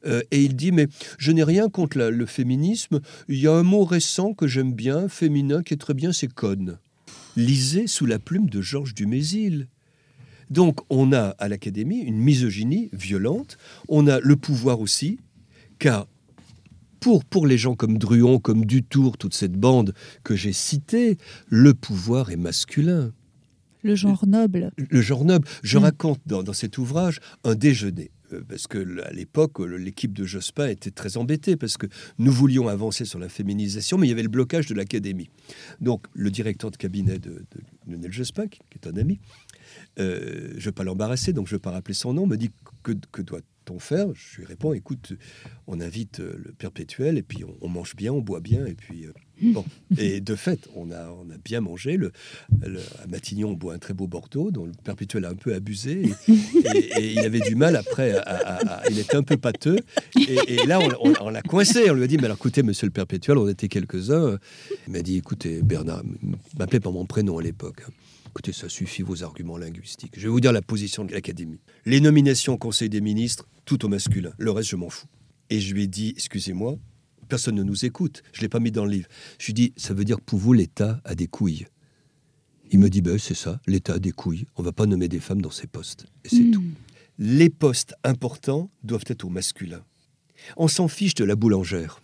euh, 0.06 0.21
et 0.32 0.43
il 0.43 0.56
dit, 0.56 0.71
mais 0.71 0.88
je 1.17 1.32
n'ai 1.32 1.43
rien 1.43 1.67
contre 1.69 1.97
la- 1.97 2.12
le 2.12 2.25
féminisme. 2.25 2.99
Il 3.28 3.39
y 3.39 3.47
a 3.47 3.54
un 3.54 3.63
mot 3.63 3.84
récent 3.84 4.34
que 4.34 4.47
j'aime 4.47 4.73
bien, 4.73 5.10
féminin, 5.10 5.62
qui 5.63 5.73
est 5.73 5.78
très 5.78 5.93
bien, 5.93 6.13
c'est 6.13 6.32
conne. 6.32 6.78
Lisez 7.36 7.88
sous 7.88 8.06
la 8.06 8.19
plume 8.19 8.49
de 8.49 8.62
Georges 8.62 8.93
Dumézil. 8.93 9.67
Donc, 10.50 10.80
on 10.90 11.14
a 11.14 11.30
à 11.38 11.48
l'Académie 11.48 12.00
une 12.00 12.18
misogynie 12.18 12.90
violente. 12.94 13.58
On 13.88 14.08
a 14.08 14.20
le 14.20 14.36
pouvoir 14.36 14.80
aussi, 14.80 15.20
car 15.78 16.08
pour, 17.00 17.24
pour 17.24 17.48
les 17.48 17.58
gens 17.58 17.76
comme 17.76 17.98
Druon, 17.98 18.40
comme 18.40 18.66
Dutour, 18.66 19.18
toute 19.18 19.34
cette 19.34 19.54
bande 19.54 19.94
que 20.24 20.36
j'ai 20.36 20.54
citée, 20.54 21.18
le 21.48 21.74
pouvoir 21.74 22.32
est 22.32 22.36
masculin. 22.38 23.14
Le 23.84 23.96
genre 23.96 24.28
noble. 24.28 24.72
Le 24.78 25.02
genre 25.02 25.24
noble. 25.24 25.48
Je 25.64 25.78
Mm. 25.78 25.82
raconte 25.84 26.20
dans, 26.26 26.44
dans 26.44 26.52
cet 26.54 26.78
ouvrage 26.78 27.22
un 27.46 27.56
déjeuner. 27.56 28.12
euh, 28.34 28.42
Parce 28.46 28.68
que 28.68 29.02
à 29.04 29.12
l'époque, 29.14 29.60
l'équipe 29.60 30.12
de 30.12 30.26
Jospin 30.26 30.68
était 30.68 30.92
très 30.92 31.16
embêtée 31.16 31.56
parce 31.56 31.78
que 31.78 31.88
nous 32.18 32.34
voulions 32.34 32.68
avancer 32.68 33.06
sur 33.06 33.20
la 33.20 33.30
féminisation, 33.30 33.98
mais 33.98 34.08
il 34.08 34.10
y 34.10 34.14
avait 34.14 34.22
le 34.24 34.28
blocage 34.30 34.66
de 34.68 34.74
l'académie. 34.74 35.30
Donc, 35.80 36.08
le 36.14 36.30
directeur 36.30 36.72
de 36.72 36.76
cabinet 36.76 37.20
de, 37.20 37.30
de 37.30 37.62
Lionel 37.88 38.12
Jospin, 38.12 38.48
qui, 38.48 38.60
qui 38.70 38.80
est 38.84 38.88
un 38.90 38.98
ami, 38.98 39.20
euh, 40.00 40.50
je 40.52 40.56
ne 40.58 40.62
veux 40.66 40.72
pas 40.72 40.84
l'embarrasser, 40.84 41.34
donc 41.34 41.48
je 41.48 41.54
ne 41.54 41.56
veux 41.58 41.62
pas 41.62 41.72
rappeler 41.72 41.94
son 41.94 42.14
nom, 42.14 42.26
me 42.28 42.36
dit 42.38 42.52
que, 42.84 42.94
que 43.12 43.22
doit-on 43.22 43.80
faire? 43.80 44.08
Je 44.14 44.38
lui 44.38 44.46
réponds 44.46 44.74
écoute, 44.74 45.14
on 45.68 45.80
invite 45.82 46.20
euh, 46.22 46.34
le 46.44 46.52
perpétuel 46.54 47.18
et 47.18 47.24
puis 47.24 47.44
on, 47.44 47.56
on 47.62 47.68
mange 47.70 47.96
bien, 47.96 48.12
on 48.14 48.22
boit 48.22 48.40
bien 48.40 48.66
et 48.66 48.74
puis 48.74 49.06
euh, 49.06 49.12
bon. 49.54 49.64
Et 49.98 50.22
de 50.22 50.36
fait, 50.36 50.68
on 50.76 50.92
a, 50.92 51.10
on 51.10 51.30
a 51.30 51.38
bien 51.44 51.62
mangé. 51.62 51.98
Le, 51.98 52.12
le- 52.66 52.80
à 53.04 53.08
Matignon, 53.08 53.50
on 53.50 53.54
boit 53.54 53.74
un 53.74 53.78
très 53.80 53.94
beau 53.94 54.08
Bordeaux 54.08 54.52
dont 54.52 54.66
le 54.66 54.72
perpétuel 54.84 55.26
a 55.26 55.30
un 55.30 55.36
peu 55.36 55.54
abusé 55.54 56.04
et, 56.28 56.32
et- 56.76 57.00
et 57.00 57.12
il 57.14 57.20
avait 57.20 57.40
du 57.42 57.56
mal 57.56 57.76
après. 57.76 58.12
à- 58.18 58.22
à- 58.22 58.80
à- 58.82 58.90
il 58.90 58.98
était 59.00 59.16
un 59.16 59.24
peu 59.24 59.38
pâteux 59.38 59.78
et, 60.20 60.54
et 60.56 60.66
là, 60.66 60.80
on, 60.80 61.10
on- 61.10 61.14
on 61.22 61.30
l'a 61.30 61.42
coincé. 61.42 61.90
On 61.90 61.94
lui 61.94 62.04
a 62.04 62.08
dit 62.08 62.18
mais 62.18 62.26
alors 62.26 62.38
écoutez, 62.38 62.64
Monsieur 62.64 62.88
le 62.88 62.92
perpétuel, 62.94 63.38
on 63.38 63.48
était 63.48 63.68
quelques-uns. 63.68 64.38
Il 64.88 64.94
m'a 64.94 65.02
dit 65.02 65.18
écoutez, 65.18 65.62
Bernard, 65.62 66.04
m'appelait 66.58 66.80
par 66.80 66.92
mon 66.92 67.06
prénom 67.06 67.38
à 67.38 67.42
l'époque. 67.44 67.84
Écoutez, 68.39 68.54
ça 68.54 68.69
suffit 68.69 69.02
vos 69.02 69.21
arguments 69.21 69.58
linguistiques. 69.58 70.13
Je 70.15 70.21
vais 70.21 70.30
vous 70.30 70.39
dire 70.39 70.54
la 70.54 70.62
position 70.62 71.04
de 71.04 71.12
l'Académie. 71.12 71.60
Les 71.84 71.99
nominations 71.99 72.54
au 72.54 72.58
Conseil 72.58 72.88
des 72.88 73.02
ministres, 73.02 73.49
tout 73.65 73.84
au 73.84 73.89
masculin. 73.89 74.32
Le 74.38 74.49
reste, 74.52 74.69
je 74.69 74.78
m'en 74.78 74.89
fous. 74.89 75.08
Et 75.49 75.60
je 75.60 75.73
lui 75.73 75.84
ai 75.84 75.88
dit, 75.88 76.13
excusez-moi, 76.15 76.78
personne 77.28 77.56
ne 77.56 77.63
nous 77.63 77.84
écoute. 77.84 78.23
Je 78.32 78.39
ne 78.39 78.43
l'ai 78.43 78.47
pas 78.47 78.62
mis 78.62 78.71
dans 78.71 78.86
le 78.86 78.91
livre. 78.91 79.10
Je 79.39 79.47
lui 79.47 79.52
ai 79.52 79.54
dit, 79.56 79.73
ça 79.75 79.93
veut 79.93 80.06
dire 80.06 80.19
que 80.19 80.23
pour 80.23 80.39
vous, 80.39 80.54
l'État 80.54 81.02
a 81.04 81.15
des 81.15 81.28
couilles. 81.28 81.65
Il 82.71 82.80
me 82.80 82.89
dit, 82.89 83.02
ben, 83.02 83.17
c'est 83.17 83.36
ça, 83.36 83.60
l'État 83.67 83.95
a 83.95 83.99
des 83.99 84.13
couilles. 84.13 84.45
On 84.56 84.63
va 84.63 84.71
pas 84.71 84.86
nommer 84.86 85.10
des 85.10 85.19
femmes 85.19 85.41
dans 85.41 85.52
ces 85.52 85.67
postes. 85.67 86.06
Et 86.23 86.30
c'est 86.30 86.49
tout. 86.49 86.63
Les 87.17 87.49
postes 87.49 87.93
importants 88.06 88.71
doivent 88.84 89.04
être 89.08 89.25
au 89.25 89.30
masculin. 89.30 89.84
On 90.56 90.69
s'en 90.69 90.88
fiche 90.88 91.15
de 91.15 91.25
la 91.25 91.36
boulangère. 91.36 92.02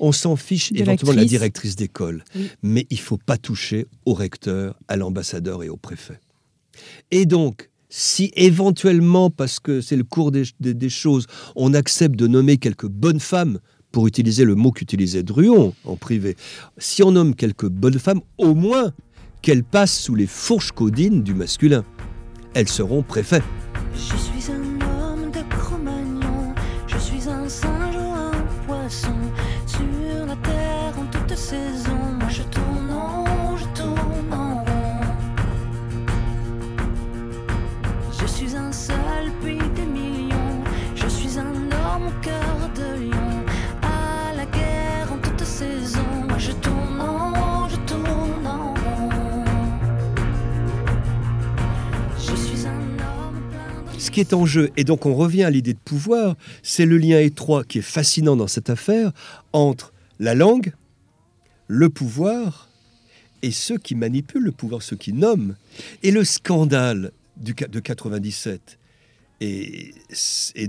On 0.00 0.12
s'en 0.12 0.36
fiche 0.36 0.72
De 0.72 0.78
éventuellement 0.80 1.14
de 1.14 1.18
la 1.20 1.24
directrice 1.24 1.76
d'école, 1.76 2.24
Oui. 2.34 2.48
mais 2.62 2.86
il 2.90 2.98
faut 3.00 3.18
pas 3.18 3.36
toucher 3.36 3.86
au 4.04 4.14
recteur, 4.14 4.78
à 4.88 4.96
l'ambassadeur 4.96 5.62
et 5.62 5.68
au 5.68 5.76
préfet. 5.76 6.18
Et 7.10 7.26
donc, 7.26 7.70
si 7.88 8.32
éventuellement, 8.36 9.30
parce 9.30 9.60
que 9.60 9.80
c'est 9.80 9.96
le 9.96 10.04
cours 10.04 10.30
des, 10.32 10.42
des- 10.60 10.74
des 10.74 10.88
choses, 10.88 11.26
on 11.54 11.72
accepte 11.74 12.16
de 12.16 12.26
nommer 12.26 12.56
quelques 12.56 12.88
bonnes 12.88 13.20
femmes, 13.20 13.58
pour 13.92 14.06
utiliser 14.06 14.44
le 14.44 14.54
mot 14.56 14.72
qu'utilisait 14.72 15.22
Druon 15.22 15.72
en 15.84 15.96
privé, 15.96 16.36
si 16.76 17.02
on 17.02 17.12
nomme 17.12 17.34
quelques 17.34 17.68
bonnes 17.68 17.98
femmes, 17.98 18.20
au 18.36 18.54
moins 18.54 18.92
qu'elles 19.40 19.64
passent 19.64 19.98
sous 19.98 20.14
les 20.14 20.26
fourches 20.26 20.72
codines 20.72 21.22
du 21.22 21.32
masculin. 21.32 21.82
Elles 22.52 22.68
seront 22.68 23.02
préfets. 23.02 23.42
Je 23.94 24.00
suis 24.16 24.52
un 24.52 24.65
qui 54.16 54.20
est 54.22 54.32
en 54.32 54.46
jeu, 54.46 54.70
et 54.78 54.84
donc 54.84 55.04
on 55.04 55.14
revient 55.14 55.42
à 55.42 55.50
l'idée 55.50 55.74
de 55.74 55.78
pouvoir, 55.78 56.36
c'est 56.62 56.86
le 56.86 56.96
lien 56.96 57.20
étroit 57.20 57.64
qui 57.64 57.80
est 57.80 57.82
fascinant 57.82 58.34
dans 58.34 58.46
cette 58.46 58.70
affaire 58.70 59.12
entre 59.52 59.92
la 60.18 60.34
langue, 60.34 60.72
le 61.68 61.90
pouvoir 61.90 62.70
et 63.42 63.50
ceux 63.50 63.76
qui 63.76 63.94
manipulent 63.94 64.44
le 64.44 64.52
pouvoir, 64.52 64.80
ceux 64.80 64.96
qui 64.96 65.12
nomment. 65.12 65.54
Et 66.02 66.12
le 66.12 66.24
scandale 66.24 67.12
du, 67.36 67.52
de 67.52 67.78
97, 67.78 68.78
et, 69.42 69.92
et 70.54 70.68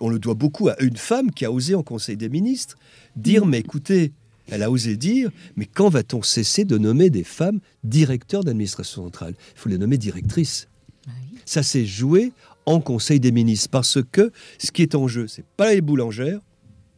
on 0.00 0.08
le 0.08 0.18
doit 0.18 0.32
beaucoup 0.32 0.70
à 0.70 0.80
une 0.80 0.96
femme 0.96 1.32
qui 1.32 1.44
a 1.44 1.52
osé 1.52 1.74
en 1.74 1.82
Conseil 1.82 2.16
des 2.16 2.30
ministres 2.30 2.78
dire, 3.14 3.44
mais 3.44 3.58
écoutez, 3.58 4.14
elle 4.48 4.62
a 4.62 4.70
osé 4.70 4.96
dire, 4.96 5.30
mais 5.56 5.66
quand 5.66 5.90
va-t-on 5.90 6.22
cesser 6.22 6.64
de 6.64 6.78
nommer 6.78 7.10
des 7.10 7.24
femmes 7.24 7.60
directeurs 7.84 8.42
d'administration 8.42 9.04
centrale? 9.04 9.34
Il 9.54 9.60
faut 9.60 9.68
les 9.68 9.76
nommer 9.76 9.98
directrices. 9.98 10.68
Ça 11.44 11.62
s'est 11.62 11.86
joué 11.86 12.32
en 12.66 12.80
Conseil 12.80 13.20
des 13.20 13.32
ministres 13.32 13.68
parce 13.70 13.98
que 14.12 14.32
ce 14.58 14.70
qui 14.72 14.82
est 14.82 14.94
en 14.94 15.06
jeu, 15.08 15.26
c'est 15.28 15.44
pas 15.56 15.72
les 15.74 15.80
boulangères, 15.80 16.40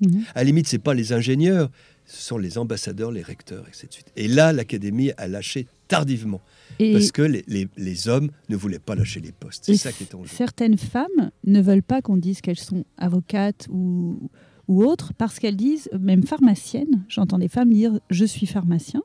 Mhm. 0.01 0.25
à 0.35 0.39
la 0.41 0.45
limite, 0.45 0.69
c'est 0.69 0.79
pas 0.79 0.95
les 0.95 1.13
ingénieurs, 1.13 1.71
ce 2.07 2.23
sont 2.23 2.39
les 2.39 2.57
ambassadeurs, 2.57 3.11
les 3.11 3.21
recteurs, 3.23 3.65
et 3.67 3.71
ainsi 3.71 3.87
de 3.89 3.93
suite. 3.93 4.07
Et 4.17 4.29
là, 4.29 4.53
l'Académie 4.53 5.11
a 5.17 5.27
lâché 5.27 5.67
tardivement 5.89 6.41
Et, 6.79 6.93
parce 6.93 7.11
que 7.11 7.23
les, 7.23 7.43
les- 7.49 7.67
les 7.77 8.09
hommes 8.09 8.31
ne 8.49 8.57
voulaient 8.57 8.79
pas 8.79 8.95
lâcher 8.95 9.19
les 9.21 9.33
postes. 9.33 9.65
C'est 9.65 9.77
ça 9.77 9.91
qui 9.93 10.05
est 10.05 10.15
en 10.15 10.23
jeu. 10.23 10.31
certaines 10.33 10.79
femmes 10.79 11.31
ne 11.45 11.61
veulent 11.61 11.83
pas 11.83 12.01
qu'on 12.01 12.17
dise 12.17 12.41
qu'elles 12.41 12.59
sont 12.61 12.85
avocates 12.97 13.67
ou, 13.71 14.31
ou 14.69 14.85
autres 14.85 15.13
parce 15.15 15.39
qu'elles 15.41 15.57
disent, 15.57 15.89
même 15.99 16.23
pharmaciennes, 16.23 17.05
j'entends 17.09 17.39
des 17.39 17.49
femmes 17.49 17.73
dire 17.73 17.99
je 18.11 18.25
suis 18.25 18.47
pharmacien, 18.47 19.03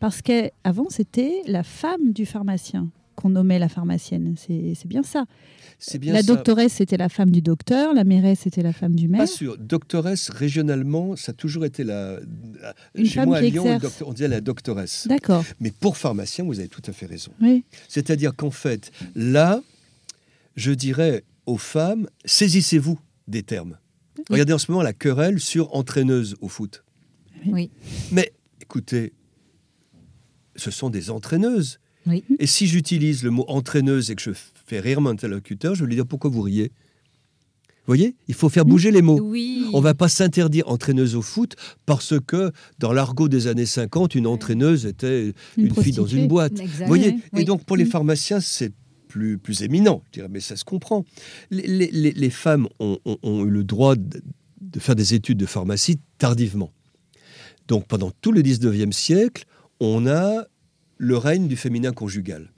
parce 0.00 0.20
qu'avant 0.20 0.90
c'était 0.90 1.40
la 1.46 1.62
femme 1.62 2.12
du 2.12 2.26
pharmacien 2.26 2.90
qu'on 3.16 3.30
nommait 3.30 3.58
la 3.58 3.68
pharmacienne. 3.68 4.36
C'est 4.38 4.86
bien 4.86 5.02
ça. 5.02 5.24
Bien 5.98 6.14
la 6.14 6.22
doctoresse 6.22 6.72
c'était 6.74 6.96
la 6.96 7.10
femme 7.10 7.30
du 7.30 7.42
docteur, 7.42 7.92
la 7.92 8.04
mairesse 8.04 8.40
c'était 8.44 8.62
la 8.62 8.72
femme 8.72 8.94
du 8.94 9.08
maire. 9.08 9.20
Pas 9.20 9.26
sûr. 9.26 9.58
Doctoresse, 9.58 10.30
régionalement, 10.30 11.16
ça 11.16 11.30
a 11.30 11.34
toujours 11.34 11.64
été 11.66 11.84
la. 11.84 12.18
Une 12.94 13.06
chez 13.06 13.26
moi, 13.26 13.38
à 13.38 13.40
Lyon, 13.42 13.74
exerce. 13.74 14.02
on 14.06 14.12
disait 14.12 14.28
la 14.28 14.40
doctoresse. 14.40 15.06
D'accord. 15.06 15.44
Mais 15.60 15.70
pour 15.70 15.96
pharmacien, 15.98 16.44
vous 16.44 16.60
avez 16.60 16.68
tout 16.68 16.82
à 16.86 16.92
fait 16.92 17.06
raison. 17.06 17.32
Oui. 17.42 17.64
C'est-à-dire 17.88 18.34
qu'en 18.34 18.50
fait, 18.50 18.90
là, 19.14 19.60
je 20.54 20.72
dirais 20.72 21.24
aux 21.44 21.58
femmes, 21.58 22.08
saisissez-vous 22.24 22.98
des 23.28 23.42
termes. 23.42 23.76
Regardez 24.30 24.54
en 24.54 24.58
ce 24.58 24.70
moment 24.70 24.82
la 24.82 24.94
querelle 24.94 25.40
sur 25.40 25.74
entraîneuse 25.74 26.36
au 26.40 26.48
foot. 26.48 26.84
Oui. 27.44 27.70
Mais 28.12 28.32
écoutez, 28.62 29.12
ce 30.56 30.70
sont 30.70 30.88
des 30.88 31.10
entraîneuses. 31.10 31.80
Oui. 32.06 32.24
Et 32.38 32.46
si 32.46 32.66
j'utilise 32.66 33.22
le 33.22 33.30
mot 33.30 33.44
entraîneuse 33.48 34.10
et 34.10 34.14
que 34.14 34.22
je 34.22 34.30
fais 34.66 34.80
rire 34.80 35.00
mon 35.00 35.10
interlocuteur, 35.10 35.74
je 35.74 35.82
vais 35.84 35.88
lui 35.88 35.96
dire 35.96 36.06
pourquoi 36.06 36.30
vous 36.30 36.42
riez? 36.42 36.70
Vous 37.88 37.92
voyez 37.94 38.16
Il 38.26 38.34
faut 38.34 38.48
faire 38.48 38.64
bouger 38.64 38.90
les 38.90 39.02
mots. 39.02 39.20
Oui. 39.20 39.64
On 39.72 39.80
va 39.80 39.94
pas 39.94 40.08
s'interdire 40.08 40.68
entraîneuse 40.68 41.14
au 41.14 41.22
foot 41.22 41.54
parce 41.84 42.14
que 42.26 42.50
dans 42.80 42.92
l'argot 42.92 43.28
des 43.28 43.46
années 43.46 43.66
50, 43.66 44.14
une 44.16 44.26
entraîneuse 44.26 44.86
était 44.86 45.32
une, 45.56 45.72
fille 45.74 45.92
dans 45.92 46.06
une 46.06 46.26
boîte. 46.26 46.58
Exact. 46.58 46.80
Vous 46.80 46.86
voyez 46.88 47.16
Et 47.36 47.44
donc 47.44 47.64
pour 47.64 47.76
les 47.76 47.84
Mm. 47.84 47.90
pharmaciens, 47.90 48.40
c'est 48.40 48.72
plus, 49.08 49.38
plus 49.38 49.62
éminent. 49.62 50.02
Je 50.08 50.12
dirais, 50.18 50.28
mais 50.28 50.40
ça 50.40 50.56
se 50.56 50.64
comprend. 50.64 51.04
Les, 51.50 51.62
les- 51.66 51.90
les- 51.92 52.12
les 52.12 52.30
femmes 52.30 52.66
ont, 52.80 52.98
ont- 53.04 53.18
ont 53.22 53.44
eu 53.46 53.50
le 53.50 53.62
droit 53.62 53.94
de, 53.94 54.20
de 54.60 54.80
faire 54.80 54.96
des 54.96 55.14
études 55.14 55.38
de 55.38 55.46
pharmacie 55.46 55.98
tardivement. 56.18 56.72
Donc 57.68 57.86
pendant 57.86 58.10
tout 58.20 58.32
le 58.32 58.42
19e 58.42 58.92
siècle, 58.92 59.44
on 59.78 60.06
a 60.08 60.44
le 60.98 61.16
règne 61.16 61.48
du 61.48 61.56
féminin 61.56 61.92
conjugal. 61.92 62.52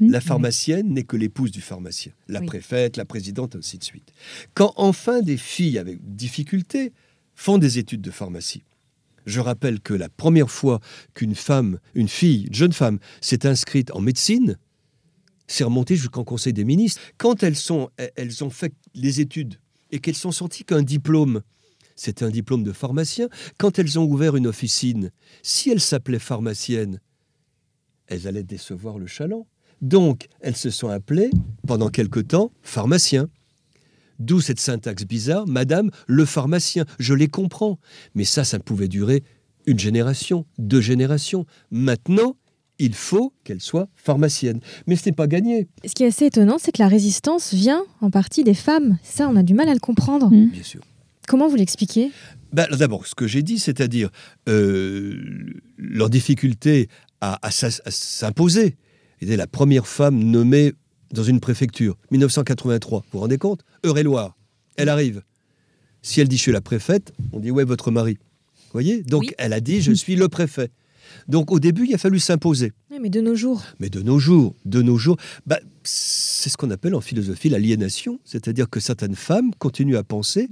Mm. 0.00 0.10
La 0.10 0.20
pharmacienne 0.20 0.92
n'est 0.92 1.04
que 1.04 1.16
l'épouse 1.16 1.50
du 1.50 1.60
pharmacien, 1.60 2.12
la 2.28 2.40
Oui. 2.40 2.46
préfète, 2.46 2.96
la 2.96 3.04
présidente, 3.04 3.56
ainsi 3.56 3.78
de 3.78 3.84
suite. 3.84 4.12
Quand 4.54 4.72
enfin 4.76 5.20
des 5.20 5.36
filles 5.36 5.78
avec 5.78 5.98
difficulté 6.14 6.92
font 7.34 7.58
des 7.58 7.78
études 7.78 8.00
de 8.00 8.10
pharmacie, 8.10 8.64
je 9.26 9.40
rappelle 9.40 9.80
que 9.80 9.94
la 9.94 10.08
première 10.08 10.50
fois 10.50 10.80
qu'une 11.14 11.34
femme, 11.34 11.78
une 11.94 12.08
fille, 12.08 12.44
une 12.46 12.54
jeune 12.54 12.72
femme, 12.72 12.98
s'est 13.20 13.46
inscrite 13.46 13.90
en 13.92 14.00
médecine, 14.00 14.56
c'est 15.46 15.64
remonté 15.64 15.96
jusqu'en 15.96 16.24
Conseil 16.24 16.52
des 16.52 16.64
ministres. 16.64 17.00
Quand 17.18 17.42
elles, 17.42 17.56
sont, 17.56 17.90
elles 18.16 18.42
ont 18.44 18.50
fait 18.50 18.72
les 18.94 19.20
études 19.20 19.56
et 19.90 19.98
qu'elles 19.98 20.14
sont 20.14 20.32
sorties 20.32 20.64
qu'un 20.64 20.82
diplôme, 20.82 21.42
c'était 21.96 22.24
un 22.24 22.30
diplôme 22.30 22.62
de 22.62 22.72
pharmacien, 22.72 23.28
quand 23.58 23.78
elles 23.78 23.98
ont 23.98 24.04
ouvert 24.04 24.36
une 24.36 24.46
officine, 24.46 25.10
si 25.42 25.70
elles 25.70 25.80
s'appelaient 25.80 26.18
pharmaciennes, 26.18 27.00
elles 28.10 28.28
allaient 28.28 28.42
décevoir 28.42 28.98
le 28.98 29.06
chaland. 29.06 29.46
Donc, 29.80 30.26
elles 30.40 30.56
se 30.56 30.68
sont 30.68 30.88
appelées, 30.88 31.30
pendant 31.66 31.88
quelque 31.88 32.20
temps, 32.20 32.52
pharmaciens. 32.62 33.28
D'où 34.18 34.42
cette 34.42 34.60
syntaxe 34.60 35.04
bizarre, 35.04 35.46
Madame 35.46 35.90
le 36.06 36.26
pharmacien. 36.26 36.84
Je 36.98 37.14
les 37.14 37.28
comprends. 37.28 37.78
Mais 38.14 38.24
ça, 38.24 38.44
ça 38.44 38.58
pouvait 38.58 38.88
durer 38.88 39.22
une 39.66 39.78
génération, 39.78 40.44
deux 40.58 40.82
générations. 40.82 41.46
Maintenant, 41.70 42.36
il 42.78 42.94
faut 42.94 43.32
qu'elle 43.44 43.60
soit 43.60 43.88
pharmacienne. 43.94 44.60
Mais 44.86 44.96
ce 44.96 45.08
n'est 45.08 45.14
pas 45.14 45.26
gagné. 45.26 45.68
Ce 45.86 45.94
qui 45.94 46.02
est 46.02 46.08
assez 46.08 46.26
étonnant, 46.26 46.58
c'est 46.58 46.72
que 46.72 46.82
la 46.82 46.88
résistance 46.88 47.54
vient 47.54 47.82
en 48.02 48.10
partie 48.10 48.44
des 48.44 48.54
femmes. 48.54 48.98
Ça, 49.02 49.28
on 49.28 49.36
a 49.36 49.42
du 49.42 49.54
mal 49.54 49.68
à 49.68 49.74
le 49.74 49.80
comprendre. 49.80 50.30
Mm. 50.30 50.50
Bien 50.50 50.62
sûr. 50.62 50.82
Comment 51.26 51.48
vous 51.48 51.56
l'expliquez? 51.56 52.10
Ben, 52.52 52.64
alors 52.64 52.78
D'abord, 52.78 53.06
ce 53.06 53.14
que 53.14 53.26
j'ai 53.26 53.42
dit, 53.42 53.58
c'est-à-dire 53.58 54.10
euh, 54.48 55.16
leur 55.78 56.10
difficulté 56.10 56.88
à, 57.20 57.50
s'imposer. 57.50 58.76
Elle 59.20 59.30
est 59.30 59.36
la 59.36 59.46
première 59.46 59.86
femme 59.86 60.18
nommée 60.18 60.72
dans 61.12 61.22
une 61.24 61.40
préfecture, 61.40 61.96
1983. 62.10 63.00
Vous 63.00 63.06
vous 63.12 63.18
rendez 63.18 63.38
compte? 63.38 63.62
Eure-et-Loire. 63.84 64.36
Elle 64.76 64.88
arrive. 64.88 65.22
Si 66.02 66.20
elle 66.20 66.28
dit 66.28 66.36
je 66.36 66.42
suis 66.42 66.52
la 66.52 66.60
préfète, 66.60 67.12
on 67.32 67.40
dit 67.40 67.50
ouais, 67.50 67.64
votre 67.64 67.90
mari. 67.90 68.14
Vous 68.54 68.72
voyez? 68.72 69.02
Donc 69.02 69.22
Oui. 69.22 69.30
elle 69.38 69.52
a 69.52 69.60
dit 69.60 69.82
je 69.82 69.92
suis 69.92 70.16
le 70.16 70.28
préfet. 70.28 70.70
Donc 71.28 71.50
au 71.50 71.58
début, 71.58 71.86
il 71.86 71.94
a 71.94 71.98
fallu 71.98 72.20
s'imposer. 72.20 72.72
Oui, 72.90 72.98
Mais 73.02 73.10
de 73.10 73.20
nos 73.20 73.34
jours, 73.34 73.62
Mais 73.80 73.90
de 73.90 74.00
nos 74.00 74.18
jours, 74.18 74.54
de 74.64 74.80
nos 74.80 74.96
jours, 74.96 75.16
bah, 75.44 75.58
c'est 75.82 76.48
ce 76.48 76.56
qu'on 76.56 76.70
appelle 76.70 76.94
en 76.94 77.00
philosophie 77.00 77.48
l'aliénation, 77.48 78.20
c'est-à-dire 78.24 78.70
que 78.70 78.80
certaines 78.80 79.16
femmes 79.16 79.50
continuent 79.58 79.96
à 79.96 80.04
penser 80.04 80.48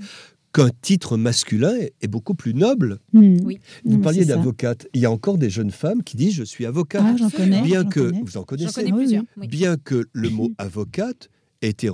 qu'un 0.59 0.71
titre 0.83 1.17
masculin 1.17 1.75
est, 2.01 2.09
beaucoup 2.09 2.35
plus 2.35 2.55
noble. 2.55 2.99
Mm. 3.13 3.37
Oui. 3.45 3.59
Vous 3.85 3.91
Non, 3.93 3.97
mais 3.99 4.03
parliez 4.03 4.25
d'avocate. 4.25 4.87
Il 4.95 5.01
y 5.01 5.07
a 5.07 5.11
encore 5.11 5.39
des 5.39 5.51
jeunes 5.51 5.71
femmes 5.71 6.03
qui 6.03 6.17
disent 6.17 6.35
je 6.35 6.45
suis 6.45 6.67
avocate. 6.67 7.03
Ah, 7.05 7.17
j'en 7.17 7.31
connais. 7.31 7.63
bien 7.63 7.83
j'en 7.83 7.89
que 7.89 8.01
connais. 8.01 8.21
vous 8.23 8.37
en 8.37 8.41
J'en 8.41 8.45
connaissez, 8.45 8.75
connais 8.75 8.93
Oui, 8.93 8.99
plusieurs. 9.05 9.23
oui. 9.23 9.29
oui. 9.43 9.49
bien 9.49 9.77
que 9.77 10.07
le 10.13 10.31
mot 10.31 10.51
avocate 10.59 11.29
ait 11.63 11.69
été 11.71 11.91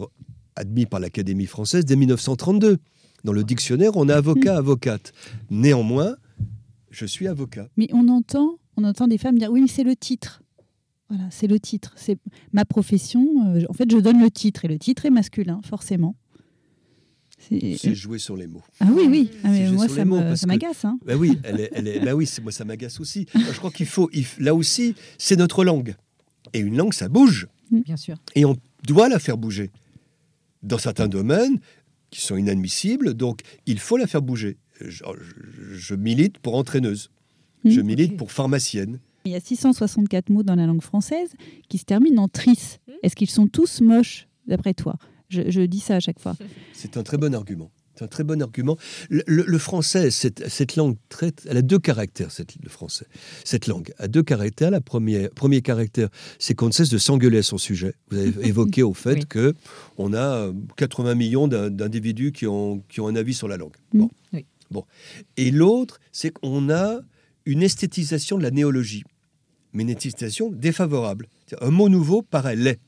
admis 0.57 0.87
par 0.87 1.01
l'Académie 1.01 1.47
française 1.47 1.85
dès 1.85 1.97
1932. 1.97 2.79
Dans 3.25 3.33
le 3.33 3.43
dictionnaire, 3.45 3.97
on 3.97 4.09
a 4.09 4.15
avocat, 4.17 4.57
avocate. 4.59 5.13
Néanmoins, 5.51 6.17
je 6.91 7.07
suis 7.07 7.27
avocat. 7.27 7.69
Mais 7.77 7.89
on 7.93 8.09
entend, 8.09 8.59
on 8.77 8.85
entend 8.85 9.09
des 9.09 9.19
femmes 9.19 9.39
dire 9.39 9.51
oui, 9.51 9.63
mais 9.63 9.69
c'est 9.69 9.85
le 9.85 9.97
titre. 9.97 10.43
Voilà, 11.09 11.25
c'est 11.31 11.47
le 11.47 11.59
titre. 11.61 11.93
C'est 11.97 12.19
ma 12.53 12.65
profession. 12.65 13.27
euh, 13.55 13.65
en 13.69 13.73
fait, 13.73 13.91
je 13.91 13.99
donne 13.99 14.21
le 14.21 14.31
titre 14.31 14.65
et 14.65 14.69
le 14.69 14.79
titre 14.79 15.05
est 15.07 15.11
masculin, 15.11 15.61
forcément. 15.65 16.17
C'est- 17.49 17.95
jouer 17.95 18.19
sur 18.19 18.37
les 18.37 18.47
mots. 18.47 18.63
Ah 18.81 18.87
oui, 18.93 19.07
oui. 19.09 19.31
Ah, 19.45 19.49
mais 19.51 19.71
moi, 19.71 19.89
ça 19.89 20.05
que- 20.05 20.47
m'agace. 20.47 20.85
Hein. 20.85 20.99
Ben 21.05 21.17
oui, 21.17 21.39
elle 21.45 21.61
est, 21.61 21.71
elle 21.73 21.89
est- 21.89 22.01
ben 22.01 22.15
oui, 22.15 22.27
c'est- 22.27 22.43
moi 22.43 22.53
ça 22.53 22.65
m'agace 22.65 23.01
aussi. 23.01 23.27
Je 23.35 23.57
crois 23.59 23.71
qu'il 23.71 23.87
faut, 23.87 24.09
il 24.13 24.25
là 24.39 24.55
aussi, 24.55 24.95
c'est 25.19 25.37
notre 25.37 25.65
langue. 25.65 25.95
Et 26.53 26.59
une 26.61 26.77
langue, 26.77 26.95
ça 26.95 27.09
bouge. 27.09 27.49
Bien 27.71 27.97
sûr. 27.97 28.17
Et 28.35 28.45
on 28.45 28.57
doit 28.87 29.09
la 29.09 29.19
faire 29.19 29.37
bouger. 29.39 29.71
Dans 30.63 30.79
certains 30.79 31.09
domaines, 31.09 31.59
qui 32.11 32.21
sont 32.21 32.37
inadmissibles. 32.37 33.15
Donc, 33.15 33.41
il 33.67 33.79
faut 33.81 33.97
la 33.97 34.07
faire 34.07 34.23
bouger. 34.23 34.57
Je, 34.81 34.89
je- 34.91 35.75
je 35.75 35.95
milite 35.95 36.39
pour 36.39 36.55
entraîneuse. 36.55 37.11
Je 37.65 37.81
Mm. 37.81 37.85
milite 37.85 38.17
pour 38.17 38.31
pharmacienne. 38.31 39.01
Il 39.25 39.33
y 39.33 39.35
a 39.35 39.41
664 39.41 40.29
mots 40.31 40.43
dans 40.43 40.55
la 40.55 40.67
langue 40.67 40.83
française 40.83 41.31
qui 41.69 41.79
se 41.79 41.85
terminent 41.85 42.23
en 42.23 42.29
tris. 42.29 42.79
Est-ce 43.03 43.17
qu'ils 43.17 43.31
sont 43.31 43.47
tous 43.49 43.81
moches, 43.81 44.29
d'après 44.47 44.75
toi? 44.75 44.97
Je, 45.35 45.51
je 45.51 45.61
dis 45.63 45.81
ça 45.81 45.97
à 45.97 46.01
chaque 46.01 46.21
fois. 46.21 46.37
C'est 46.73 46.97
un 46.97 47.03
très 47.03 47.17
bon 47.19 47.35
argument. 47.35 47.71
C'est 47.97 48.05
un 48.05 48.09
très 48.09 48.25
bon 48.25 48.43
argument. 48.43 48.77
Le, 49.09 49.23
le- 49.27 49.45
le 49.47 49.59
français, 49.59 50.11
cette, 50.11 50.49
cette 50.49 50.75
langue, 50.75 50.97
très, 51.09 51.31
elle 51.49 51.59
a 51.59 51.63
deux 51.63 51.79
caractères, 51.79 52.33
cette, 52.33 52.57
le 52.61 52.69
français. 52.69 53.07
Cette 53.45 53.69
langue 53.69 53.93
a 53.99 54.09
deux 54.09 54.25
caractères. 54.25 54.73
Le 54.73 54.81
premier, 54.81 55.29
premier 55.29 55.63
caractère, 55.63 56.09
c'est 56.41 56.55
qu'on 56.57 56.67
ne 56.67 56.73
cesse 56.73 56.89
de 56.89 56.99
s'engueuler 56.99 57.39
à 57.39 57.43
son 57.45 57.57
sujet. 57.57 57.95
Vous 58.11 58.19
avez 58.19 58.33
évoqué 58.49 58.83
au 58.83 58.95
fait 58.95 59.15
Oui. 59.15 59.27
que 59.29 59.55
on 59.97 60.13
a 60.13 60.19
euh, 60.49 60.53
80 60.77 61.15
millions 61.15 61.47
d'in- 61.47 61.71
d'individus 61.71 62.33
qui 62.33 62.49
ont, 62.49 62.83
qui 62.89 63.01
ont 63.01 63.07
un 63.07 63.15
avis 63.15 63.33
sur 63.35 63.47
la 63.47 63.57
langue. 63.59 63.77
Mm. 63.93 63.99
Bon. 64.01 64.11
Oui. 64.33 64.45
Bon. 64.73 64.85
Et 65.37 65.53
l'autre, 65.53 66.01
c'est 66.11 66.31
qu'on 66.33 66.71
a 66.71 66.99
une 67.47 67.63
esthétisation 67.63 68.39
de 68.39 68.43
la 68.43 68.51
néologie, 68.51 69.05
mais 69.73 69.85
une 69.85 69.91
esthétisation 69.91 70.51
défavorable. 70.51 71.29
Un 71.61 71.71
mot 71.71 71.89
nouveau 71.89 72.23
paraît 72.23 72.57
laid. 72.57 72.81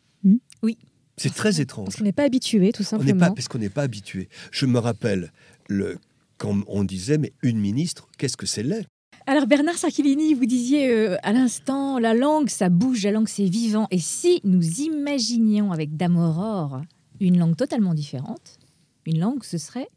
C'est 1.16 1.34
très 1.34 1.48
Parce 1.50 1.58
étrange. 1.60 1.96
qu'on 1.96 2.04
n'est 2.04 2.12
pas 2.12 2.24
habitué, 2.24 2.72
tout 2.72 2.82
On 2.92 2.96
n'est 2.98 3.04
simplement. 3.04 3.20
pas, 3.28 3.30
parce 3.32 3.48
qu'on 3.48 3.58
n'est 3.58 3.70
pas 3.70 3.82
habitué. 3.82 4.28
Je 4.50 4.66
me 4.66 4.78
rappelle 4.78 5.32
le, 5.68 5.98
quand 6.38 6.62
on 6.66 6.84
disait, 6.84 7.18
mais 7.18 7.32
une 7.42 7.58
ministre, 7.58 8.08
qu'est-ce 8.18 8.36
que 8.36 8.46
c'est 8.46 8.62
laid? 8.62 8.86
Alors 9.26 9.46
Bernard 9.46 9.76
Sarchilini, 9.76 10.34
vous 10.34 10.46
disiez 10.46 10.88
euh, 10.88 11.16
à 11.22 11.32
l'instant, 11.32 11.98
la 11.98 12.14
langue, 12.14 12.48
ça 12.48 12.68
bouge, 12.68 13.02
la 13.02 13.10
langue, 13.10 13.28
c'est 13.28 13.48
vivant. 13.48 13.88
Et 13.90 13.98
si 13.98 14.40
nous 14.44 14.80
imaginions 14.80 15.72
avec 15.72 15.96
Dame 15.96 16.16
Aurore 16.16 16.82
une 17.18 17.38
langue 17.38 17.56
totalement 17.56 17.94
différente, 17.94 18.58
une 19.04 19.18
langue, 19.18 19.42
ce 19.42 19.58
serait 19.58 19.88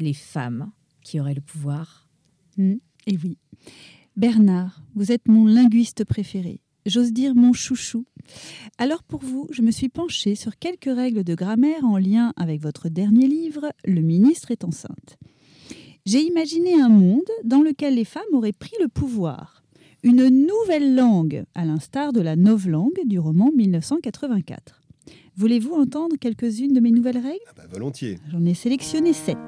les 0.00 0.12
femmes 0.12 0.70
qui 1.02 1.20
auraient 1.20 1.34
le 1.34 1.40
pouvoir. 1.40 2.08
Mm. 2.58 2.74
Et 3.06 3.16
oui. 3.22 3.38
Bernard, 4.16 4.82
vous 4.94 5.12
êtes 5.12 5.28
mon 5.28 5.46
linguiste 5.46 6.04
préféré. 6.04 6.60
J'ose 6.86 7.12
dire 7.12 7.34
mon 7.34 7.52
chouchou. 7.52 8.04
Alors 8.78 9.02
pour 9.02 9.20
vous, 9.20 9.46
je 9.50 9.62
me 9.62 9.70
suis 9.70 9.88
penchée 9.88 10.34
sur 10.34 10.58
quelques 10.58 10.94
règles 10.94 11.24
de 11.24 11.34
grammaire 11.34 11.84
en 11.84 11.96
lien 11.98 12.32
avec 12.36 12.60
votre 12.60 12.88
dernier 12.88 13.26
livre, 13.26 13.70
Le 13.84 14.00
ministre 14.00 14.50
est 14.50 14.64
enceinte. 14.64 15.18
J'ai 16.06 16.20
imaginé 16.20 16.74
un 16.80 16.90
monde 16.90 17.22
dans 17.44 17.62
lequel 17.62 17.94
les 17.94 18.04
femmes 18.04 18.22
auraient 18.32 18.52
pris 18.52 18.74
le 18.80 18.88
pouvoir. 18.88 19.62
Une 20.02 20.28
nouvelle 20.28 20.94
langue, 20.94 21.44
à 21.54 21.64
l'instar 21.64 22.12
de 22.12 22.20
la 22.20 22.36
novlangue 22.36 23.00
du 23.06 23.18
roman 23.18 23.50
1984. 23.56 24.82
Voulez-vous 25.36 25.72
entendre 25.72 26.16
quelques-unes 26.20 26.74
de 26.74 26.80
mes 26.80 26.90
nouvelles 26.90 27.18
règles? 27.18 27.40
Ah 27.48 27.52
bah, 27.56 27.62
Volontiers. 27.70 28.18
J'en 28.30 28.44
ai 28.44 28.52
sélectionné 28.52 29.14
sept. 29.14 29.38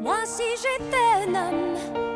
Moi, 0.00 0.16
si 0.24 0.42
j'étais 0.56 1.28
un 1.28 1.34
homme, 1.34 2.07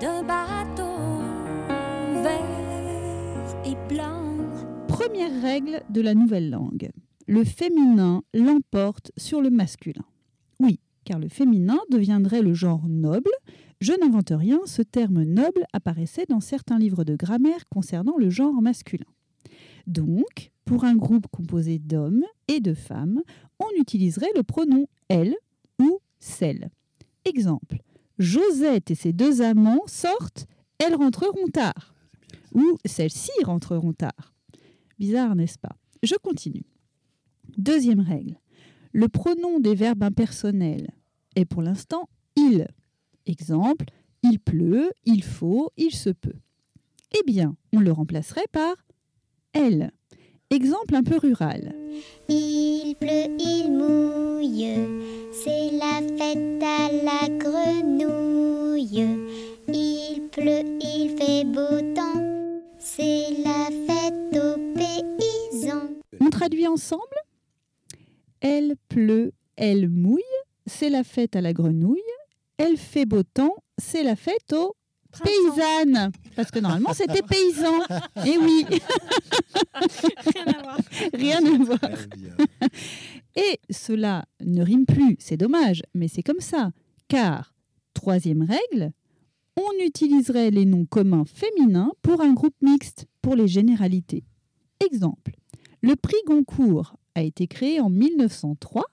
d'un 0.00 0.22
bateau 0.22 0.96
vert 2.22 3.62
et 3.64 3.76
blanc. 3.88 4.36
Première 4.88 5.40
règle 5.40 5.82
de 5.90 6.00
la 6.00 6.14
nouvelle 6.14 6.50
langue. 6.50 6.90
Le 7.26 7.44
féminin 7.44 8.22
l'emporte 8.34 9.10
sur 9.16 9.40
le 9.40 9.50
masculin. 9.50 10.04
Oui, 10.60 10.80
car 11.04 11.18
le 11.18 11.28
féminin 11.28 11.78
deviendrait 11.90 12.42
le 12.42 12.54
genre 12.54 12.86
noble. 12.88 13.30
Je 13.80 13.92
n'invente 14.00 14.30
rien, 14.30 14.60
ce 14.66 14.82
terme 14.82 15.22
noble 15.22 15.64
apparaissait 15.72 16.26
dans 16.28 16.40
certains 16.40 16.78
livres 16.78 17.04
de 17.04 17.16
grammaire 17.16 17.66
concernant 17.68 18.16
le 18.18 18.30
genre 18.30 18.60
masculin. 18.62 19.06
Donc, 19.86 20.50
pour 20.64 20.84
un 20.84 20.96
groupe 20.96 21.26
composé 21.28 21.78
d'hommes 21.78 22.24
et 22.48 22.60
de 22.60 22.74
femmes, 22.74 23.22
on 23.58 23.80
utiliserait 23.80 24.32
le 24.34 24.42
pronom 24.42 24.86
elle 25.08 25.36
ou 25.80 26.00
celle. 26.18 26.70
Exemple, 27.24 27.78
Josette 28.18 28.90
et 28.90 28.94
ses 28.94 29.12
deux 29.12 29.42
amants 29.42 29.86
sortent, 29.86 30.46
elles 30.78 30.94
rentreront 30.94 31.48
tard. 31.52 31.94
Ou 32.54 32.78
celles-ci 32.84 33.32
rentreront 33.44 33.92
tard. 33.92 34.34
Bizarre, 34.98 35.36
n'est-ce 35.36 35.58
pas? 35.58 35.76
Je 36.02 36.14
continue. 36.14 36.64
Deuxième 37.58 38.00
règle. 38.00 38.38
Le 38.92 39.08
pronom 39.08 39.60
des 39.60 39.74
verbes 39.74 40.02
impersonnels 40.02 40.90
est 41.34 41.44
pour 41.44 41.62
l'instant 41.62 42.08
il. 42.36 42.66
Exemple, 43.26 43.86
il 44.22 44.38
pleut, 44.38 44.90
il 45.04 45.22
faut, 45.22 45.70
il 45.76 45.92
se 45.92 46.10
peut. 46.10 46.36
Eh 47.18 47.22
bien, 47.26 47.56
on 47.72 47.80
le 47.80 47.92
remplacerait 47.92 48.46
par 48.52 48.74
elle. 49.52 49.92
Exemple 50.50 50.94
un 50.94 51.02
peu 51.02 51.16
rural. 51.16 51.74
Il 52.28 52.94
pleut, 53.00 53.36
il 53.38 53.72
mouille, 53.72 54.76
c'est 55.32 55.72
la 55.72 56.00
fête 56.16 56.62
à 56.62 56.92
la 56.92 57.28
grenouille. 57.36 59.06
Il 59.66 60.28
pleut, 60.30 60.78
il 60.80 61.16
fait 61.18 61.44
beau 61.44 61.80
temps, 61.94 62.22
c'est 62.78 63.26
la 63.44 63.70
fête 63.86 64.36
aux 64.36 64.78
paysans. 64.78 65.88
On 66.20 66.30
traduit 66.30 66.68
ensemble 66.68 67.02
Elle 68.40 68.76
pleut, 68.88 69.32
elle 69.56 69.88
mouille, 69.88 70.22
c'est 70.66 70.90
la 70.90 71.02
fête 71.02 71.34
à 71.34 71.40
la 71.40 71.52
grenouille. 71.52 72.00
Elle 72.56 72.76
fait 72.76 73.04
beau 73.04 73.24
temps, 73.24 73.56
c'est 73.78 74.04
la 74.04 74.14
fête 74.14 74.52
aux 74.52 74.76
paysannes. 75.22 76.10
Parce 76.34 76.50
que 76.50 76.58
normalement, 76.58 76.92
c'était 76.92 77.22
paysan. 77.22 77.74
Eh 78.24 78.38
oui, 78.38 78.64
Rien 80.34 80.46
à 80.46 80.62
voir. 80.62 80.78
rien 81.14 81.44
à 81.44 81.58
voir. 81.58 81.78
Et 83.36 83.60
cela 83.70 84.24
ne 84.40 84.62
rime 84.62 84.86
plus, 84.86 85.16
c'est 85.18 85.36
dommage, 85.36 85.82
mais 85.94 86.08
c'est 86.08 86.22
comme 86.22 86.40
ça. 86.40 86.70
Car, 87.08 87.54
troisième 87.94 88.42
règle, 88.42 88.92
on 89.56 89.84
utiliserait 89.84 90.50
les 90.50 90.64
noms 90.64 90.86
communs 90.86 91.24
féminins 91.26 91.92
pour 92.02 92.20
un 92.20 92.32
groupe 92.32 92.56
mixte, 92.62 93.06
pour 93.22 93.34
les 93.36 93.48
généralités. 93.48 94.24
Exemple, 94.84 95.32
le 95.82 95.96
prix 95.96 96.16
Goncourt 96.26 96.96
a 97.14 97.22
été 97.22 97.46
créé 97.46 97.80
en 97.80 97.90
1903. 97.90 98.84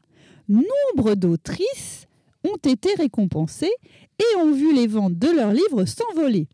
Nombre 0.50 1.16
d'autrices 1.16 2.08
ont 2.44 2.58
été 2.58 2.94
récompensées 2.96 3.74
et 4.20 4.38
ont 4.38 4.54
vu 4.54 4.74
les 4.74 4.88
ventes 4.88 5.18
de 5.18 5.30
leurs 5.30 5.54
livres 5.54 5.86
s'envoler. 5.86 6.48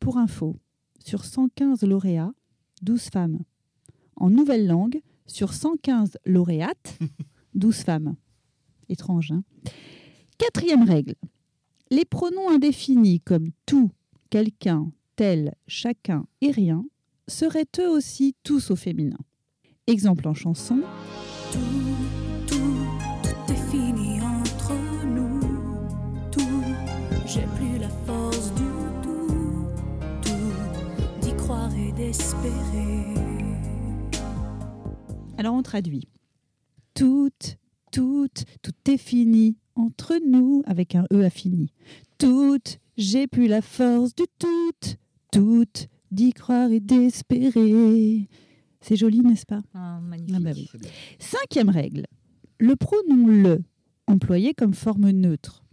Pour 0.00 0.18
info, 0.18 0.56
sur 1.04 1.24
115 1.24 1.82
lauréats, 1.82 2.32
12 2.82 3.02
femmes. 3.04 3.38
En 4.16 4.30
nouvelle 4.30 4.66
langue, 4.66 5.00
sur 5.26 5.52
115 5.52 6.18
lauréates, 6.26 6.98
12 7.54 7.76
femmes. 7.76 8.16
Étrange, 8.88 9.32
hein? 9.32 9.42
Quatrième 10.38 10.82
règle. 10.82 11.14
Les 11.90 12.04
pronoms 12.04 12.50
indéfinis 12.50 13.20
comme 13.20 13.48
tout, 13.66 13.90
quelqu'un, 14.30 14.90
tel, 15.16 15.54
chacun 15.66 16.26
et 16.40 16.50
rien 16.50 16.84
seraient 17.26 17.66
eux 17.78 17.88
aussi 17.88 18.34
tous 18.42 18.70
au 18.70 18.76
féminin. 18.76 19.18
Exemple 19.86 20.28
en 20.28 20.34
chanson. 20.34 20.80
Tout, 21.52 21.97
Alors 35.38 35.54
on 35.54 35.62
traduit. 35.62 36.08
Tout, 36.94 37.30
tout, 37.92 38.28
tout 38.60 38.90
est 38.90 38.98
fini 38.98 39.56
entre 39.76 40.18
nous 40.26 40.64
avec 40.66 40.96
un 40.96 41.04
E 41.12 41.24
affini. 41.24 41.72
Tout, 42.18 42.58
j'ai 42.96 43.28
plus 43.28 43.46
la 43.46 43.62
force 43.62 44.16
du 44.16 44.24
tout. 44.40 44.72
Tout, 45.30 45.86
d'y 46.10 46.32
croire 46.32 46.72
et 46.72 46.80
d'espérer. 46.80 48.28
C'est 48.80 48.96
joli, 48.96 49.20
n'est-ce 49.20 49.46
pas? 49.46 49.62
Ah, 49.74 50.00
magnifique. 50.02 50.34
Ah 50.36 50.40
bah 50.40 50.50
oui. 50.56 50.68
Bien. 50.74 50.90
Cinquième 51.20 51.68
règle. 51.68 52.06
Le 52.58 52.74
pronom 52.74 53.28
le, 53.28 53.62
employé 54.08 54.54
comme 54.54 54.74
forme 54.74 55.08
neutre. 55.10 55.64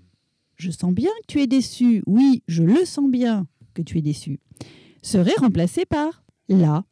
Je 0.58 0.70
sens 0.70 0.94
bien 0.94 1.10
que 1.22 1.34
tu 1.34 1.42
es 1.42 1.48
déçu. 1.48 2.04
Oui, 2.06 2.44
je 2.48 2.62
le 2.62 2.86
sens 2.86 3.10
bien 3.10 3.48
que 3.74 3.82
tu 3.82 3.98
es 3.98 4.04
déçu. 4.04 4.40
Serait 5.02 5.34
remplacé 5.40 5.86
par 5.86 6.24
la. 6.50 6.86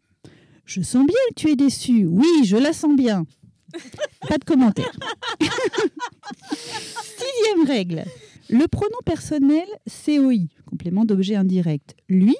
Je 0.65 0.81
sens 0.81 1.05
bien 1.05 1.15
que 1.29 1.33
tu 1.35 1.49
es 1.49 1.55
déçu. 1.55 2.05
Oui, 2.05 2.27
je 2.45 2.57
la 2.57 2.73
sens 2.73 2.95
bien. 2.95 3.25
Pas 4.29 4.37
de 4.37 4.43
commentaire. 4.45 4.91
Sixième 6.53 7.65
règle. 7.67 8.03
Le 8.49 8.67
pronom 8.67 8.97
personnel 9.05 9.65
COI, 10.05 10.47
complément 10.65 11.05
d'objet 11.05 11.35
indirect, 11.35 11.95
lui, 12.09 12.35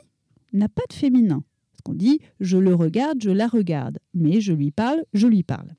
n'a 0.51 0.67
pas 0.69 0.83
de 0.89 0.93
féminin. 0.93 1.43
Parce 1.71 1.81
qu'on 1.83 1.93
dit 1.93 2.19
je 2.39 2.57
le 2.57 2.75
regarde, 2.75 3.19
je 3.23 3.31
la 3.31 3.47
regarde, 3.47 3.99
mais 4.13 4.41
je 4.41 4.53
lui 4.53 4.71
parle, 4.71 5.03
je 5.13 5.27
lui 5.27 5.43
parle. 5.43 5.69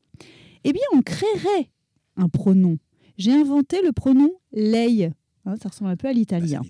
Eh 0.65 0.73
bien, 0.73 0.83
on 0.95 1.03
créerait 1.03 1.71
un 2.17 2.29
pronom. 2.29 2.79
J'ai 3.19 3.33
inventé 3.33 3.83
le 3.83 3.93
pronom 3.93 4.31
lei. 4.53 5.11
Hein, 5.45 5.57
ça 5.63 5.69
ressemble 5.69 5.91
un 5.91 5.97
peu 5.97 6.09
à 6.09 6.11
Ah, 6.11 6.15
l'italien. 6.15 6.63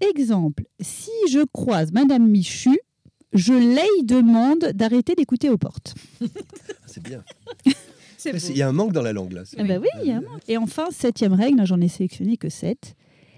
Exemple, 0.00 0.64
si 0.80 1.10
je 1.28 1.44
croise 1.52 1.92
Madame 1.92 2.28
Michu, 2.28 2.78
je 3.32 3.52
les 3.52 4.02
demande 4.04 4.58
d'arrêter 4.74 5.14
d'écouter 5.14 5.50
aux 5.50 5.58
portes. 5.58 5.94
C'est 6.86 7.02
bien. 7.02 7.22
C'est 8.16 8.38
c'est- 8.38 8.50
Il 8.52 8.58
y 8.58 8.62
a 8.62 8.68
un 8.68 8.72
manque 8.72 8.92
dans 8.92 9.00
la 9.02 9.14
langue 9.14 9.32
là. 9.32 9.44
Ah 9.56 9.64
bah 9.64 9.78
oui, 9.80 9.88
il 10.02 10.08
y 10.08 10.12
a 10.12 10.16
un 10.18 10.20
manque. 10.20 10.42
Et 10.46 10.58
enfin, 10.58 10.88
septième 10.90 11.32
règle, 11.32 11.64
j'en 11.64 11.80
ai 11.80 11.88
sélectionné 11.88 12.36
que 12.36 12.50
sept. 12.50 12.94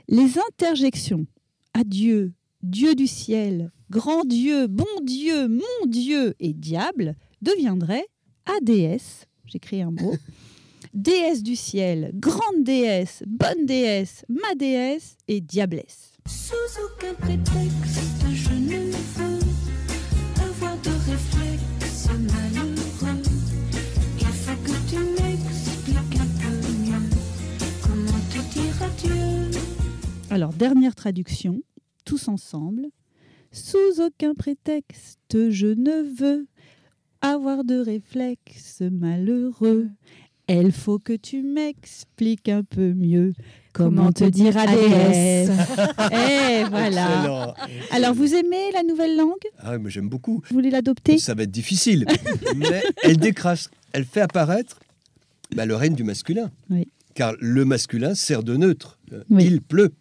Les 0.09 0.38
interjections 0.50 1.24
adieu, 1.72 2.33
Dieu 2.64 2.94
du 2.96 3.07
ciel, 3.07 3.70
grand 3.90 4.24
Dieu, 4.24 4.66
bon 4.66 4.85
Dieu, 5.05 5.46
mon 5.46 5.87
Dieu 5.87 6.35
et 6.40 6.52
diable 6.52 7.14
deviendraient 7.42 8.07
ADS. 8.46 9.26
J'ai 9.46 9.61
créé 9.61 9.83
un 9.83 9.92
mot. 9.92 10.16
déesse 10.94 11.42
du 11.44 11.55
ciel, 11.55 12.11
grande 12.14 12.62
déesse, 12.64 13.22
bonne 13.28 13.64
déesse, 13.66 14.24
ma 14.28 14.55
déesse 14.57 15.16
et 15.28 15.40
diablesse. 15.40 16.12
Sous 16.26 16.55
aucun 16.85 17.14
prétexte, 17.14 18.12
Alors, 30.33 30.55
dernière 30.55 30.95
traduction, 30.95 31.61
tous 32.07 32.29
ensemble. 32.29 32.87
Sous 33.51 34.01
aucun 34.01 34.33
prétexte, 34.33 35.51
je 35.51 35.66
ne 35.66 36.11
veux 36.18 36.47
avoir 37.21 37.64
de 37.64 37.79
réflexe 37.79 38.81
malheureux. 38.90 39.90
Il 40.49 40.73
faut 40.73 40.99
que 40.99 41.12
tu 41.12 41.42
m'expliques 41.42 42.49
un 42.49 42.62
peu 42.62 42.95
mieux 42.95 43.35
comment, 43.75 44.11
te 44.11 44.25
dire 44.25 44.57
ADS. 44.57 45.51
Eh 46.14 46.64
voilà. 46.71 47.09
Excellent. 47.18 47.55
Alors, 47.90 48.14
vous 48.14 48.35
aimez 48.35 48.73
la 48.73 48.85
nouvelle 48.85 49.18
langue? 49.18 49.37
Ah, 49.59 49.77
mais 49.77 49.90
j'aime 49.90 50.09
beaucoup. 50.09 50.42
Vous 50.49 50.55
voulez 50.55 50.71
l'adopter? 50.71 51.18
Ça 51.18 51.35
va 51.35 51.42
être 51.42 51.51
difficile. 51.51 52.07
mais 52.57 52.83
elle 53.03 53.18
décrasse, 53.18 53.68
elle 53.92 54.07
fait 54.07 54.23
apparaître 54.23 54.81
bah, 55.55 55.66
le 55.66 55.77
règne 55.77 55.95
du 55.95 56.05
masculin. 56.05 56.51
Oui. 56.71 56.88
Car 57.14 57.35
le 57.38 57.66
masculin 57.66 58.14
sert 58.14 58.42
de 58.42 58.57
neutre. 58.57 58.99
Oui. 59.29 59.45
Il 59.45 59.61
pleut. 59.61 59.92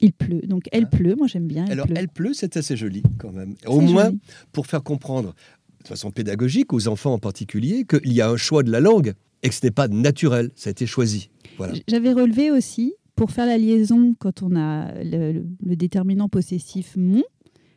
Il 0.00 0.12
pleut. 0.12 0.40
Donc, 0.46 0.64
elle 0.72 0.88
pleut. 0.88 1.14
Moi, 1.16 1.26
j'aime 1.26 1.46
bien. 1.46 1.64
Elle 1.66 1.72
Alors, 1.72 1.86
pleut. 1.86 1.96
elle 1.98 2.08
pleut, 2.08 2.32
c'est 2.34 2.56
assez 2.56 2.76
joli 2.76 3.02
quand 3.18 3.32
même. 3.32 3.54
Au 3.66 3.80
moins, 3.80 4.06
joli. 4.06 4.18
pour 4.52 4.66
faire 4.66 4.82
comprendre, 4.82 5.34
de 5.82 5.88
façon 5.88 6.10
pédagogique, 6.10 6.72
aux 6.72 6.88
enfants 6.88 7.12
en 7.14 7.18
particulier, 7.18 7.84
qu'il 7.84 8.12
y 8.12 8.20
a 8.20 8.28
un 8.30 8.36
choix 8.36 8.62
de 8.62 8.70
la 8.70 8.80
langue 8.80 9.12
et 9.42 9.48
que 9.48 9.54
ce 9.54 9.64
n'est 9.64 9.70
pas 9.70 9.88
naturel, 9.88 10.50
ça 10.56 10.68
a 10.68 10.72
été 10.72 10.86
choisi. 10.86 11.30
Voilà. 11.58 11.74
J'avais 11.88 12.12
relevé 12.12 12.50
aussi, 12.50 12.94
pour 13.16 13.30
faire 13.30 13.46
la 13.46 13.58
liaison, 13.58 14.14
quand 14.18 14.42
on 14.42 14.56
a 14.56 14.92
le, 15.02 15.32
le- 15.32 15.44
le 15.62 15.76
déterminant 15.76 16.28
possessif 16.28 16.94
mon, 16.96 17.22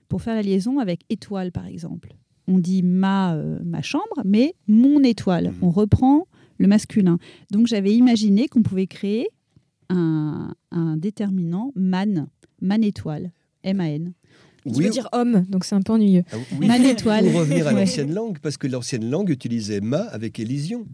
pour 0.09 0.21
faire 0.21 0.35
la 0.35 0.41
liaison 0.41 0.79
avec 0.79 1.01
étoile, 1.09 1.51
par 1.51 1.65
exemple. 1.67 2.13
On 2.47 2.59
dit 2.59 2.83
ma, 2.83 3.35
euh, 3.35 3.59
ma 3.63 3.81
chambre, 3.81 4.03
mais 4.25 4.53
mon 4.67 5.01
étoile. 5.03 5.47
Mhm. 5.49 5.55
On 5.61 5.69
reprend 5.71 6.27
le 6.57 6.67
masculin. 6.67 7.17
Donc 7.51 7.67
j'avais 7.67 7.93
imaginé 7.95 8.47
qu'on 8.47 8.61
pouvait 8.61 8.87
créer 8.87 9.27
un, 9.89 10.53
un 10.71 10.97
déterminant 10.97 11.71
man, 11.75 12.27
man 12.61 12.83
étoile, 12.83 13.31
M-A-N. 13.63 14.13
Tu 14.65 14.81
veux 14.81 14.89
dire 14.89 15.09
homme, 15.11 15.43
donc 15.49 15.65
c'est 15.65 15.75
un 15.75 15.81
peu 15.81 15.91
ennuyeux. 15.93 16.23
Ah 16.31 16.37
oui. 16.59 16.67
Man 16.67 16.83
étoile. 16.85 17.25
Pour 17.25 17.41
revenir 17.41 17.67
à 17.67 17.73
Ouais. 17.73 17.81
l'ancienne 17.81 18.13
langue, 18.13 18.39
parce 18.39 18.55
que 18.57 18.67
l'ancienne 18.67 19.09
langue 19.09 19.29
utilisait 19.29 19.81
ma 19.81 19.99
avec 20.03 20.39
élision. 20.39 20.85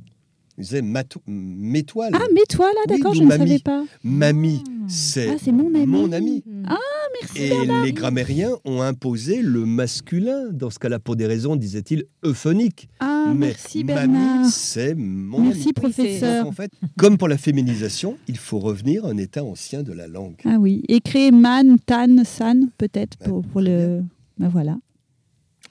Il 0.59 0.63
disait 0.63 0.81
m'étoile. 0.81 2.11
Ah, 2.13 2.25
Oui, 2.29 2.41
d'accord, 2.89 3.13
je 3.13 3.21
ne 3.23 3.27
mamie. 3.27 3.47
savais 3.47 3.59
pas. 3.59 3.85
Mamie, 4.03 4.61
c'est 4.89 5.29
Ah, 5.29 5.35
c'est 5.41 5.53
mon 5.53 5.73
ami. 5.73 5.85
mon 5.85 6.11
ami. 6.11 6.43
Ah, 6.67 6.77
merci. 7.21 7.43
Et 7.43 7.53
les 7.85 7.93
grammairiens 7.93 8.51
ont 8.65 8.81
imposé 8.81 9.41
le 9.41 9.65
masculin, 9.65 10.49
dans 10.51 10.69
ce 10.69 10.77
cas-là, 10.79 10.99
pour 10.99 11.15
des 11.15 11.25
raisons, 11.27 11.55
disait-il, 11.55 12.03
euphoniques. 12.25 12.89
Ah, 12.99 13.27
Mais 13.29 13.47
merci 13.47 13.85
mamie, 13.85 14.13
Bernard. 14.13 14.45
c'est 14.47 14.95
mon 14.95 15.39
Merci 15.43 15.63
ami. 15.63 15.73
professeur. 15.73 16.43
Donc, 16.43 16.51
en 16.51 16.55
fait, 16.55 16.71
comme 16.97 17.17
pour 17.17 17.29
la 17.29 17.37
féminisation, 17.37 18.17
il 18.27 18.37
faut 18.37 18.59
revenir 18.59 19.05
à 19.05 19.09
un 19.11 19.17
état 19.17 19.45
ancien 19.45 19.81
de 19.81 19.93
la 19.93 20.07
langue. 20.09 20.35
Ah 20.43 20.57
oui, 20.59 20.83
et 20.89 20.99
créer 20.99 21.31
man, 21.31 21.77
tan, 21.85 22.23
san, 22.25 22.69
peut-être 22.77 23.17
pour, 23.19 23.43
pour 23.45 23.61
le. 23.61 24.01
Ben 24.37 24.49
voilà. 24.49 24.77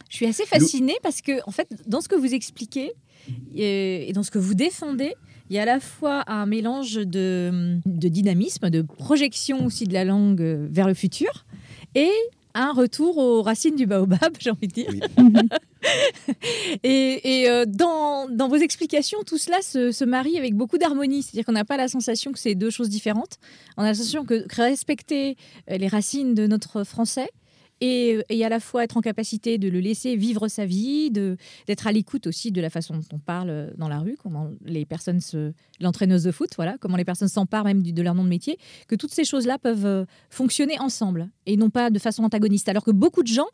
Je 0.08 0.16
suis 0.16 0.26
assez 0.26 0.46
fascinée 0.46 0.96
parce 1.02 1.20
que, 1.20 1.32
en 1.46 1.50
fait, 1.50 1.68
dans 1.86 2.00
ce 2.00 2.08
que 2.08 2.14
vous 2.14 2.32
expliquez 2.32 2.92
et 3.54 4.12
dans 4.14 4.22
ce 4.22 4.30
que 4.30 4.38
vous 4.38 4.54
défendez, 4.54 5.14
il 5.50 5.56
y 5.56 5.58
a 5.58 5.62
à 5.62 5.66
la 5.66 5.80
fois 5.80 6.24
un 6.30 6.46
mélange 6.46 6.94
de, 6.94 7.78
de 7.86 8.08
dynamisme, 8.08 8.68
de 8.70 8.82
projection 8.82 9.64
aussi 9.64 9.86
de 9.86 9.94
la 9.94 10.04
langue 10.04 10.42
euh, 10.42 10.66
vers 10.70 10.86
le 10.86 10.94
futur 10.94 11.46
et 11.94 12.10
un 12.54 12.72
retour 12.72 13.18
aux 13.18 13.42
racines 13.42 13.76
du 13.76 13.86
baobab, 13.86 14.36
j'ai 14.40 14.50
envie 14.50 14.68
de 14.68 14.72
dire. 14.72 14.90
Oui. 14.90 15.00
Et, 16.82 17.42
et, 17.42 17.48
euh, 17.48 17.64
dans, 17.66 18.28
dans 18.28 18.48
vos 18.48 18.56
explications, 18.56 19.20
tout 19.24 19.38
cela 19.38 19.62
se, 19.62 19.92
se 19.92 20.04
marie 20.04 20.36
avec 20.36 20.54
beaucoup 20.54 20.76
d'harmonie. 20.76 21.22
C'est-à-dire 21.22 21.44
qu'on 21.46 21.52
n'a 21.52 21.64
pas 21.64 21.76
la 21.76 21.86
sensation 21.86 22.32
que 22.32 22.38
c'est 22.40 22.56
deux 22.56 22.68
choses 22.68 22.88
différentes. 22.88 23.38
On 23.76 23.84
a 23.84 23.86
la 23.86 23.94
sensation 23.94 24.24
que, 24.24 24.44
que 24.46 24.60
respecter 24.60 25.36
euh, 25.70 25.78
les 25.78 25.86
racines 25.86 26.34
de 26.34 26.48
notre 26.48 26.82
français 26.82 27.30
et, 27.80 28.18
et 28.28 28.44
à 28.44 28.48
la 28.48 28.60
fois 28.60 28.84
être 28.84 28.96
en 28.96 29.00
capacité 29.00 29.58
de 29.58 29.68
le 29.68 29.80
laisser 29.80 30.16
vivre 30.16 30.48
sa 30.48 30.66
vie, 30.66 31.10
d'être 31.10 31.86
à 31.86 31.92
l'écoute 31.92 32.26
aussi 32.26 32.50
de 32.52 32.60
la 32.60 32.70
façon 32.70 32.94
dont 32.94 33.04
on 33.12 33.18
parle 33.18 33.72
dans 33.76 33.88
la 33.88 33.98
rue, 34.00 34.16
comment 34.22 34.50
les 34.64 34.84
personnes 34.84 35.20
se. 35.20 35.52
l'entraîneuse 35.80 36.24
de 36.24 36.32
foot, 36.32 36.50
voilà, 36.56 36.76
comment 36.78 36.96
les 36.96 37.04
personnes 37.04 37.28
s'emparent 37.28 37.64
même 37.64 37.82
de 37.82 38.02
leur 38.02 38.14
nom 38.14 38.24
de 38.24 38.28
métier, 38.28 38.58
que 38.86 38.94
toutes 38.94 39.12
ces 39.12 39.24
choses-là 39.24 39.58
peuvent 39.58 39.86
euh, 39.86 40.04
fonctionner 40.30 40.78
ensemble 40.80 41.30
et 41.46 41.56
non 41.56 41.70
pas 41.70 41.90
de 41.90 41.98
façon 41.98 42.24
antagoniste. 42.24 42.68
Alors 42.68 42.84
que 42.84 42.90
beaucoup 42.90 43.22
de 43.22 43.28
gens 43.28 43.48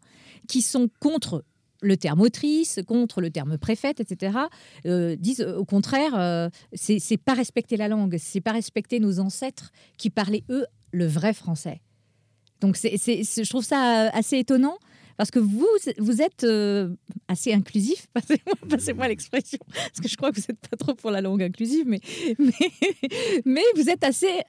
qui 0.48 0.62
sont 0.62 0.88
contre 1.00 1.44
le 1.84 1.96
terme 1.96 2.20
autrice, 2.20 2.80
contre 2.86 3.20
le 3.20 3.30
terme 3.30 3.58
préfète, 3.58 4.00
etc., 4.00 4.38
euh, 4.86 5.16
disent 5.16 5.42
euh, 5.42 5.56
au 5.56 5.64
contraire, 5.64 6.14
euh, 6.14 6.48
c'est 6.72 7.16
pas 7.16 7.34
respecter 7.34 7.76
la 7.76 7.88
langue, 7.88 8.16
c'est 8.18 8.40
pas 8.40 8.52
respecter 8.52 9.00
nos 9.00 9.20
ancêtres 9.20 9.70
qui 9.98 10.10
parlaient, 10.10 10.44
eux, 10.50 10.66
le 10.92 11.06
vrai 11.06 11.32
français. 11.32 11.80
Donc 12.60 12.76
c'est, 12.76 12.96
je 12.96 13.48
trouve 13.48 13.64
ça 13.64 14.06
euh, 14.06 14.10
assez 14.12 14.38
étonnant 14.38 14.78
parce 15.16 15.30
que 15.30 15.38
vous, 15.38 15.68
vous 15.98 16.22
êtes 16.22 16.44
euh, 16.44 16.94
assez 17.28 17.52
inclusif, 17.52 18.06
passez-moi, 18.68 19.08
l'expression, 19.08 19.58
parce 19.68 20.00
que 20.02 20.08
je 20.08 20.16
crois 20.16 20.32
que 20.32 20.40
vous 20.40 20.46
n'êtes 20.48 20.68
pas 20.68 20.76
trop 20.76 20.94
pour 20.94 21.10
la 21.10 21.20
langue 21.20 21.42
inclusive, 21.42 21.86
mais, 21.86 22.00
vous 23.76 23.88
êtes 23.88 24.02
assez, 24.02 24.42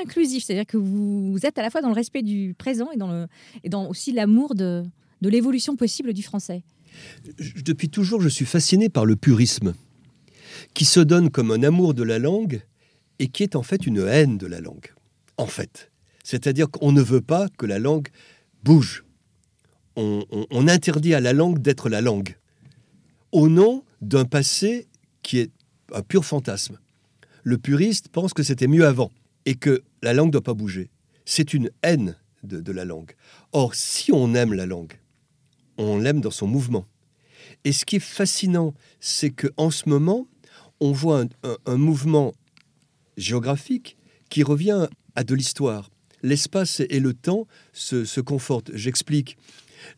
inclusif, 0.00 0.44
c'est-à-dire 0.44 0.66
que 0.66 0.76
vous, 0.76 1.38
êtes 1.42 1.58
à 1.58 1.62
la 1.62 1.70
fois 1.70 1.80
dans 1.80 1.88
le 1.88 1.94
respect 1.94 2.22
du 2.22 2.54
présent 2.56 2.90
et 2.92 3.68
dans, 3.68 3.88
aussi 3.88 4.12
l'amour 4.12 4.54
de, 4.54 4.84
de 5.20 5.28
l'évolution 5.28 5.74
possible 5.74 6.12
du 6.12 6.22
français. 6.22 6.62
Depuis 7.64 7.88
toujours, 7.88 8.20
je 8.20 8.28
suis 8.28 8.46
fasciné 8.46 8.88
par 8.88 9.04
le 9.06 9.16
purisme, 9.16 9.74
qui 10.74 10.84
se 10.84 11.00
donne 11.00 11.30
comme 11.30 11.50
un 11.50 11.62
amour 11.64 11.94
de 11.94 12.04
la 12.04 12.20
langue 12.20 12.62
et 13.18 13.28
qui 13.28 13.42
est 13.42 13.56
en 13.56 13.62
fait 13.62 13.86
une 13.86 14.06
haine 14.06 14.38
de 14.38 14.46
la 14.46 14.60
langue. 14.60 14.92
En 15.36 15.46
fait. 15.46 15.90
C'est-à-dire 16.24 16.68
qu'on 16.70 16.90
ne 16.90 17.02
veut 17.02 17.20
pas 17.20 17.48
que 17.56 17.66
la 17.66 17.78
langue 17.78 18.08
bouge. 18.64 19.04
On, 19.96 20.66
interdit 20.66 21.14
à 21.14 21.20
la 21.20 21.32
langue 21.32 21.60
d'être 21.60 21.88
la 21.88 22.00
langue, 22.00 22.36
au 23.30 23.48
nom 23.48 23.84
d'un 24.00 24.24
passé 24.24 24.88
qui 25.22 25.38
est 25.38 25.52
un 25.92 26.02
pur 26.02 26.24
fantasme. 26.24 26.80
Le 27.44 27.58
puriste 27.58 28.08
pense 28.08 28.34
que 28.34 28.42
c'était 28.42 28.66
mieux 28.66 28.86
avant 28.86 29.12
et 29.44 29.54
que 29.54 29.84
la 30.02 30.12
langue 30.12 30.28
ne 30.28 30.32
doit 30.32 30.42
pas 30.42 30.54
bouger. 30.54 30.90
C'est 31.24 31.54
une 31.54 31.70
haine 31.84 32.16
de, 32.42 32.72
la 32.72 32.84
langue. 32.84 33.12
Or, 33.52 33.76
si 33.76 34.10
on 34.10 34.34
aime 34.34 34.52
la 34.52 34.66
langue, 34.66 34.98
on 35.78 35.98
l'aime 35.98 36.20
dans 36.20 36.32
son 36.32 36.48
mouvement. 36.48 36.86
Et 37.64 37.70
ce 37.70 37.84
qui 37.84 37.96
est 37.96 38.00
fascinant, 38.00 38.74
c'est 38.98 39.30
qu'en 39.30 39.70
ce 39.70 39.88
moment, 39.88 40.26
on 40.80 40.90
voit 40.90 41.24
un 41.66 41.76
mouvement 41.76 42.32
géographique 43.16 43.96
qui 44.28 44.42
revient 44.42 44.88
à 45.14 45.22
de 45.22 45.34
l'histoire. 45.34 45.90
L'espace 46.24 46.80
et 46.88 47.00
le 47.00 47.12
temps 47.12 47.46
se, 47.74 48.20
confortent. 48.22 48.70
J'explique. 48.72 49.36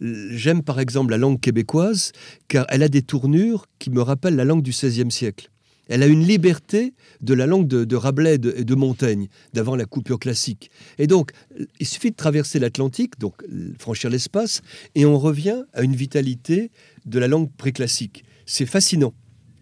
J'aime 0.01 0.65
par 0.65 0.81
exemple 0.81 1.12
la 1.12 1.19
langue 1.19 1.39
québécoise 1.39 2.11
car 2.49 2.67
elle 2.69 2.83
a 2.83 2.89
des 2.89 3.03
tournures 3.03 3.67
qui 3.79 3.91
me 3.91 4.03
rappellent 4.03 4.35
la 4.35 4.45
langue 4.45 4.62
du 4.62 4.73
XVIe 4.73 5.12
siècle. 5.12 5.51
Elle 5.87 6.03
a 6.03 6.09
une 6.09 6.27
liberté 6.27 6.95
de 7.21 7.33
la 7.33 7.47
langue 7.47 7.69
de, 7.69 7.97
Rabelais 7.97 8.35
et 8.35 8.65
de, 8.65 8.75
Montaigne, 8.75 9.29
d'avant 9.55 9.77
la 9.77 9.85
coupure 9.85 10.19
classique. 10.19 10.69
Et 10.99 11.07
donc, 11.07 11.31
il 11.79 11.87
suffit 11.87 12.11
de 12.11 12.17
traverser 12.17 12.59
l'Atlantique, 12.59 13.21
donc 13.21 13.45
franchir 13.79 14.11
l'espace, 14.11 14.62
et 14.97 15.07
on 15.07 15.21
revient 15.21 15.62
à 15.75 15.83
une 15.83 15.95
vitalité 15.95 16.73
de 17.05 17.21
la 17.21 17.29
langue 17.29 17.53
préclassique. 17.53 18.25
C'est 18.47 18.67
fascinant. 18.67 19.15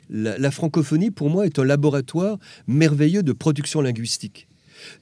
La 0.09 0.51
francophonie, 0.51 1.11
pour 1.11 1.29
moi, 1.29 1.45
est 1.45 1.59
un 1.59 1.65
laboratoire 1.65 2.39
merveilleux 2.67 3.23
de 3.23 3.35
production 3.35 3.83
linguistique. 3.83 4.49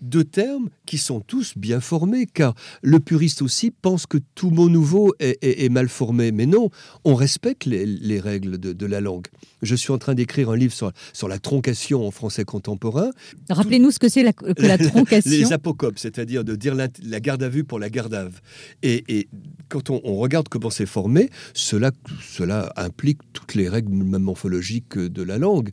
Deux 0.01 0.25
termes 0.25 0.69
qui 0.87 0.99
sont 0.99 1.21
tous 1.21 1.55
bien 1.57 1.81
formés, 1.81 2.27
car 2.27 2.55
le 2.83 3.01
puriste 3.01 3.43
aussi 3.43 3.71
pense 3.71 4.07
que 4.07 4.19
tout 4.35 4.51
mot 4.51 4.69
nouveau 4.69 5.15
est, 5.21 5.39
est- 5.43 5.65
est 5.65 5.69
mal 5.69 5.89
formé. 5.89 6.33
Mais 6.33 6.47
non, 6.47 6.71
on 7.05 7.15
respecte 7.15 7.65
les, 7.67 7.87
les 7.87 8.21
règles 8.21 8.59
de, 8.59 8.73
de 8.73 8.87
la 8.87 9.01
langue. 9.01 9.27
Je 9.63 9.75
suis 9.77 9.93
en 9.93 9.99
train 9.99 10.15
d'écrire 10.15 10.51
un 10.51 10.57
livre 10.57 10.73
sur, 10.73 10.93
sur 11.13 11.29
la 11.29 11.39
troncation 11.39 12.07
en 12.07 12.11
français 12.11 12.45
contemporain. 12.45 13.11
Rappelez-nous 13.51 13.91
ce 13.91 13.99
que 13.99 14.09
c'est 14.09 14.23
la, 14.23 14.33
que 14.33 14.61
la 14.63 14.79
troncation. 14.91 15.31
Les 15.31 15.53
apocopes, 15.53 15.99
c'est-à-dire 15.99 16.45
de 16.45 16.57
dire 16.57 16.75
la 16.75 16.89
garde 17.21 17.43
à 17.43 17.49
vue 17.49 17.65
pour 17.65 17.79
la 17.79 17.91
garde 17.91 18.15
à 18.15 18.25
vue. 18.25 18.39
Et, 18.83 19.05
et 19.09 19.29
quand 19.69 19.91
on, 19.91 20.01
on 20.05 20.17
regarde 20.17 20.49
comment 20.49 20.71
c'est 20.71 20.87
formé, 20.87 21.31
cela, 21.55 21.93
cela 22.29 22.73
implique 22.77 23.19
toutes 23.33 23.55
les 23.55 23.69
règles 23.69 23.93
morphologiques 23.93 24.99
de 24.99 25.23
la 25.23 25.39
langue. 25.39 25.71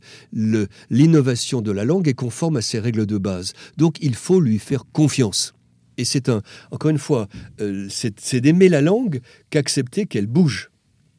L'innovation 0.90 1.60
de 1.62 1.70
la 1.72 1.84
langue 1.84 2.08
est 2.08 2.14
conforme 2.14 2.56
à 2.56 2.62
ces 2.62 2.78
règles 2.78 3.06
de 3.06 3.18
base. 3.18 3.52
Donc 3.76 3.99
il 4.00 4.14
faut 4.14 4.40
lui 4.40 4.58
faire 4.58 4.84
confiance. 4.92 5.54
Et 5.96 6.04
c'est 6.04 6.28
un, 6.28 6.42
encore 6.70 6.90
une 6.90 6.98
fois, 6.98 7.28
euh, 7.60 7.86
c'est 7.90 8.40
d'aimer 8.40 8.68
la 8.68 8.80
langue 8.80 9.20
qu'accepter 9.50 10.06
qu'elle 10.06 10.26
bouge. 10.26 10.70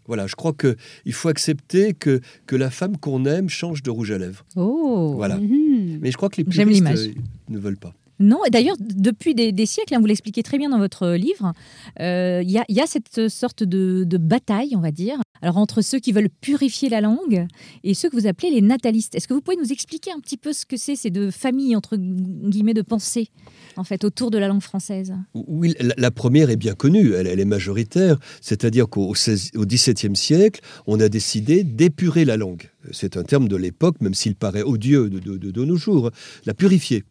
Voilà, 0.07 0.27
je 0.27 0.35
crois 0.35 0.53
qu'il 0.53 1.13
faut 1.13 1.29
accepter 1.29 1.93
que, 1.93 2.19
que 2.47 2.55
la 2.55 2.69
femme 2.69 2.97
qu'on 2.97 3.25
aime 3.25 3.47
change 3.47 3.83
de 3.83 3.91
rouge 3.91 4.11
à 4.11 4.17
lèvres. 4.17 4.43
Oh 4.55 5.13
Voilà. 5.15 5.37
Mhm. 5.37 5.99
Mais 6.01 6.11
je 6.11 6.17
crois 6.17 6.29
que 6.29 6.37
les 6.37 6.43
puristes 6.43 6.85
euh, 6.85 7.13
ne 7.49 7.59
veulent 7.59 7.77
pas. 7.77 7.93
Non, 8.21 8.45
et 8.45 8.49
d'ailleurs, 8.49 8.75
depuis 8.79 9.33
des, 9.33 9.65
siècles, 9.65 9.95
hein, 9.95 9.99
vous 9.99 10.05
l'expliquez 10.05 10.43
très 10.43 10.57
bien 10.57 10.69
dans 10.69 10.77
votre 10.77 11.09
livre, 11.09 11.53
euh, 11.99 12.41
il 12.43 12.51
y, 12.51 12.79
a, 12.79 12.87
cette 12.87 13.29
sorte 13.29 13.63
de, 13.63 14.17
bataille, 14.17 14.75
on 14.75 14.81
va 14.81 14.91
dire, 14.91 15.19
alors 15.41 15.57
entre 15.57 15.81
ceux 15.81 15.99
qui 15.99 16.11
veulent 16.11 16.29
purifier 16.29 16.89
la 16.89 17.01
langue 17.01 17.47
et 17.83 17.93
ceux 17.93 18.09
que 18.09 18.15
vous 18.15 18.27
appelez 18.27 18.51
les 18.51 18.61
natalistes. 18.61 19.15
Est-ce 19.15 19.27
que 19.27 19.33
vous 19.33 19.41
pouvez 19.41 19.57
nous 19.57 19.71
expliquer 19.71 20.11
un 20.11 20.19
petit 20.19 20.37
peu 20.37 20.53
ce 20.53 20.65
que 20.65 20.77
c'est 20.77 20.95
ces 20.95 21.09
deux 21.09 21.31
familles, 21.31 21.75
entre 21.75 21.97
guillemets, 21.97 22.73
de 22.73 22.83
pensée, 22.83 23.29
en 23.75 23.83
fait, 23.83 24.03
autour 24.03 24.29
de 24.29 24.37
la 24.37 24.47
langue 24.47 24.61
française? 24.61 25.13
Oui, 25.33 25.73
la, 25.79 26.11
première 26.11 26.49
est 26.49 26.57
bien 26.57 26.75
connue, 26.75 27.13
elle, 27.13 27.39
est 27.39 27.45
majoritaire, 27.45 28.17
c'est-à-dire 28.41 28.87
qu'au 28.87 29.15
16 29.15 29.51
au 29.55 29.65
XVIIe 29.65 30.15
siècle, 30.15 30.61
on 30.85 30.99
a 30.99 31.09
décidé 31.09 31.63
d'épurer 31.63 32.25
la 32.25 32.37
langue. 32.37 32.69
C'est 32.91 33.17
un 33.17 33.23
terme 33.23 33.47
de 33.47 33.55
l'époque, 33.55 34.01
même 34.01 34.13
s'il 34.13 34.35
paraît 34.35 34.63
odieux 34.63 35.09
de, 35.09 35.65
nos 35.65 35.77
jours, 35.77 36.11
la 36.45 36.53
purifier. 36.53 37.03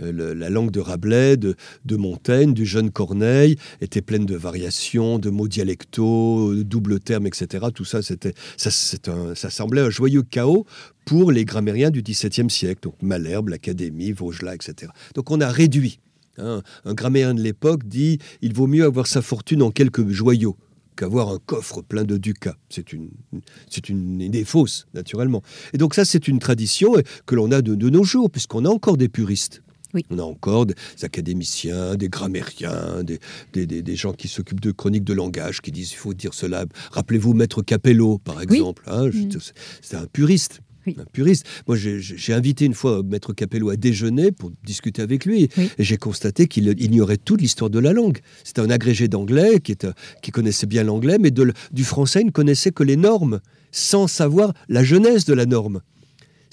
Euh, 0.00 0.34
la 0.34 0.50
langue 0.50 0.70
de 0.70 0.80
Rabelais, 0.80 1.36
de, 1.36 1.56
Montaigne, 1.90 2.52
du 2.52 2.66
jeune 2.66 2.90
Corneille 2.90 3.56
était 3.80 4.02
pleine 4.02 4.26
de 4.26 4.36
variations, 4.36 5.18
de 5.18 5.30
mots 5.30 5.48
dialectaux, 5.48 6.54
de 6.54 6.62
doubles 6.62 7.00
termes, 7.00 7.26
etc. 7.26 7.66
Tout 7.74 7.84
ça, 7.84 8.02
c'était, 8.02 8.34
ça, 8.56 8.70
ça 8.70 9.50
semblait 9.50 9.80
un 9.80 9.90
joyeux 9.90 10.22
chaos 10.22 10.66
pour 11.04 11.32
les 11.32 11.44
grammairiens 11.44 11.90
du 11.90 12.02
XVIIe 12.02 12.50
siècle, 12.50 12.80
donc 12.82 12.94
Malherbe, 13.00 13.48
l'Académie, 13.48 14.12
Vaugelas, 14.12 14.54
etc. 14.54 14.92
Donc 15.14 15.30
on 15.30 15.40
a 15.40 15.48
réduit. 15.48 16.00
hein. 16.38 16.62
Un 16.84 16.94
grammairien 16.94 17.34
de 17.34 17.40
l'époque 17.40 17.84
dit 17.84 18.18
il 18.42 18.52
vaut 18.52 18.66
mieux 18.66 18.84
avoir 18.84 19.06
sa 19.06 19.22
fortune 19.22 19.62
en 19.62 19.70
quelques 19.70 20.08
joyaux 20.08 20.56
qu'avoir 20.96 21.28
un 21.28 21.38
coffre 21.38 21.82
plein 21.82 22.04
de 22.04 22.16
ducats. 22.16 22.56
C'est 22.70 22.92
une, 22.92 23.10
c'est 23.70 23.88
une 23.90 24.20
idée 24.20 24.44
fausse, 24.44 24.86
naturellement. 24.94 25.42
Et 25.74 25.78
donc 25.78 25.94
ça, 25.94 26.06
c'est 26.06 26.26
une 26.26 26.38
tradition 26.38 26.96
euh, 26.96 27.02
que 27.26 27.34
l'on 27.34 27.52
a 27.52 27.60
de 27.60 27.90
nos 27.90 28.02
jours, 28.02 28.30
puisqu'on 28.30 28.64
a 28.64 28.70
encore 28.70 28.96
des 28.96 29.10
puristes. 29.10 29.62
Oui. 29.96 30.04
On 30.10 30.18
a 30.18 30.22
encore 30.22 30.66
des 30.66 30.74
académiciens, 31.02 31.94
des 31.96 32.08
grammairiens, 32.08 33.02
des, 33.02 33.18
des, 33.54 33.66
des- 33.66 33.82
des 33.82 33.96
gens 33.96 34.12
qui 34.12 34.28
s'occupent 34.28 34.60
de 34.60 34.70
chroniques 34.72 35.04
de 35.04 35.14
langage, 35.14 35.60
qui 35.62 35.72
disent 35.72 35.92
il 35.92 35.96
faut 35.96 36.12
dire 36.14 36.34
cela. 36.34 36.66
Rappelez-vous 36.92 37.32
Maître 37.34 37.62
Capello, 37.62 38.18
par 38.18 38.40
exemple. 38.42 38.82
hein, 38.86 39.10
je- 39.10 39.18
Mm. 39.18 39.38
C'est 39.82 39.96
un 39.96 40.06
puriste. 40.06 40.60
Oui. 40.86 40.94
Un 41.00 41.04
puriste. 41.04 41.46
Moi, 41.66 41.76
j'ai- 41.76 42.32
invité 42.34 42.64
une 42.64 42.74
fois 42.74 43.02
Maître 43.02 43.32
Capello 43.32 43.70
à 43.70 43.76
déjeuner 43.76 44.30
pour 44.30 44.52
discuter 44.64 45.02
avec 45.02 45.24
lui, 45.24 45.48
Oui. 45.56 45.70
et 45.78 45.82
j'ai 45.82 45.96
constaté 45.96 46.46
qu'il 46.46 46.68
ignorait 46.80 47.16
toute 47.16 47.40
l'histoire 47.40 47.70
de 47.70 47.78
la 47.80 47.92
langue. 47.92 48.18
C'était 48.44 48.60
un 48.60 48.70
agrégé 48.70 49.08
d'anglais 49.08 49.58
qui, 49.60 49.72
était- 49.72 49.88
qui 50.22 50.30
connaissait 50.30 50.66
bien 50.66 50.84
l'anglais, 50.84 51.16
mais 51.18 51.30
de 51.32 51.52
du 51.72 51.82
français, 51.84 52.20
il 52.20 52.26
ne 52.26 52.30
connaissait 52.30 52.70
que 52.70 52.84
les 52.84 52.96
normes, 52.96 53.40
sans 53.72 54.06
savoir 54.06 54.52
la 54.68 54.84
genèse 54.84 55.24
de 55.24 55.34
la 55.34 55.46
norme. 55.46 55.80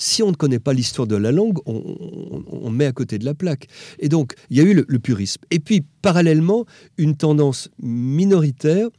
Si 0.04 0.22
on 0.22 0.32
ne 0.32 0.36
connaît 0.36 0.60
pas 0.60 0.74
l'histoire 0.74 1.08
de 1.08 1.16
la 1.16 1.32
langue, 1.32 1.60
on, 1.66 2.70
met 2.70 2.86
à 2.86 2.92
côté 2.92 3.18
de 3.18 3.24
la 3.24 3.34
plaque. 3.34 3.68
Et 4.00 4.10
donc, 4.10 4.34
il 4.50 4.58
y 4.58 4.60
a 4.60 4.64
eu 4.64 4.74
le, 4.86 5.00
purisme. 5.00 5.42
Et 5.50 5.62
puis, 5.62 5.86
parallèlement, 6.02 6.66
une 6.98 7.16
tendance 7.16 7.70
minoritaire 7.82 8.90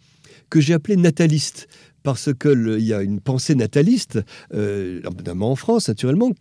que 0.48 0.62
j'ai 0.62 0.72
appelée 0.72 0.96
nataliste. 0.96 1.68
Parce 2.04 2.30
qu'il 2.32 2.80
y 2.80 2.94
a 2.94 3.02
une 3.02 3.20
pensée 3.20 3.54
nataliste, 3.54 4.18
euh, 4.54 5.02
notamment 5.02 5.50
en 5.50 5.56
France, 5.56 5.88
naturellement, 5.88 6.32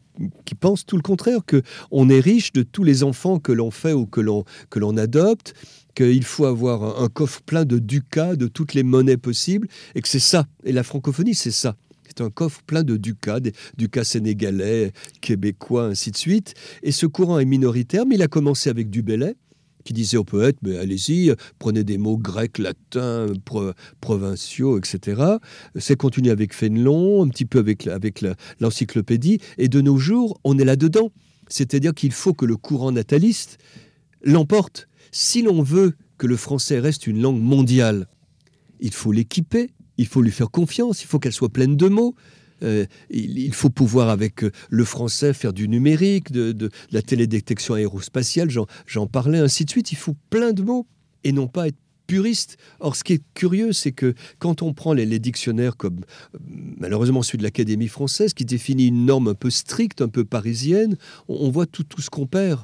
qui 0.45 0.55
pense 0.55 0.86
tout 0.86 0.95
le 0.95 1.01
contraire, 1.01 1.39
que 1.45 1.61
on 1.91 2.09
est 2.09 2.22
riche 2.22 2.53
de 2.53 2.64
tous 2.64 2.86
les 2.86 3.03
enfants 3.03 3.39
que 3.39 3.51
l'on 3.51 3.72
fait 3.72 3.93
ou 3.93 4.05
que 4.05 4.22
l'on 4.22 4.97
adopte, 4.97 5.53
qu'il 5.93 6.24
faut 6.24 6.45
avoir 6.45 7.01
un 7.01 7.09
coffre 7.09 7.41
plein 7.41 7.66
de 7.66 7.80
ducats, 7.80 8.38
de 8.38 8.47
toutes 8.47 8.74
les 8.74 8.84
monnaies 8.84 9.18
possibles, 9.18 9.68
et 9.95 10.01
que 10.01 10.07
c'est 10.07 10.20
ça. 10.20 10.45
Et 10.64 10.72
la 10.72 10.84
francophonie, 10.84 11.36
c'est 11.36 11.51
ça. 11.51 11.76
C'est 12.16 12.24
un 12.24 12.30
coffre 12.30 12.61
plein 12.64 12.84
de 12.84 12.95
ducats, 12.95 13.39
des 13.39 13.53
ducats 13.78 14.03
sénégalais, 14.03 14.91
québécois, 15.22 15.86
ainsi 15.86 16.11
de 16.11 16.18
suite. 16.18 16.53
Et 16.84 16.91
ce 16.91 17.07
courant 17.07 17.39
est 17.39 17.45
minoritaire, 17.45 18.05
mais 18.05 18.16
il 18.16 18.22
a 18.22 18.28
commencé 18.28 18.70
avec 18.70 18.89
du 18.89 19.03
qui 19.84 19.93
disait 19.93 20.18
aux 20.18 20.24
poètes, 20.24 20.57
mais 20.61 20.78
allez-y, 20.78 21.34
prenez 21.59 21.84
des 21.84 21.97
mots 21.97 22.18
grecs, 22.18 22.57
latins, 22.57 23.28
pro- 23.43 23.72
provinciaux, 23.99 24.78
etc. 24.78 25.22
C'est 25.78 25.97
continué 25.97 26.32
avec 26.32 26.53
Fénelon, 26.53 27.24
un 27.24 27.28
petit 27.28 27.45
peu 27.45 27.59
avec, 27.59 27.88
avec 27.88 28.24
l'encyclopédie. 28.61 29.39
Et 29.57 29.68
de 29.68 29.82
nos 29.82 29.97
jours, 29.97 30.39
on 30.45 30.57
est 30.57 30.64
là-dedans. 30.64 31.11
C'est-à-dire 31.49 31.93
qu'il 31.93 32.14
faut 32.14 32.34
que 32.34 32.45
le 32.45 32.55
courant 32.55 32.91
nataliste 32.93 33.57
l'emporte. 34.24 34.88
Si 35.11 35.41
l'on 35.41 35.61
veut 35.61 35.93
que 36.18 36.28
le 36.28 36.38
français 36.38 36.80
reste 36.80 37.07
une 37.07 37.22
langue 37.22 37.41
mondiale, 37.41 38.07
il 38.80 38.93
faut 38.93 39.11
l'équiper, 39.11 39.72
il 39.98 40.08
faut 40.08 40.22
lui 40.22 40.32
faire 40.32 40.52
confiance, 40.52 41.04
il 41.04 41.08
faut 41.08 41.20
qu'elle 41.20 41.34
soit 41.34 41.50
pleine 41.50 41.78
de 41.78 41.88
mots. 41.88 42.16
Euh, 42.64 42.86
il, 43.10 43.54
faut 43.54 43.70
pouvoir, 43.70 44.10
avec 44.10 44.44
euh, 44.44 44.52
le 44.70 44.86
français, 44.86 45.34
faire 45.34 45.54
du 45.54 45.68
numérique, 45.68 46.32
de, 46.32 46.70
la 46.91 47.02
télédétection 47.02 47.74
aérospatiale, 47.74 48.50
j'en, 48.50 49.08
parlais, 49.08 49.39
ainsi 49.39 49.66
de 49.66 49.70
suite. 49.70 49.91
Il 49.91 49.98
faut 49.98 50.16
plein 50.30 50.54
de 50.54 50.62
mots 50.62 50.88
et 51.26 51.34
non 51.34 51.48
pas 51.48 51.68
être 51.68 51.78
puriste. 52.08 52.58
Or, 52.80 52.96
ce 52.96 53.04
qui 53.04 53.14
est 53.14 53.24
curieux, 53.34 53.74
c'est 53.74 53.91
que 53.91 54.14
quand 54.39 54.62
on 54.62 54.74
prend 54.74 54.94
les, 54.94 55.20
dictionnaires 55.20 55.76
comme 55.76 56.02
euh, 56.36 56.39
malheureusement 56.78 57.22
celui 57.22 57.39
de 57.39 57.44
l'Académie 57.44 57.88
française, 57.89 58.34
qui 58.34 58.46
définit 58.46 58.88
une 58.88 59.06
norme 59.06 59.30
un 59.30 59.36
peu 59.36 59.50
stricte, 59.50 60.02
un 60.02 60.10
peu 60.10 60.24
parisienne, 60.24 60.96
on, 61.28 61.50
voit 61.50 61.66
tout 61.66 61.86
ce 62.00 62.10
qu'on 62.10 62.28
perd. 62.28 62.62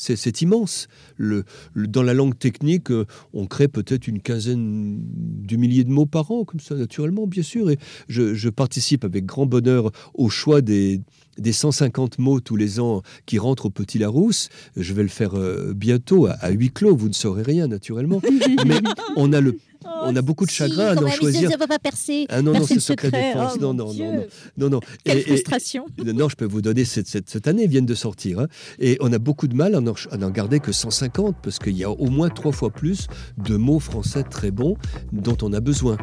C'est, 0.00 0.40
immense. 0.42 0.88
Le, 1.16 1.44
le- 1.74 1.86
dans 1.86 2.02
la 2.02 2.14
langue 2.14 2.38
technique, 2.38 2.90
euh, 2.90 3.04
on 3.34 3.46
crée 3.46 3.68
peut-être 3.68 4.08
une 4.08 4.20
quinzaine 4.20 4.98
de 5.02 5.56
milliers 5.56 5.84
de 5.84 5.90
mots 5.90 6.06
par 6.06 6.30
an, 6.30 6.44
comme 6.44 6.60
ça, 6.60 6.74
naturellement, 6.74 7.26
bien 7.26 7.42
sûr. 7.42 7.70
Et 7.70 7.78
je, 8.08 8.34
je 8.34 8.48
participe 8.48 9.04
avec 9.04 9.26
grand 9.26 9.46
bonheur 9.46 9.90
au 10.14 10.28
choix 10.30 10.62
des, 10.62 11.00
des 11.38 11.52
150 11.52 12.18
mots 12.18 12.40
tous 12.40 12.56
les 12.56 12.80
ans 12.80 13.02
qui 13.26 13.38
rentrent 13.38 13.66
au 13.66 13.70
Petit 13.70 13.98
Larousse. 13.98 14.48
Je 14.76 14.94
vais 14.94 15.02
le 15.02 15.08
faire 15.08 15.34
euh, 15.38 15.74
bientôt 15.74 16.26
à, 16.26 16.32
à 16.32 16.50
huis 16.50 16.70
clos. 16.70 16.96
Vous 16.96 17.08
ne 17.08 17.14
saurez 17.14 17.42
rien, 17.42 17.66
naturellement. 17.68 18.22
Mais 18.66 18.80
on 19.16 19.32
a, 19.32 19.40
le, 19.40 19.58
on 19.84 20.14
a 20.16 20.22
beaucoup 20.22 20.44
de 20.46 20.50
chagrin 20.50 20.96
à 20.96 21.02
en 21.02 21.08
choisir. 21.10 21.50
va 21.58 21.66
pas 21.66 21.78
percer. 21.78 22.26
Ah 22.28 22.42
non, 22.42 22.52
non, 22.52 22.64
c'est 22.66 22.80
secret 22.80 23.10
défense. 23.10 23.54
Oh, 23.56 23.60
non, 23.60 23.74
non, 23.74 23.92
non, 23.92 24.12
non, 24.14 24.24
non, 24.58 24.70
non. 24.70 24.80
Quelle 25.04 25.18
Et- 25.18 25.20
et- 25.20 25.24
frustration. 25.24 25.86
non, 26.04 26.28
je 26.28 26.36
peux 26.36 26.44
vous 26.46 26.62
donner 26.62 26.84
cette, 26.84 27.06
cette, 27.06 27.28
cette 27.30 27.48
année, 27.48 27.64
ils 27.64 27.70
viennent 27.70 27.86
de 27.86 27.94
sortir. 27.94 28.40
hein. 28.40 28.46
Et 28.78 28.96
on 29.00 29.12
a 29.12 29.18
beaucoup 29.18 29.48
de 29.48 29.54
mal 29.54 29.74
à 29.74 29.80
n'en, 29.80 29.94
à 30.10 30.16
n'en 30.16 30.30
garder 30.30 30.60
que 30.60 30.72
150, 30.72 31.36
parce 31.42 31.58
qu'il 31.58 31.76
y 31.76 31.84
a 31.84 31.90
au 31.90 32.08
moins 32.10 32.28
trois 32.28 32.52
fois 32.52 32.70
plus 32.70 33.06
de 33.38 33.56
mots 33.56 33.80
français 33.80 34.22
très 34.22 34.50
bons 34.50 34.76
dont 35.12 35.36
on 35.42 35.52
a 35.52 35.60
besoin. 35.60 35.96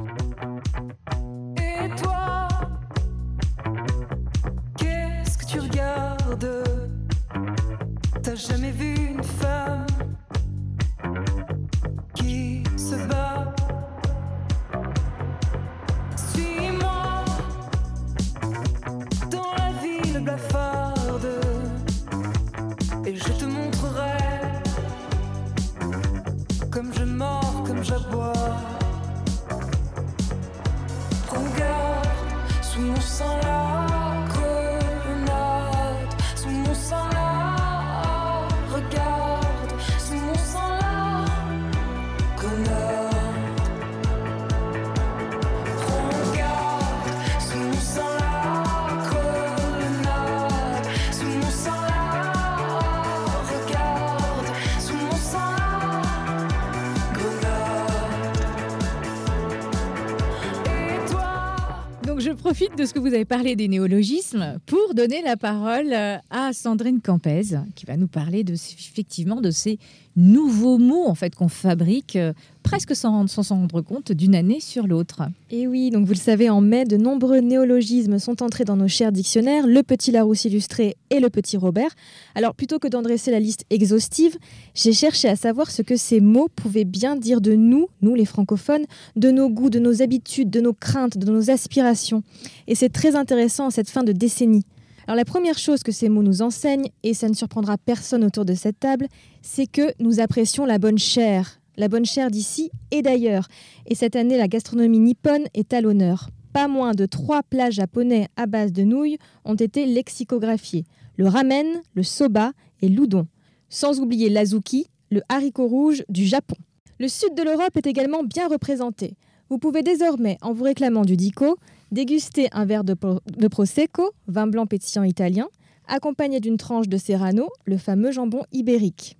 Avez 63.18 63.26
parlé 63.26 63.56
des 63.56 63.68
néologismes 63.68 64.60
pour 64.68 64.94
donner 64.94 65.24
la 65.24 65.38
parole 65.38 65.92
euh, 65.92 66.18
à 66.30 66.54
Sandrine 66.54 67.02
Campez, 67.02 67.58
qui 67.74 67.88
va 67.88 67.98
nous 67.98 68.08
parler 68.08 68.44
de, 68.44 68.54
effectivement 68.54 69.42
de 69.42 69.50
ces 69.50 69.80
nouveaux 70.16 70.78
mots 70.78 71.08
en 71.08 71.16
fait 71.16 71.34
qu'on 71.34 71.48
fabrique 71.48 72.16
euh, 72.16 72.34
presque 72.68 72.98
sans 72.98 73.26
s'en 73.28 73.56
rendre 73.56 73.80
compte 73.80 74.12
d'une 74.12 74.36
année 74.36 74.60
sur 74.60 74.88
l'autre. 74.88 75.22
Et 75.52 75.68
oui, 75.68 75.90
donc 75.90 76.06
vous 76.06 76.12
le 76.12 76.18
savez, 76.18 76.50
en 76.50 76.60
mai, 76.60 76.84
de 76.84 76.98
nombreux 76.98 77.40
néologismes 77.40 78.20
sont 78.20 78.44
entrés 78.44 78.66
dans 78.66 78.76
nos 78.76 78.90
chers 78.90 79.14
dictionnaires, 79.14 79.66
le 79.66 79.84
Petit 79.84 80.12
Larousse 80.12 80.44
illustré 80.44 80.98
et 81.10 81.22
le 81.22 81.30
Petit 81.30 81.56
Robert. 81.56 81.92
Alors 82.36 82.54
plutôt 82.56 82.78
que 82.78 82.90
d'en 82.90 83.02
dresser 83.02 83.32
la 83.32 83.40
liste 83.40 83.64
exhaustive, 83.70 84.36
j'ai 84.76 84.92
cherché 84.92 85.30
à 85.30 85.38
savoir 85.38 85.72
ce 85.72 85.82
que 85.82 85.96
ces 85.96 86.20
mots 86.20 86.50
pouvaient 86.54 86.84
bien 86.84 87.16
dire 87.16 87.40
de 87.40 87.54
nous, 87.54 87.88
nous 88.02 88.16
les 88.16 88.26
francophones, 88.26 88.86
de 89.16 89.32
nos 89.32 89.50
goûts, 89.50 89.70
de 89.70 89.80
nos 89.80 90.02
habitudes, 90.02 90.50
de 90.50 90.60
nos 90.60 90.74
craintes, 90.74 91.18
de 91.18 91.32
nos 91.32 91.50
aspirations. 91.50 92.22
Et 92.68 92.76
c'est 92.76 92.90
très 92.90 93.16
intéressant 93.16 93.68
en 93.68 93.72
cette 93.72 93.90
fin 93.90 94.04
de 94.04 94.12
décennie. 94.12 94.66
Alors 95.06 95.16
la 95.16 95.24
première 95.24 95.58
chose 95.58 95.84
que 95.84 95.94
ces 95.94 96.10
mots 96.10 96.22
nous 96.22 96.42
enseignent, 96.42 96.90
et 97.04 97.14
ça 97.14 97.30
ne 97.30 97.34
surprendra 97.34 97.78
personne 97.78 98.26
autour 98.26 98.44
de 98.44 98.56
cette 98.56 98.82
table, 98.82 99.08
c'est 99.42 99.68
que 99.68 99.94
nous 100.02 100.20
apprécions 100.20 100.66
la 100.66 100.80
bonne 100.80 100.98
chair, 100.98 101.62
la 101.78 101.88
bonne 101.88 102.06
chair 102.06 102.30
d'ici 102.30 102.72
et 102.92 103.02
d'ailleurs. 103.02 103.48
Et 103.86 103.96
cette 103.96 104.16
année, 104.16 104.38
la 104.38 104.48
gastronomie 104.48 105.00
nippone 105.00 105.46
est 105.54 105.74
à 105.74 105.82
l'honneur. 105.82 106.30
Pas 106.54 106.68
moins 106.68 106.94
de 106.94 107.06
trois 107.06 107.44
plats 107.44 107.70
japonais 107.70 108.28
à 108.36 108.48
base 108.48 108.74
de 108.74 108.84
nouilles 108.84 109.18
ont 109.46 109.56
été 109.56 109.86
lexicographiés. 109.86 110.86
Le 111.16 111.28
ramen, 111.28 111.68
le 111.94 112.04
soba 112.04 112.52
et 112.82 112.90
l'udon. 112.90 113.28
Sans 113.70 114.00
oublier 114.00 114.30
l'azuki, 114.30 114.88
le 115.12 115.22
haricot 115.30 115.68
rouge 115.68 116.04
du 116.10 116.26
Japon. 116.26 116.56
Le 117.00 117.08
sud 117.08 117.36
de 117.36 117.44
l'Europe 117.44 117.78
est 117.78 117.88
également 117.88 118.24
bien 118.24 118.48
représenté. 118.48 119.16
Vous 119.50 119.60
pouvez 119.60 119.84
désormais, 119.84 120.38
en 120.42 120.52
vous 120.52 120.64
réclamant 120.64 121.06
du 121.06 121.16
dico, 121.16 121.58
déguster 121.92 122.48
un 122.52 122.66
verre 122.66 122.84
de, 122.84 122.96
de 123.38 123.48
prosecco, 123.48 124.12
vin 124.28 124.48
blanc 124.48 124.66
pétillant 124.66 125.04
italien, 125.04 125.48
accompagné 125.88 126.40
d'une 126.40 126.58
tranche 126.58 126.90
de 126.90 126.98
serrano, 126.98 127.50
le 127.66 127.78
fameux 127.78 128.12
jambon 128.12 128.44
ibérique. 128.52 129.18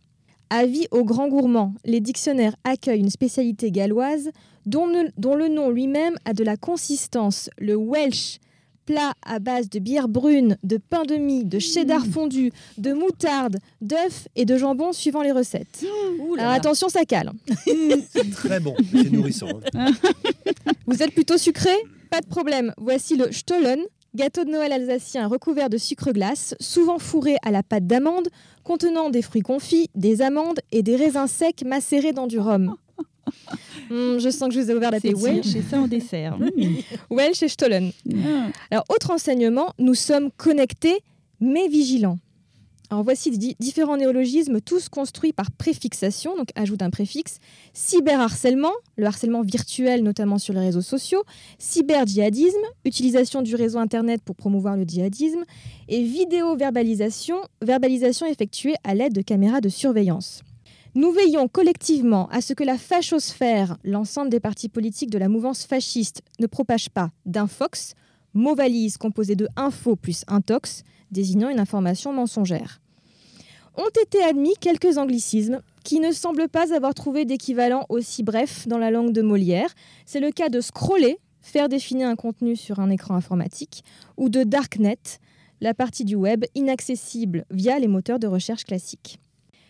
Avis 0.50 0.88
aux 0.92 1.04
grands 1.04 1.28
gourmands, 1.28 1.74
les 1.86 2.00
dictionnaires 2.00 2.56
accueillent 2.64 3.02
une 3.02 3.10
spécialité 3.10 3.72
galloise 3.72 4.30
dont, 4.66 4.88
ne- 4.88 5.10
dont 5.18 5.36
le 5.36 5.48
nom 5.50 5.70
lui-même 5.70 6.16
a 6.26 6.34
de 6.34 6.44
la 6.44 6.56
consistance, 6.58 7.50
le 7.58 7.76
Welsh, 7.76 8.38
plat 8.86 9.14
à 9.26 9.40
base 9.40 9.70
de 9.70 9.80
bière 9.80 10.08
brune, 10.08 10.58
de 10.64 10.78
pain 10.78 11.04
de 11.04 11.16
mie, 11.16 11.44
de 11.44 11.60
cheddar 11.60 12.06
fondu, 12.06 12.54
de 12.78 12.94
moutarde, 12.94 13.58
d'œufs 13.82 14.30
et 14.38 14.46
de 14.46 14.58
jambon 14.58 14.94
suivant 14.94 15.22
les 15.22 15.34
recettes. 15.34 15.84
Alors 16.38 16.52
attention, 16.54 16.88
ça 16.88 17.04
cale. 17.04 17.32
C'est 17.66 18.32
très 18.32 18.62
bon, 18.62 18.74
c'est 18.94 19.12
nourrissant. 19.12 19.50
hein. 19.74 19.92
Vous 20.88 21.04
êtes 21.04 21.12
plutôt 21.14 21.38
sucré? 21.38 21.72
Pas 22.10 22.22
de 22.22 22.28
problème. 22.28 22.74
Voici 22.78 23.18
le 23.18 23.30
Stollen, 23.34 23.82
gâteau 24.18 24.44
de 24.44 24.50
Noël 24.50 24.74
alsacien 24.74 25.28
recouvert 25.28 25.70
de 25.70 25.78
sucre 25.78 26.12
glace, 26.12 26.56
souvent 26.60 26.98
fourré 26.98 27.38
à 27.44 27.52
la 27.52 27.64
pâte 27.64 27.88
d'amande, 27.88 28.28
contenant 28.64 29.10
des 29.10 29.22
fruits 29.22 29.44
confits, 29.44 29.90
des 29.96 30.22
amandes 30.22 30.60
et 30.72 30.84
des 30.84 30.98
raisins 30.98 31.28
secs 31.28 31.64
macérés 31.64 32.12
dans 32.12 32.28
du 32.28 32.40
rhum. 32.40 32.76
Hum, 33.92 34.20
je 34.20 34.30
sens 34.30 34.50
que 34.50 34.56
je 34.56 34.60
vous 34.60 34.72
ai 34.72 34.74
ouvert 34.74 34.92
la 34.92 35.00
C'est 35.00 35.14
Welsh 35.14 35.56
et 35.56 35.62
ça 35.62 35.80
en 35.80 35.88
dessert. 35.88 36.38
Welsh 37.12 37.44
et 37.44 37.48
Stollen. 37.48 37.92
Ah. 38.12 38.48
Alors, 38.72 38.86
autre 38.90 39.12
enseignement, 39.12 39.74
nous 39.78 39.94
sommes 39.94 40.32
connectés 40.36 40.98
mais 41.40 41.68
vigilants. 41.68 42.18
Alors 42.90 43.04
voici 43.04 43.32
di- 43.38 43.58
différents 43.60 43.98
néologismes, 43.98 44.62
tous 44.62 44.88
construits 44.88 45.34
par 45.34 45.52
préfixation, 45.52 46.38
donc 46.38 46.50
ajoute 46.56 46.82
un 46.82 46.90
préfixe. 46.90 47.40
Cyberharcèlement, 47.74 48.72
le 48.96 49.06
harcèlement 49.06 49.42
virtuel 49.42 50.04
notamment 50.04 50.38
sur 50.38 50.54
les 50.54 50.62
réseaux 50.62 50.82
sociaux. 50.82 51.24
Cyber-djihadisme, 51.60 52.56
utilisation 52.86 53.42
du 53.42 53.56
réseau 53.56 53.80
Internet 53.80 54.22
pour 54.24 54.38
promouvoir 54.38 54.78
le 54.78 54.84
djihadisme. 54.84 55.44
Et 55.90 56.02
vidéo-verbalisation, 56.02 57.36
verbalisation 57.62 58.26
effectuée 58.26 58.76
à 58.86 58.96
l'aide 58.96 59.14
de 59.14 59.22
caméras 59.22 59.60
de 59.60 59.70
surveillance. 59.70 60.42
Nous 60.96 61.12
veillons 61.12 61.50
collectivement 61.50 62.30
à 62.30 62.40
ce 62.40 62.54
que 62.54 62.64
la 62.64 62.78
fachosphère, 62.78 63.78
l'ensemble 63.84 64.30
des 64.30 64.40
partis 64.40 64.70
politiques 64.70 65.10
de 65.10 65.18
la 65.18 65.28
mouvance 65.28 65.66
fasciste, 65.66 66.22
ne 66.40 66.48
propage 66.48 66.90
pas 66.90 67.12
d'infox, 67.26 67.94
mot 68.34 68.56
valise 68.56 68.98
composé 68.98 69.36
de 69.36 69.48
info 69.58 69.96
plus 69.98 70.24
intox, 70.28 70.84
désignant 71.12 71.50
une 71.50 71.60
information 71.60 72.14
mensongère. 72.14 72.80
Ont 73.76 74.02
été 74.04 74.24
admis 74.24 74.56
quelques 74.60 74.98
anglicismes 74.98 75.62
qui 75.84 76.00
ne 76.00 76.12
semblent 76.12 76.50
pas 76.50 76.74
avoir 76.74 76.94
trouvé 76.94 77.26
d'équivalent 77.26 77.86
aussi 77.90 78.24
bref 78.24 78.68
dans 78.68 78.78
la 78.78 78.92
langue 78.92 79.14
de 79.14 79.22
Molière. 79.22 79.74
C'est 80.06 80.20
le 80.20 80.32
cas 80.32 80.50
de 80.50 80.62
scroller, 80.62 81.20
faire 81.42 81.70
défiler 81.70 82.04
un 82.04 82.16
contenu 82.16 82.56
sur 82.56 82.80
un 82.80 82.90
écran 82.90 83.16
informatique, 83.16 83.84
ou 84.18 84.30
de 84.30 84.44
darknet, 84.44 84.98
la 85.62 85.74
partie 85.74 86.06
du 86.06 86.16
web 86.16 86.46
inaccessible 86.56 87.46
via 87.52 87.80
les 87.80 87.88
moteurs 87.88 88.20
de 88.20 88.28
recherche 88.28 88.64
classiques. 88.64 89.20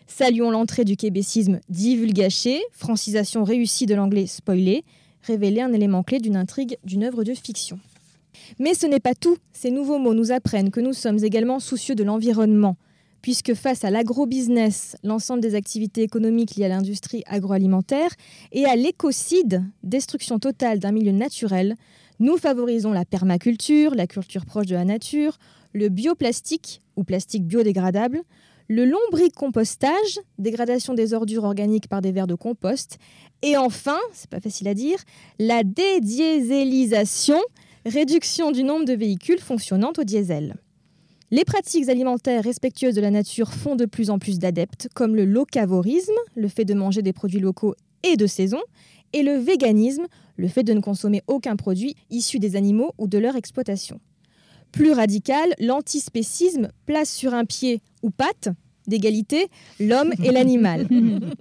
Saluons 0.06 0.50
l'entrée 0.50 0.84
du 0.84 0.96
québécisme 0.96 1.60
divulgaché, 1.68 2.62
francisation 2.72 3.44
réussie 3.44 3.86
de 3.86 3.94
l'anglais 3.94 4.26
spoilé, 4.26 4.84
révéler 5.22 5.60
un 5.60 5.72
élément 5.72 6.02
clé 6.02 6.18
d'une 6.18 6.36
intrigue 6.36 6.78
d'une 6.82 7.04
œuvre 7.04 7.24
de 7.24 7.34
fiction. 7.34 7.78
Mais 8.58 8.74
ce 8.74 8.86
n'est 8.86 9.00
pas 9.00 9.14
tout. 9.14 9.36
Ces 9.52 9.70
nouveaux 9.70 9.98
mots 9.98 10.14
nous 10.14 10.32
apprennent 10.32 10.70
que 10.70 10.80
nous 10.80 10.92
sommes 10.92 11.22
également 11.24 11.60
soucieux 11.60 11.94
de 11.94 12.04
l'environnement, 12.04 12.76
puisque 13.22 13.54
face 13.54 13.84
à 13.84 13.90
l'agro-business, 13.90 14.96
l'ensemble 15.02 15.40
des 15.40 15.54
activités 15.54 16.02
économiques 16.02 16.56
liées 16.56 16.66
à 16.66 16.68
l'industrie 16.68 17.24
agroalimentaire, 17.26 18.10
et 18.52 18.64
à 18.64 18.76
l'écocide, 18.76 19.64
destruction 19.82 20.38
totale 20.38 20.78
d'un 20.78 20.92
milieu 20.92 21.12
naturel, 21.12 21.76
nous 22.20 22.36
favorisons 22.36 22.92
la 22.92 23.04
permaculture, 23.04 23.94
la 23.94 24.06
culture 24.06 24.44
proche 24.44 24.66
de 24.66 24.74
la 24.74 24.84
nature, 24.84 25.38
le 25.72 25.88
bioplastique 25.88 26.82
ou 26.96 27.04
plastique 27.04 27.46
biodégradable, 27.46 28.22
le 28.68 28.84
lombricompostage, 28.84 30.20
dégradation 30.38 30.94
des 30.94 31.14
ordures 31.14 31.44
organiques 31.44 31.88
par 31.88 32.02
des 32.02 32.12
vers 32.12 32.26
de 32.26 32.34
compost, 32.34 32.98
et 33.42 33.56
enfin, 33.56 33.98
c'est 34.12 34.28
pas 34.28 34.40
facile 34.40 34.68
à 34.68 34.74
dire, 34.74 34.98
la 35.38 35.62
dédiésélisation, 35.64 37.40
réduction 37.86 38.52
du 38.52 38.62
nombre 38.62 38.84
de 38.84 38.92
véhicules 38.92 39.40
fonctionnant 39.40 39.92
au 39.98 40.04
diesel. 40.04 40.56
Les 41.30 41.44
pratiques 41.44 41.88
alimentaires 41.88 42.42
respectueuses 42.42 42.94
de 42.94 43.00
la 43.00 43.10
nature 43.10 43.52
font 43.52 43.76
de 43.76 43.84
plus 43.84 44.08
en 44.08 44.18
plus 44.18 44.38
d'adeptes, 44.38 44.88
comme 44.94 45.14
le 45.14 45.26
locavorisme, 45.26 46.14
le 46.34 46.48
fait 46.48 46.64
de 46.64 46.74
manger 46.74 47.02
des 47.02 47.12
produits 47.12 47.40
locaux 47.40 47.74
et 48.02 48.16
de 48.16 48.26
saison, 48.26 48.60
et 49.12 49.22
le 49.22 49.32
véganisme, 49.32 50.06
le 50.36 50.48
fait 50.48 50.62
de 50.62 50.72
ne 50.72 50.80
consommer 50.80 51.22
aucun 51.26 51.56
produit 51.56 51.96
issu 52.10 52.38
des 52.38 52.56
animaux 52.56 52.92
ou 52.98 53.08
de 53.08 53.18
leur 53.18 53.36
exploitation. 53.36 54.00
Plus 54.72 54.92
radical, 54.92 55.54
l'antispécisme 55.58 56.68
place 56.86 57.12
sur 57.12 57.34
un 57.34 57.44
pied 57.44 57.80
ou 58.02 58.10
patte 58.10 58.48
d'égalité 58.86 59.48
l'homme 59.80 60.12
et 60.24 60.32
l'animal. 60.32 60.88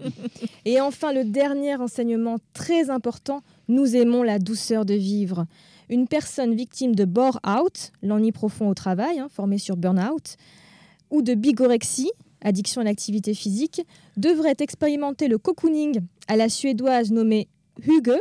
et 0.65 0.81
enfin, 0.81 1.13
le 1.13 1.23
dernier 1.23 1.75
enseignement 1.75 2.37
très 2.53 2.89
important, 2.89 3.41
nous 3.69 3.95
aimons 3.95 4.21
la 4.21 4.37
douceur 4.37 4.85
de 4.85 4.93
vivre. 4.93 5.45
Une 5.89 6.07
personne 6.07 6.53
victime 6.53 6.95
de 6.95 7.05
bore-out, 7.05 7.91
l'ennui 8.01 8.31
profond 8.31 8.69
au 8.69 8.73
travail, 8.73 9.19
hein, 9.19 9.27
formé 9.29 9.57
sur 9.57 9.77
burn-out, 9.77 10.35
ou 11.09 11.21
de 11.21 11.33
bigorexie, 11.33 12.11
addiction 12.41 12.81
à 12.81 12.83
l'activité 12.83 13.33
physique, 13.33 13.81
devrait 14.17 14.57
expérimenter 14.59 15.27
le 15.27 15.37
cocooning 15.37 16.01
à 16.27 16.35
la 16.35 16.49
suédoise 16.49 17.11
nommée 17.11 17.47
Huge, 17.85 18.17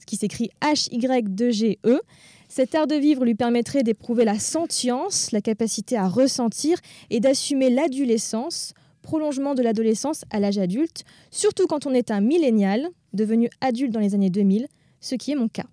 ce 0.00 0.06
qui 0.06 0.16
s'écrit 0.16 0.50
H-Y-2-G-E. 0.62 2.00
Cet 2.48 2.74
art 2.74 2.86
de 2.86 2.94
vivre 2.94 3.24
lui 3.24 3.34
permettrait 3.34 3.82
d'éprouver 3.82 4.24
la 4.24 4.38
sentience, 4.38 5.30
la 5.30 5.42
capacité 5.42 5.96
à 5.96 6.08
ressentir 6.08 6.78
et 7.10 7.20
d'assumer 7.20 7.70
l'adolescence, 7.70 8.72
prolongement 9.02 9.54
de 9.54 9.62
l'adolescence 9.62 10.24
à 10.30 10.40
l'âge 10.40 10.58
adulte, 10.58 11.04
surtout 11.30 11.66
quand 11.66 11.86
on 11.86 11.92
est 11.92 12.10
un 12.10 12.20
millénial, 12.20 12.88
devenu 13.12 13.50
adulte 13.60 13.92
dans 13.92 14.00
les 14.00 14.14
années 14.14 14.30
2000, 14.30 14.66
ce 15.00 15.14
qui 15.14 15.32
est 15.32 15.34
mon 15.34 15.48
cas. 15.48 15.64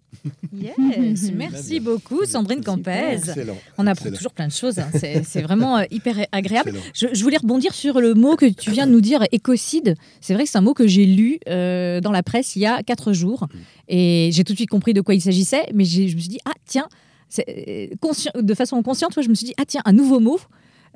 Yes, 0.53 1.32
merci 1.36 1.80
beaucoup 1.80 2.25
Sandrine. 2.25 2.59
Excellent. 2.59 3.57
On 3.78 3.86
apprend 3.86 4.05
Excellent. 4.05 4.15
toujours 4.17 4.32
plein 4.32 4.47
de 4.47 4.53
choses, 4.53 4.80
hein. 4.80 4.89
c'est 4.93 5.41
vraiment 5.41 5.78
euh, 5.78 5.84
hyper 5.91 6.15
agréable. 6.32 6.73
Je, 6.93 7.07
je 7.11 7.23
voulais 7.23 7.38
rebondir 7.38 7.73
sur 7.73 7.99
le 7.99 8.13
mot 8.13 8.38
que 8.38 8.45
tu 8.45 8.71
viens 8.71 8.88
de 8.88 8.91
nous 8.91 9.01
dire, 9.01 9.23
écocide. 9.34 9.95
C'est 10.21 10.34
vrai 10.34 10.45
que 10.45 10.49
c'est 10.49 10.57
un 10.57 10.61
mot 10.61 10.73
que 10.73 10.88
j'ai 10.88 11.05
lu 11.05 11.39
euh, 11.49 11.99
dans 11.99 12.11
la 12.11 12.23
presse 12.23 12.55
il 12.55 12.61
y 12.61 12.65
a 12.65 12.82
quatre 12.84 13.11
jours 13.11 13.47
et 13.89 14.30
j'ai 14.32 14.43
tout 14.43 14.53
de 14.53 14.57
suite 14.57 14.69
compris 14.69 14.93
de 14.93 15.01
quoi 15.01 15.13
il 15.13 15.21
s'agissait, 15.21 15.65
mais 15.73 15.84
je 15.84 16.03
me 16.03 16.07
suis 16.07 16.30
dit, 16.30 16.39
ah 16.45 16.53
tiens, 16.65 16.88
c'est, 17.30 17.45
euh, 17.49 18.41
de 18.41 18.53
façon 18.53 18.82
consciente, 18.82 19.13
je 19.21 19.30
me 19.30 19.36
suis 19.36 19.47
dit, 19.47 19.53
ah 19.57 19.65
tiens, 19.67 19.82
un 19.86 19.93
nouveau 19.93 20.19
mot. 20.19 20.39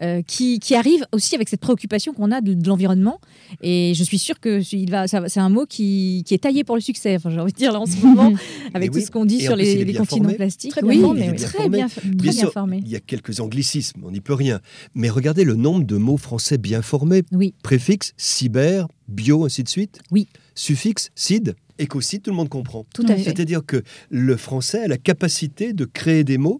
Euh, 0.01 0.21
qui, 0.25 0.59
qui 0.59 0.75
arrive 0.75 1.05
aussi 1.11 1.35
avec 1.35 1.49
cette 1.49 1.59
préoccupation 1.61 2.13
qu'on 2.13 2.31
a 2.31 2.41
de, 2.41 2.53
de 2.53 2.67
l'environnement. 2.67 3.19
Et 3.61 3.93
je 3.95 4.03
suis 4.03 4.17
sûre 4.19 4.39
que 4.39 4.61
il 4.75 4.89
va, 4.89 5.07
c'est 5.07 5.39
un 5.39 5.49
mot 5.49 5.65
qui, 5.65 6.23
qui 6.25 6.33
est 6.33 6.39
taillé 6.39 6.63
pour 6.63 6.75
le 6.75 6.81
succès, 6.81 7.15
enfin, 7.15 7.29
j'ai 7.29 7.39
envie 7.39 7.51
de 7.53 7.57
dire 7.57 7.71
là 7.71 7.79
en 7.79 7.85
ce 7.85 7.97
moment, 8.05 8.33
avec 8.73 8.91
tout 8.91 8.97
oui. 8.97 9.03
ce 9.03 9.11
qu'on 9.11 9.25
dit 9.25 9.41
sur 9.41 9.53
plus, 9.53 9.63
les, 9.63 9.93
continents 9.93 10.23
formé. 10.23 10.35
plastiques. 10.35 10.71
Très 10.71 10.81
bien 10.81 10.91
oui, 10.91 11.01
formé. 11.01 11.21
bien 11.21 11.33
très 11.33 11.69
bien, 11.69 11.87
très 11.87 12.01
Bien 12.01 12.31
bien 12.31 12.31
sûr, 12.31 12.51
formé. 12.51 12.81
Il 12.83 12.89
y 12.91 12.95
a 12.95 12.99
quelques 12.99 13.39
anglicismes, 13.39 14.01
on 14.03 14.11
n'y 14.11 14.21
peut 14.21 14.33
rien. 14.33 14.59
Mais 14.95 15.09
regardez 15.09 15.43
le 15.43 15.55
nombre 15.55 15.85
de 15.85 15.97
mots 15.97 16.17
français 16.17 16.57
bien 16.57 16.81
formés. 16.81 17.23
Oui. 17.31 17.53
Préfixe, 17.63 18.13
cyber, 18.17 18.87
bio, 19.07 19.45
ainsi 19.45 19.63
de 19.63 19.69
suite. 19.69 19.99
Oui. 20.11 20.27
Suffixe, 20.55 21.09
cid, 21.15 21.55
qu'aussi 21.87 22.19
tout 22.19 22.31
le 22.31 22.35
monde 22.35 22.49
comprend. 22.49 22.85
Tout 22.93 23.03
à 23.07 23.13
Oui. 23.13 23.17
fait. 23.23 23.31
C'est-à-dire 23.31 23.65
que 23.65 23.83
le 24.09 24.37
français 24.37 24.83
a 24.83 24.87
la 24.87 24.97
capacité 24.97 25.73
de 25.73 25.85
créer 25.85 26.23
des 26.23 26.37
mots 26.37 26.59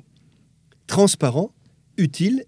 transparents, 0.87 1.51
utiles 1.97 2.45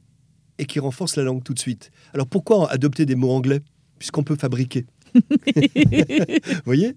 et 0.57 0.65
qui 0.65 0.79
renforcent 0.79 1.15
la 1.15 1.23
langue 1.23 1.43
tout 1.43 1.53
de 1.53 1.59
suite. 1.59 1.91
Alors 2.13 2.27
pourquoi 2.27 2.71
adopter 2.71 3.05
des 3.05 3.15
mots 3.15 3.31
anglais 3.31 3.61
puisqu'on 3.99 4.23
peut 4.23 4.35
fabriquer 4.35 4.85
Vous 5.15 6.65
voyez? 6.65 6.95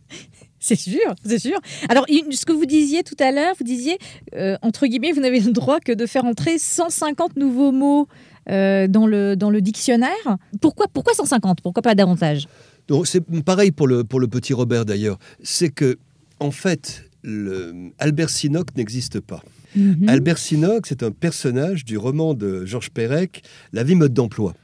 C'est 0.59 0.77
sûr, 0.77 1.15
c'est 1.25 1.39
sûr. 1.39 1.59
Alors, 1.89 2.07
ce 2.09 2.45
que 2.45 2.53
vous 2.53 2.67
disiez 2.67 3.03
tout 3.05 3.15
à 3.21 3.31
l'heure, 3.31 3.55
vous 3.59 3.65
disiez, 3.65 3.99
euh, 4.35 4.57
entre 4.63 4.87
guillemets, 4.87 5.13
vous 5.13 5.21
n'avez 5.21 5.39
le 5.39 5.53
droit 5.53 5.79
que 5.81 5.93
de 5.93 6.07
faire 6.07 6.25
entrer 6.25 6.59
150 6.59 7.37
nouveaux 7.37 7.73
mots 7.73 8.09
euh, 8.51 8.89
dans, 8.89 9.07
le, 9.07 9.37
dans 9.37 9.51
le 9.51 9.61
dictionnaire. 9.61 10.39
Pourquoi, 10.61 10.87
pourquoi 10.89 11.15
150 11.15 11.61
Pourquoi 11.61 11.83
pas 11.83 11.95
davantage? 11.95 12.49
Donc 12.89 13.07
c'est 13.07 13.21
pareil 13.45 13.71
pour 13.71 13.87
le, 13.87 14.05
pour 14.05 14.19
le 14.19 14.29
petit 14.29 14.55
Robert 14.55 14.85
d'ailleurs. 14.85 15.19
C'est 15.43 15.71
que, 15.71 15.99
en 16.41 16.51
fait, 16.51 17.05
le, 17.23 17.93
Albert 17.99 18.31
Sinoc 18.31 18.75
n'existe 18.77 19.21
pas. 19.21 19.43
Mhm. 19.77 20.09
Albert 20.09 20.39
Sinoc, 20.39 20.87
c'est 20.87 21.03
un 21.03 21.11
personnage 21.11 21.85
du 21.85 21.99
roman 21.99 22.35
de 22.35 22.65
Georges 22.65 22.91
Perec, 22.91 23.43
La 23.73 23.85
vie 23.85 23.95
mode 23.95 24.15
d'emploi. 24.15 24.55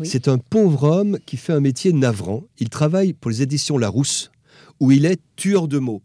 Oui. 0.00 0.06
C'est 0.06 0.26
un 0.28 0.38
pauvre 0.38 0.82
homme 0.84 1.18
qui 1.24 1.36
fait 1.36 1.52
un 1.52 1.60
métier 1.60 1.92
navrant. 1.92 2.44
Il 2.58 2.68
travaille 2.68 3.12
pour 3.12 3.30
les 3.30 3.42
éditions 3.42 3.78
Larousse, 3.78 4.30
où 4.80 4.90
il 4.90 5.06
est 5.06 5.20
tueur 5.36 5.68
de 5.68 5.78
mots. 5.78 6.02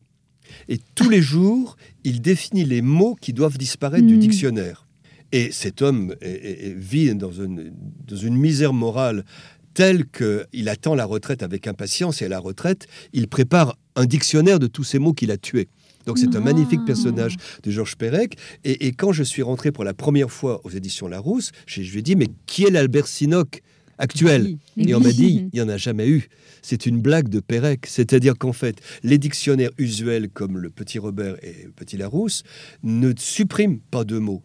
Et 0.70 0.80
tous 0.96 1.10
les 1.10 1.22
jours, 1.22 1.76
il 2.04 2.22
définit 2.22 2.66
les 2.66 2.82
mots 2.84 3.16
qui 3.20 3.34
doivent 3.34 3.58
disparaître 3.58 4.06
du 4.06 4.16
Mhm. 4.16 4.20
dictionnaire. 4.20 4.86
Et 5.32 5.52
cet 5.52 5.82
homme 5.82 6.14
est- 6.22 6.30
est- 6.30 6.68
est- 6.68 6.74
vit 6.78 7.16
dans 7.16 7.32
une, 7.32 7.74
dans 8.08 8.16
une 8.16 8.36
misère 8.36 8.74
morale 8.74 9.26
telle 9.74 10.06
qu'il 10.08 10.70
attend 10.70 10.94
la 10.94 11.06
retraite 11.06 11.42
avec 11.42 11.66
impatience. 11.66 12.22
Et 12.22 12.26
à 12.26 12.30
la 12.30 12.38
retraite, 12.38 12.86
il 13.14 13.28
prépare 13.28 13.76
un 13.96 14.06
dictionnaire 14.06 14.60
de 14.60 14.68
tous 14.68 14.84
ces 14.84 15.00
mots 15.00 15.14
qu'il 15.14 15.32
a 15.32 15.38
tués. 15.38 15.68
Donc 16.06 16.18
c'est 16.18 16.36
un 16.36 16.40
Ah. 16.40 16.44
magnifique 16.46 16.84
personnage 16.86 17.36
de 17.64 17.72
Georges 17.72 17.96
Perec. 17.96 18.38
Et, 18.64 18.88
et 18.88 18.92
quand 18.92 19.12
je 19.14 19.24
suis 19.24 19.42
rentré 19.42 19.72
pour 19.72 19.84
la 19.84 19.94
première 19.94 20.32
fois 20.32 20.62
aux 20.64 20.70
éditions 20.70 21.08
Larousse, 21.08 21.52
je, 21.66 21.82
je 21.82 21.92
lui 21.92 22.00
ai 22.00 22.02
dit, 22.02 22.16
mais 22.16 22.28
qui 22.46 22.64
est 22.66 22.70
l'Albert 22.72 23.08
Sinoc 23.08 23.62
actuel? 23.98 24.58
Oui. 24.78 24.86
Et 24.88 24.96
on 24.96 25.00
m'a 25.00 25.12
dit, 25.12 25.48
il 25.54 25.56
n'y 25.56 25.62
en 25.62 25.70
a 25.70 25.78
jamais 25.78 26.08
eu. 26.10 26.28
C'est 26.62 26.86
une 26.86 27.00
blague 27.02 27.30
de 27.30 27.40
Pérec. 27.40 27.86
C'est-à-dire 27.88 28.38
qu'en 28.38 28.54
fait, 28.54 28.78
les 29.04 29.18
dictionnaires 29.18 29.72
usuels 29.78 30.30
comme 30.30 30.58
le 30.58 30.70
Petit 30.70 31.00
Robert 31.00 31.36
et 31.44 31.64
le 31.66 31.72
Petit 31.72 31.98
Larousse 31.98 32.44
ne 32.84 33.14
suppriment 33.18 33.80
pas 33.92 34.04
de 34.04 34.18
mots, 34.18 34.42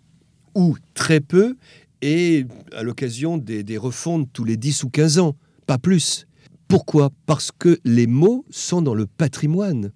ou 0.55 0.77
très 0.95 1.21
peu, 1.21 1.57
et 2.03 2.47
à 2.77 2.83
l'occasion 2.83 3.39
des, 3.39 3.63
des 3.65 3.79
refontes 3.79 4.29
tous 4.33 4.45
les 4.45 4.57
10 4.57 4.85
ou 4.85 4.91
15 4.91 5.19
ans, 5.19 5.37
pas 5.67 5.79
plus. 5.79 6.27
Pourquoi? 6.69 7.11
Parce 7.27 7.51
que 7.51 7.79
les 7.85 8.07
mots 8.07 8.45
sont 8.51 8.83
dans 8.83 8.95
le 8.95 9.07
patrimoine. 9.07 9.91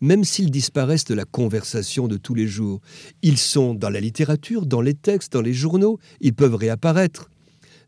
Même 0.00 0.24
s'ils 0.24 0.50
disparaissent 0.50 1.04
de 1.04 1.14
la 1.14 1.24
conversation 1.24 2.08
de 2.08 2.16
tous 2.16 2.34
les 2.34 2.46
jours, 2.46 2.80
ils 3.22 3.38
sont 3.38 3.74
dans 3.74 3.90
la 3.90 4.00
littérature, 4.00 4.66
dans 4.66 4.80
les 4.80 4.94
textes, 4.94 5.32
dans 5.32 5.42
les 5.42 5.52
journaux, 5.52 5.98
ils 6.20 6.34
peuvent 6.34 6.54
réapparaître. 6.54 7.30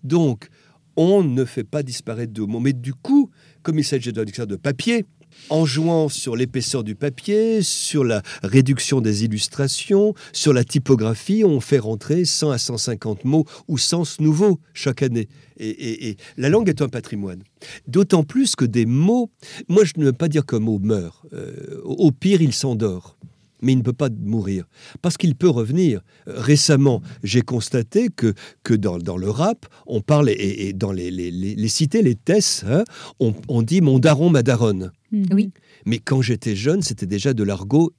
Donc, 0.05 0.49
on 0.97 1.23
ne 1.23 1.45
fait 1.45 1.65
pas 1.65 1.83
disparaître 1.83 2.33
de 2.33 2.43
mots. 2.43 2.61
Mais 2.61 2.73
du 2.73 2.93
coup, 2.93 3.31
comme 3.63 3.79
il 3.79 3.85
s'agit 3.85 4.13
d'un 4.13 4.25
dictionnaire 4.25 4.49
de 4.49 4.57
papier, 4.57 5.05
en 5.51 5.65
jouant 5.65 6.09
sur 6.09 6.37
l'épaisseur 6.37 6.85
du 6.85 6.95
papier, 6.95 7.63
sur 7.63 8.05
la 8.05 8.23
réduction 8.43 9.01
des 9.01 9.25
illustrations, 9.25 10.15
sur 10.33 10.53
la 10.53 10.65
typographie, 10.65 11.45
on 11.45 11.61
fait 11.61 11.79
rentrer 11.79 12.25
100 12.25 12.51
à 12.51 12.59
150 12.59 13.25
mots 13.25 13.45
ou 13.69 13.79
sens 13.79 14.21
nouveaux 14.21 14.61
chaque 14.75 15.03
année. 15.03 15.29
Et, 15.61 16.17
la 16.37 16.49
langue 16.49 16.69
est 16.69 16.83
un 16.83 16.89
patrimoine. 16.89 17.43
D'autant 17.89 18.23
plus 18.23 18.55
que 18.55 18.65
des 18.65 18.87
mots, 18.87 19.31
moi 19.69 19.85
je 19.85 19.95
ne 19.97 20.05
veux 20.05 20.13
pas 20.13 20.29
dire 20.29 20.47
qu'un 20.47 20.61
mot 20.61 20.79
meurt. 20.79 21.27
Euh, 21.33 21.81
au 21.85 22.13
pire, 22.13 22.41
il 22.41 22.53
s'endort. 22.53 23.17
Mais 23.63 23.73
il 23.73 23.79
ne 23.79 23.83
peut 23.83 23.93
pas 23.93 24.09
mourir. 24.11 24.65
Parce 25.03 25.17
qu'il 25.17 25.35
peut 25.35 25.49
revenir. 25.49 26.01
Récemment, 26.27 27.03
j'ai 27.25 27.43
constaté 27.43 28.09
que, 28.09 28.35
que 28.63 28.75
dans, 28.75 28.99
dans 28.99 29.17
le 29.17 29.31
rap, 29.31 29.67
on 29.87 30.01
parle, 30.01 30.31
et, 30.31 30.69
et 30.69 30.73
dans 30.73 30.93
les, 30.93 31.11
les, 31.11 31.31
les- 31.31 31.55
les 31.57 31.69
cités, 31.69 32.03
les 32.03 32.15
tesses, 32.15 32.65
hein, 32.69 32.85
on, 33.19 33.35
on 33.49 33.63
dit 33.63 33.81
mon 33.81 33.99
daron, 33.99 34.31
ma 34.31 34.43
daronne. 34.43 34.93
Mhm. 35.11 35.27
Oui. 35.33 35.51
Mais 35.87 35.99
quand 35.99 36.23
j'étais 36.23 36.55
jeune, 36.55 36.83
c'était 36.83 37.07
déjà 37.07 37.35
de 37.35 37.43
l'argot 37.43 37.93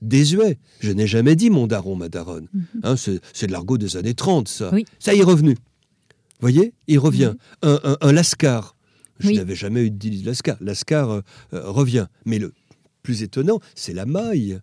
désuet. 0.00 0.58
Je 0.80 0.90
n'ai 0.92 1.06
jamais 1.06 1.36
dit 1.36 1.50
mon 1.50 1.66
daron, 1.66 1.94
ma 1.96 2.08
daronne. 2.08 2.48
Hein, 2.82 2.96
c'est 2.96 3.20
c'est 3.32 3.46
de 3.46 3.52
l'argot 3.52 3.78
des 3.78 3.96
années 3.96 4.14
30, 4.14 4.48
ça. 4.48 4.70
Oui. 4.72 4.84
Ça 4.98 5.14
y 5.14 5.18
est 5.20 5.24
revenu. 5.24 5.50
Vous 5.54 6.48
voyez 6.48 6.72
Il 6.88 6.98
revient. 6.98 7.34
Un, 7.62 7.78
un- 7.84 7.96
un 8.00 8.12
lascar. 8.12 8.76
Je 9.20 9.28
Oui. 9.28 9.36
n'avais 9.36 9.54
jamais 9.54 9.84
eu 9.84 9.90
dit 9.90 10.22
lascar. 10.22 10.56
Lascar 10.60 11.10
euh, 11.10 11.20
euh, 11.52 11.70
revient. 11.70 12.06
Mais 12.24 12.38
le 12.38 12.52
plus 13.02 13.22
étonnant, 13.22 13.60
c'est 13.76 13.92
la 13.92 14.06
maille. 14.06 14.58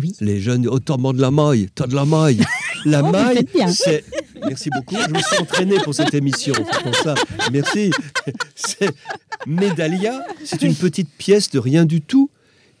Oui. 0.00 0.12
Les 0.20 0.40
jeunes, 0.40 0.66
oh, 0.68 0.78
t'en 0.78 0.96
de 1.12 1.20
la 1.20 1.30
maille, 1.30 1.68
t'as 1.74 1.86
de 1.86 1.94
la 1.94 2.04
maille. 2.04 2.40
La 2.84 3.02
Oh, 3.02 3.10
maille, 3.10 3.44
c'est. 3.68 4.04
Merci 4.44 4.70
beaucoup. 4.70 4.94
Je 4.94 5.12
me 5.12 5.18
suis 5.20 5.38
entraîné 5.38 5.74
pour 5.82 5.92
cette 5.92 6.14
émission. 6.14 6.54
Pour 6.84 6.94
ça. 6.94 7.16
Merci. 7.52 7.90
C'est 8.54 8.90
Médalia, 9.46 10.24
c'est 10.44 10.62
une 10.62 10.74
petite 10.74 11.08
pièce 11.18 11.50
de 11.50 11.58
rien 11.58 11.84
du 11.84 12.00
tout 12.00 12.30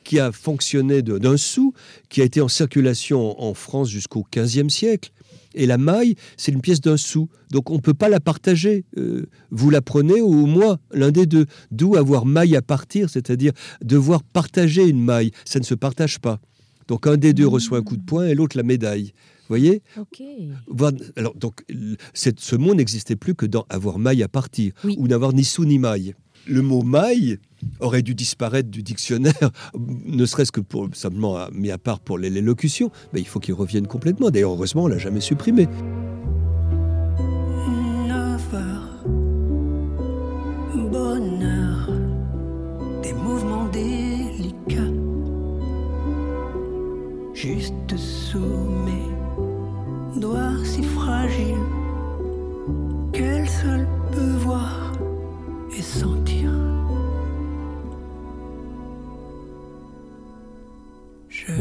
qui 0.04 0.20
a 0.20 0.30
fonctionné 0.30 1.02
de- 1.02 1.18
d'un 1.18 1.36
sou, 1.36 1.72
qui 2.08 2.20
a 2.20 2.24
été 2.24 2.40
en 2.40 2.46
circulation 2.46 3.42
en 3.42 3.52
France 3.54 3.88
jusqu'au 3.88 4.24
XVe 4.32 4.68
siècle. 4.68 5.10
Et 5.54 5.66
la 5.66 5.78
maille, 5.78 6.14
c'est 6.36 6.52
une 6.52 6.60
pièce 6.60 6.80
d'un 6.80 6.96
sou. 6.98 7.28
Donc 7.50 7.70
on 7.70 7.76
ne 7.76 7.80
peut 7.80 7.94
pas 7.94 8.08
la 8.08 8.20
partager. 8.20 8.84
Euh, 8.98 9.26
vous 9.50 9.70
la 9.70 9.80
prenez 9.82 10.20
ou 10.20 10.46
moi, 10.46 10.78
l'un 10.92 11.10
des 11.10 11.26
deux. 11.26 11.46
D'où 11.72 11.96
avoir 11.96 12.26
maille 12.26 12.54
à 12.54 12.62
partir, 12.62 13.10
c'est-à-dire 13.10 13.52
devoir 13.82 14.22
partager 14.22 14.84
une 14.86 15.02
maille. 15.02 15.32
Ça 15.44 15.58
ne 15.58 15.64
se 15.64 15.74
partage 15.74 16.20
pas. 16.20 16.38
Donc 16.88 17.06
un 17.06 17.16
des 17.16 17.32
deux 17.32 17.46
reçoit 17.48 17.78
un 17.78 17.82
coup 17.82 17.96
de 17.96 18.04
poing 18.04 18.26
et 18.26 18.34
l'autre 18.34 18.56
la 18.56 18.62
médaille. 18.62 19.12
Vous 19.40 19.48
voyez 19.48 19.82
Alors, 21.16 21.34
donc, 21.34 21.64
ce 22.14 22.56
mot 22.56 22.74
n'existait 22.74 23.14
plus 23.16 23.34
que 23.34 23.46
dans 23.46 23.64
avoir 23.68 23.98
maille 23.98 24.22
à 24.24 24.28
partir, 24.28 24.72
Oui. 24.84 24.96
ou 24.98 25.06
n'avoir 25.06 25.32
ni 25.32 25.44
sou 25.44 25.64
ni 25.64 25.78
maille. 25.78 26.14
Le 26.48 26.62
mot 26.62 26.82
maille 26.82 27.38
aurait 27.80 28.02
dû 28.02 28.14
disparaître 28.14 28.68
du 28.70 28.82
dictionnaire, 28.82 29.50
ne 29.78 30.24
serait-ce 30.26 30.52
que 30.52 30.60
pour 30.60 30.88
simplement 30.94 31.36
à- 31.36 31.48
mis 31.52 31.70
à 31.70 31.78
part 31.78 31.98
pour 32.00 32.18
les- 32.18 32.30
l'élocution, 32.30 32.90
mais 33.12 33.20
il 33.20 33.26
faut 33.26 33.40
qu'il 33.40 33.54
revienne 33.54 33.86
complètement. 33.86 34.30
D'ailleurs, 34.30 34.52
heureusement, 34.52 34.84
on 34.84 34.88
l'a 34.88 34.98
jamais 34.98 35.20
supprimé. 35.20 35.66
9 38.08 38.54
heures, 38.54 39.04
bonheur, 40.90 41.88
des 43.02 43.12
mouvements 43.12 43.45
juste 47.36 47.96
sous 47.98 48.38
mes 48.86 50.18
doigts 50.18 50.56
si 50.64 50.82
fragiles 50.82 51.68
qu'elle 53.12 53.46
seule 53.46 53.86
peut 54.10 54.36
voir 54.38 54.92
et 55.76 55.82
sentir? 55.82 56.50
Je 61.28 61.52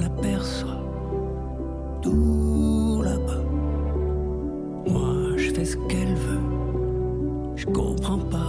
l'aperçois 0.00 0.82
tout 2.00 3.02
là-bas. 3.04 3.44
Moi, 4.86 5.36
je 5.36 5.50
fais 5.52 5.66
ce 5.66 5.76
qu'elle 5.86 6.14
veut. 6.14 6.40
Je 7.56 7.66
comprends 7.66 8.18
pas 8.18 8.43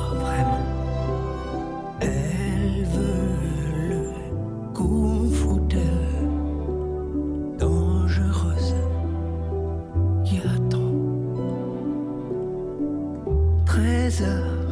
13 13.75 14.21
heures. 14.21 14.67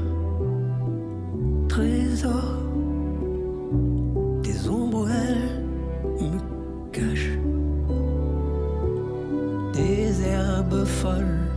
Trésor. 1.67 2.63
Des 4.43 4.69
ombres, 4.69 5.09
elle 5.09 6.25
me 6.25 6.39
cache 6.93 7.31
des 9.73 10.23
herbes 10.25 10.85
folles 10.85 11.49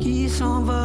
qui 0.00 0.28
s'envolent. 0.28 0.81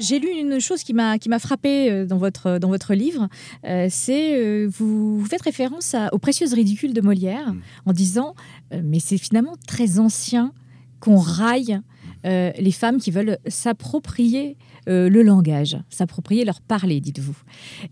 J'ai 0.00 0.18
lu 0.18 0.28
une 0.30 0.58
chose 0.60 0.82
qui 0.82 0.94
m'a 0.94 1.18
qui 1.18 1.28
m'a 1.28 1.38
frappé 1.38 1.90
euh, 1.90 2.06
dans 2.06 2.16
votre 2.18 2.58
dans 2.58 2.68
votre 2.68 2.94
livre, 2.94 3.28
euh, 3.66 3.86
c'est 3.90 4.36
euh, 4.38 4.66
vous, 4.68 5.18
vous 5.20 5.26
faites 5.26 5.42
référence 5.42 5.94
à- 5.94 6.12
aux 6.14 6.18
précieuses 6.18 6.54
ridicules 6.54 6.92
de 6.94 7.00
Molière 7.00 7.52
Mm. 7.52 7.60
en 7.86 7.92
disant 7.92 8.34
euh, 8.72 8.80
mais 8.82 8.98
c'est 8.98 9.18
finalement 9.18 9.54
très 9.66 9.98
ancien 9.98 10.52
qu'on 11.00 11.16
raille 11.18 11.80
euh, 12.26 12.50
les 12.58 12.72
femmes 12.72 12.98
qui 12.98 13.10
veulent 13.10 13.38
s'approprier 13.46 14.56
euh, 14.88 15.08
le 15.08 15.22
langage, 15.22 15.76
s'approprier 15.88 16.44
leur 16.44 16.60
parler, 16.60 17.00
dites-vous. 17.00 17.36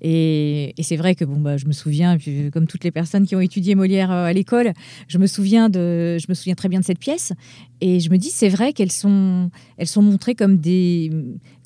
Et, 0.00 0.74
et 0.76 0.82
c'est 0.82 0.96
vrai 0.96 1.14
que 1.14 1.24
bon, 1.24 1.38
bah, 1.40 1.56
je 1.56 1.66
me 1.66 1.72
souviens, 1.72 2.16
comme 2.52 2.66
toutes 2.66 2.84
les 2.84 2.90
personnes 2.90 3.26
qui 3.26 3.36
ont 3.36 3.40
étudié 3.40 3.74
Molière 3.74 4.10
euh, 4.10 4.24
à 4.24 4.32
l'école, 4.32 4.72
je 5.08 5.18
me 5.18 5.26
souviens 5.26 5.68
de, 5.68 6.16
je 6.18 6.26
me 6.28 6.34
souviens 6.34 6.54
très 6.54 6.68
bien 6.68 6.80
de 6.80 6.84
cette 6.84 6.98
pièce. 6.98 7.32
Et 7.80 8.00
je 8.00 8.10
me 8.10 8.16
dis, 8.16 8.30
c'est 8.30 8.48
vrai 8.48 8.72
qu'elles 8.72 8.90
sont, 8.90 9.50
elles 9.76 9.86
sont 9.86 10.02
montrées 10.02 10.34
comme 10.34 10.56
des, 10.58 11.12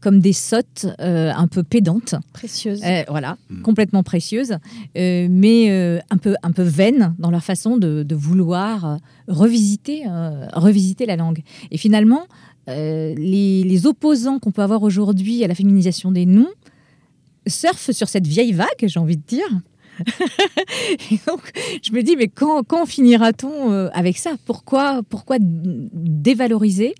comme 0.03 0.21
des 0.21 0.35
sottes 0.35 0.87
euh, 1.01 1.33
un 1.35 1.47
peu 1.47 1.63
pédantes. 1.63 2.15
Précieuse. 2.35 2.83
Euh, 2.85 3.03
voilà, 3.09 3.39
complètement 3.63 4.03
précieuses, 4.03 4.57
euh, 4.99 5.27
mais 5.31 5.71
euh, 5.71 6.01
un, 6.11 6.19
peu, 6.19 6.35
un 6.43 6.53
peu 6.53 6.63
vaines 6.63 7.15
dans 7.19 7.31
leur 7.31 7.43
façon 7.43 7.79
de, 7.79 8.03
de 8.03 8.15
vouloir 8.15 8.99
revisiter, 9.27 10.03
euh, 10.07 10.49
revisiter 10.53 11.07
la 11.07 11.17
langue. 11.17 11.43
Et 11.71 11.79
finalement, 11.79 12.27
euh, 12.69 13.15
les, 13.17 13.65
les 13.65 13.87
opposants 13.87 14.39
qu'on 14.39 14.53
peut 14.53 14.63
avoir 14.63 14.83
aujourd'hui 14.83 15.45
à 15.45 15.49
la 15.49 15.55
féminisation 15.55 16.13
des 16.13 16.27
noms 16.27 16.51
surfent 17.47 17.91
sur 17.91 18.09
cette 18.09 18.27
vieille 18.27 18.53
vague, 18.53 18.69
j'ai 18.83 19.01
envie 19.01 19.17
de 19.17 19.23
dire. 19.27 19.49
Et 21.11 21.19
donc, 21.27 21.53
je 21.83 21.93
me 21.93 22.03
dis, 22.03 22.17
mais 22.17 22.29
quand, 22.29 22.63
quand 22.63 22.87
finira-t-on 22.87 23.73
euh, 23.73 23.89
avec 23.93 24.17
ça? 24.17 24.37
Pourquoi, 24.47 25.03
pourquoi 25.09 25.37
dévaloriser 25.41 26.95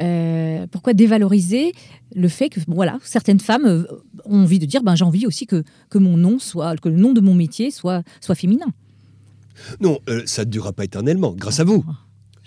euh, 0.00 0.66
pourquoi 0.72 0.92
dévaloriser 0.92 1.72
le 2.16 2.26
fait 2.26 2.48
que 2.48 2.58
voilà 2.66 2.98
certaines 3.04 3.38
femmes 3.38 3.86
ont 4.24 4.40
envie 4.40 4.58
de 4.58 4.66
dire 4.66 4.82
ben 4.82 4.96
j'ai 4.96 5.04
envie 5.04 5.24
aussi 5.24 5.46
que, 5.46 5.62
que 5.88 5.98
mon 5.98 6.16
nom 6.16 6.40
soit 6.40 6.76
que 6.78 6.88
le 6.88 6.96
nom 6.96 7.12
de 7.12 7.20
mon 7.20 7.32
métier 7.32 7.70
soit 7.70 8.02
soit 8.20 8.34
féminin? 8.34 8.66
Non, 9.80 10.00
euh, 10.08 10.22
ça 10.26 10.44
ne 10.44 10.50
durera 10.50 10.72
pas 10.72 10.84
éternellement, 10.84 11.32
grâce 11.32 11.60
à 11.60 11.64
vous. 11.64 11.84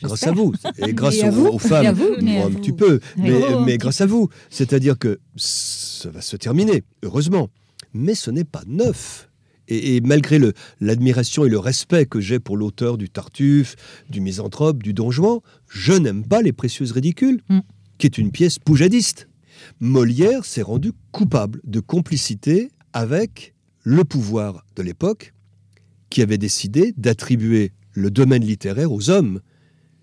Grâce 0.04 0.28
à 0.28 0.32
vous. 0.32 0.54
Et 0.86 0.94
grâce 0.94 1.22
aux, 1.24 1.32
vous. 1.32 1.48
aux 1.48 1.56
Et 1.58 1.68
femmes, 1.68 1.94
vous. 1.96 2.14
un 2.46 2.52
petit 2.52 2.72
peu, 2.72 3.00
mais, 3.18 3.32
Oh, 3.34 3.58
un 3.60 3.66
mais 3.66 3.78
grâce 3.78 4.02
à 4.02 4.06
vous. 4.06 4.30
C'est-à-dire 4.50 4.98
que 4.98 5.20
ça 5.36 6.10
va 6.12 6.22
se 6.22 6.36
terminer, 6.38 6.84
heureusement. 7.04 7.50
Mais 7.94 8.16
ce 8.16 8.30
n'est 8.32 8.44
pas 8.44 8.64
neuf. 8.68 9.30
Et, 9.70 9.96
et 9.98 10.02
malgré 10.02 10.40
le- 10.40 10.54
l'admiration 10.80 11.46
et 11.46 11.50
le 11.50 11.60
respect 11.60 12.06
que 12.06 12.20
j'ai 12.22 12.40
pour 12.40 12.56
l'auteur 12.58 12.98
du 12.98 13.10
Tartuffe, 13.10 13.76
du 14.10 14.22
Misanthrope, 14.22 14.82
du 14.82 14.94
Don 14.94 15.12
Juan, 15.12 15.40
je 15.68 15.94
n'aime 15.94 16.26
pas 16.26 16.42
Les 16.42 16.54
Précieuses 16.54 16.92
Ridicules, 16.92 17.42
Mm. 17.50 17.60
qui 17.98 18.06
est 18.08 18.18
une 18.18 18.32
pièce 18.32 18.60
poujadiste. 18.60 19.28
Molière 19.80 20.46
s'est 20.46 20.62
rendu 20.62 20.92
coupable 21.12 21.60
de 21.66 21.80
complicité 21.80 22.70
avec 22.94 23.54
le 23.84 24.04
pouvoir 24.04 24.66
de 24.76 24.84
l'époque 24.84 25.34
qui 26.10 26.22
avait 26.22 26.38
décidé 26.38 26.94
d'attribuer 26.98 27.72
le 27.94 28.12
domaine 28.12 28.44
littéraire 28.46 28.92
aux 28.92 29.10
hommes. 29.10 29.42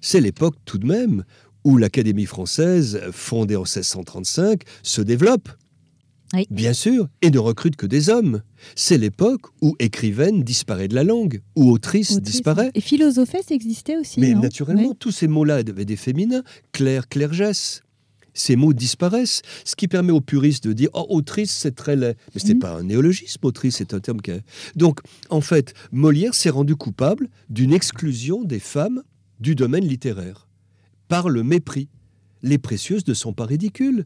C'est 0.07 0.21
l'époque 0.21 0.57
tout 0.67 0.77
de 0.77 0.87
même 0.87 1.25
où 1.65 1.79
l'Académie 1.79 2.27
française, 2.27 3.01
fondée 3.11 3.57
en 3.57 3.63
1635, 3.63 4.61
se 4.83 5.01
développe. 5.01 5.49
Oui. 6.35 6.47
Bien 6.51 6.75
sûr, 6.75 7.09
et 7.23 7.31
ne 7.31 7.39
recrute 7.39 7.77
que 7.77 7.87
des 7.87 8.11
hommes. 8.11 8.43
C'est 8.77 8.99
l'époque 8.99 9.41
où 9.63 9.75
écrivaine 9.79 10.43
disparaît 10.43 10.89
de 10.89 10.95
la 10.95 11.05
langue, 11.05 11.41
où 11.57 11.71
autrice, 11.71 12.11
Autrice, 12.11 12.23
disparaît. 12.33 12.71
Et 12.75 12.83
philosophesse 12.83 13.51
existait 13.51 13.97
aussi. 13.97 14.21
Mais 14.21 14.35
non? 14.35 14.41
naturellement, 14.43 14.89
Oui. 14.91 14.97
tous 14.99 15.11
ces 15.11 15.27
mots-là 15.27 15.57
avaient 15.67 15.87
des 15.87 15.97
féminins. 15.97 16.43
Claire, 16.73 17.09
clairgesse. 17.09 17.81
Ces 18.35 18.57
mots 18.57 18.75
disparaissent, 18.75 19.41
ce 19.65 19.75
qui 19.75 19.89
permet 19.89 20.13
aux 20.13 20.21
puristes 20.21 20.67
de 20.69 20.75
dire 20.75 20.91
Oh, 20.93 21.07
autrice, 21.09 21.53
c'est 21.53 21.75
très 21.75 21.97
laid. 21.97 22.17
Mais 22.35 22.41
ce 22.43 22.49
n'est 22.49 22.55
Mhm. 22.55 22.61
pas 22.61 22.73
un 22.73 22.83
néologisme, 22.83 23.39
autrice, 23.45 23.77
c'est 23.77 23.95
un 23.95 24.01
terme 24.01 24.21
qui. 24.21 24.33
Donc, 24.77 25.01
en 25.31 25.41
fait, 25.41 25.73
Molière 25.93 26.35
s'est 26.35 26.51
rendu 26.51 26.77
coupable 26.77 27.29
d'une 27.49 27.73
exclusion 27.73 28.45
des 28.45 28.59
femmes 28.61 29.03
du 29.41 29.55
domaine 29.55 29.87
littéraire 29.87 30.49
par 31.09 31.29
le 31.29 31.43
mépris. 31.43 31.89
Les 32.43 32.59
précieuses 32.59 33.07
ne 33.07 33.15
sont 33.15 33.33
pas 33.33 33.47
ridicules. 33.47 34.05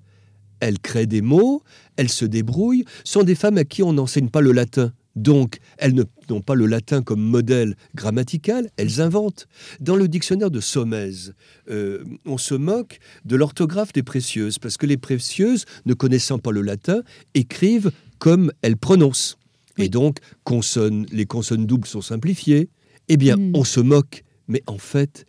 Elles 0.60 0.78
créent 0.80 1.06
des 1.06 1.22
mots, 1.22 1.62
elles 1.96 2.08
se 2.10 2.24
débrouillent, 2.24 2.84
sont 3.04 3.22
des 3.22 3.34
femmes 3.36 3.58
à 3.58 3.64
qui 3.64 3.82
on 3.82 3.92
n'enseigne 3.92 4.28
pas 4.28 4.40
le 4.40 4.52
latin. 4.52 4.92
Donc, 5.14 5.58
elles 5.78 5.94
n'ont 6.30 6.40
pas 6.40 6.54
le 6.54 6.66
latin 6.66 7.02
comme 7.02 7.20
modèle 7.20 7.76
grammatical, 7.94 8.68
elles 8.76 9.00
inventent. 9.00 9.46
Dans 9.80 9.96
le 9.96 10.06
dictionnaire 10.06 10.50
de 10.50 10.60
Sommez, 10.60 11.32
euh, 11.70 12.04
on 12.24 12.38
se 12.38 12.54
moque 12.54 12.98
de 13.24 13.34
l'orthographe 13.34 13.92
des 13.92 14.04
précieuses, 14.04 14.58
parce 14.58 14.76
que 14.76 14.86
les 14.86 14.96
précieuses, 14.96 15.64
ne 15.86 15.94
connaissant 15.94 16.38
pas 16.38 16.52
le 16.52 16.62
latin, 16.62 17.02
écrivent 17.34 17.90
comme 18.18 18.52
elles 18.62 18.76
prononcent. 18.76 19.36
Et 19.76 19.88
donc, 19.88 20.18
consonnes, 20.44 21.06
les 21.12 21.26
consonnes 21.26 21.66
doubles 21.66 21.86
sont 21.88 22.02
simplifiées. 22.02 22.68
Eh 23.08 23.16
bien, 23.16 23.36
Mm. 23.36 23.52
on 23.54 23.64
se 23.64 23.80
moque. 23.80 24.22
Mais 24.48 24.62
en 24.66 24.78
fait, 24.78 25.26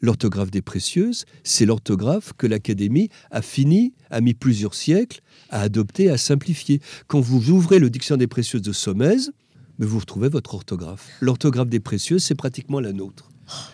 l'orthographe 0.00 0.50
des 0.50 0.62
précieuses, 0.62 1.24
c'est 1.44 1.66
l'orthographe 1.66 2.32
que 2.36 2.46
l'Académie 2.46 3.08
a 3.30 3.42
fini, 3.42 3.94
a 4.10 4.20
mis 4.20 4.34
plusieurs 4.34 4.74
siècles 4.74 5.20
à 5.50 5.60
adopter, 5.60 6.10
à 6.10 6.18
simplifier. 6.18 6.80
Quand 7.06 7.20
vous 7.20 7.50
ouvrez 7.50 7.78
le 7.78 7.90
dictionnaire 7.90 8.18
des 8.18 8.26
précieuses 8.26 8.62
de 8.62 8.72
Sommez, 8.72 9.30
mais 9.78 9.86
vous 9.86 9.98
retrouvez 9.98 10.28
votre 10.28 10.54
orthographe. 10.54 11.08
L'orthographe 11.20 11.68
des 11.68 11.80
précieuses, 11.80 12.24
c'est 12.24 12.34
pratiquement 12.34 12.80
la 12.80 12.92
nôtre. 12.92 13.28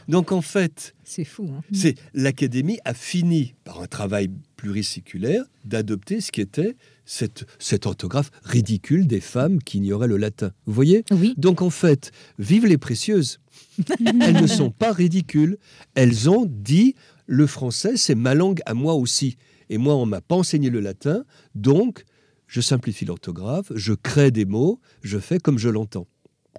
Donc 0.08 0.32
en 0.32 0.42
fait, 0.42 0.94
c'est 1.02 1.24
fou 1.24 1.48
hein. 1.50 1.62
c'est 1.72 1.94
l'Académie 2.12 2.78
a 2.84 2.92
fini, 2.92 3.54
par 3.64 3.80
un 3.80 3.86
travail 3.86 4.28
pluriséculaire, 4.56 5.44
d'adopter 5.64 6.20
ce 6.20 6.30
qui 6.30 6.42
était 6.42 6.76
cette, 7.04 7.46
cette 7.58 7.86
orthographe 7.86 8.30
ridicule 8.44 9.06
des 9.06 9.20
femmes 9.20 9.62
qui 9.62 9.78
ignoraient 9.78 10.08
le 10.08 10.16
latin. 10.16 10.52
Vous 10.66 10.72
voyez 10.72 11.04
oui 11.10 11.34
Donc 11.36 11.62
en 11.62 11.70
fait, 11.70 12.12
vive 12.38 12.66
les 12.66 12.78
précieuses. 12.78 13.40
Elles 14.20 14.40
ne 14.40 14.46
sont 14.46 14.70
pas 14.70 14.92
ridicules. 14.92 15.58
Elles 15.94 16.30
ont 16.30 16.46
dit 16.46 16.94
le 17.26 17.46
français, 17.46 17.96
c'est 17.96 18.14
ma 18.14 18.34
langue 18.34 18.60
à 18.66 18.74
moi 18.74 18.94
aussi. 18.94 19.36
Et 19.70 19.78
moi, 19.78 19.94
on 19.96 20.06
m'a 20.06 20.20
pas 20.20 20.34
enseigné 20.34 20.68
le 20.68 20.80
latin, 20.80 21.24
donc 21.54 22.04
je 22.46 22.60
simplifie 22.60 23.06
l'orthographe, 23.06 23.72
je 23.74 23.94
crée 23.94 24.30
des 24.30 24.44
mots, 24.44 24.80
je 25.00 25.18
fais 25.18 25.38
comme 25.38 25.58
je 25.58 25.70
l'entends. 25.70 26.06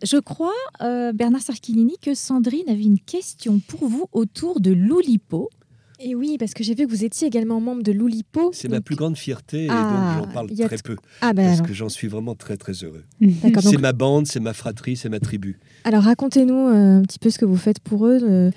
je 0.01 0.17
crois 0.17 0.55
euh, 0.81 1.13
Bernard 1.13 1.43
Sarkilini 1.43 1.97
que 2.01 2.15
Sandrine 2.15 2.67
avait 2.67 2.83
une 2.83 2.99
question 2.99 3.59
pour 3.59 3.87
vous 3.87 4.07
autour 4.11 4.59
de 4.59 4.71
l'oulipo 4.71 5.49
Et 6.05 6.15
oui, 6.15 6.35
parce 6.37 6.53
que 6.53 6.63
j'ai 6.63 6.75
vu 6.75 6.85
que 6.85 6.89
vous 6.91 7.05
étiez 7.05 7.27
également 7.27 7.61
membre 7.61 7.81
de 7.83 7.91
l'Oulipo. 7.93 8.51
C'est 8.53 8.67
ma 8.67 8.81
plus 8.81 8.95
grande 8.95 9.15
fierté 9.17 9.65
et 9.65 9.69
Ah, 9.69 10.15
donc 10.17 10.25
j'en 10.27 10.33
parle 10.33 10.49
très 10.51 10.77
peu 10.83 10.97
Ah 11.21 11.31
ben 11.33 11.43
parce 11.45 11.55
alors, 11.59 11.67
que 11.67 11.73
j'en 11.73 11.87
suis 11.89 12.07
vraiment 12.09 12.35
très 12.35 12.57
très 12.57 12.73
heureux. 12.83 13.03
d'accord. 13.21 13.63
C'est 13.63 13.71
Donc, 13.71 13.79
ma 13.81 13.93
bande, 13.93 14.27
c'est 14.27 14.39
ma 14.41 14.53
fratrie, 14.53 14.97
c'est 14.97 15.07
ma 15.09 15.19
tribu. 15.19 15.59
alors 15.85 16.03
racontez-nous 16.03 16.67
euh, 16.67 16.97
un 16.99 17.01
petit 17.03 17.19
peu 17.19 17.29
ce 17.29 17.37
que 17.39 17.45
vous 17.45 17.55
faites 17.55 17.79
pour 17.79 18.05
eux. 18.07 18.19
euh. 18.21 18.51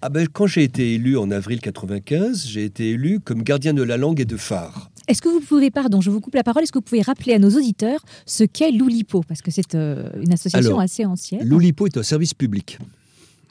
Ah 0.00 0.08
ben, 0.10 0.26
quand 0.28 0.46
j'ai 0.46 0.62
été 0.64 0.94
élu 0.94 1.16
en 1.16 1.30
avril 1.30 1.60
95, 1.60 2.46
j'ai 2.46 2.64
été 2.64 2.90
élu 2.90 3.20
comme 3.20 3.42
gardien 3.42 3.72
de 3.74 3.82
la 3.82 3.96
langue 3.96 4.20
et 4.20 4.24
de 4.24 4.36
phare. 4.36 4.90
Est-ce 5.08 5.22
que 5.22 5.28
vous 5.28 5.40
pouvez, 5.40 5.70
pardon, 5.70 6.00
je 6.00 6.10
vous 6.10 6.20
coupe 6.20 6.34
la 6.36 6.42
parole, 6.44 6.62
est-ce 6.62 6.72
que 6.72 6.78
vous 6.78 6.82
pouvez 6.82 7.02
rappeler 7.02 7.34
à 7.34 7.38
nos 7.40 7.50
auditeurs 7.50 8.00
ce 8.26 8.44
qu'est 8.44 8.70
l'oulipo? 8.72 9.22
Parce 9.26 9.42
que 9.42 9.50
c'est 9.50 9.74
euh, 9.74 10.08
une 10.20 10.32
association 10.32 10.70
Alors, 10.70 10.80
assez 10.80 11.04
ancienne. 11.04 11.46
L'Oulipo 11.48 11.86
est 11.86 11.96
un 11.96 12.02
service 12.04 12.34
public. 12.34 12.78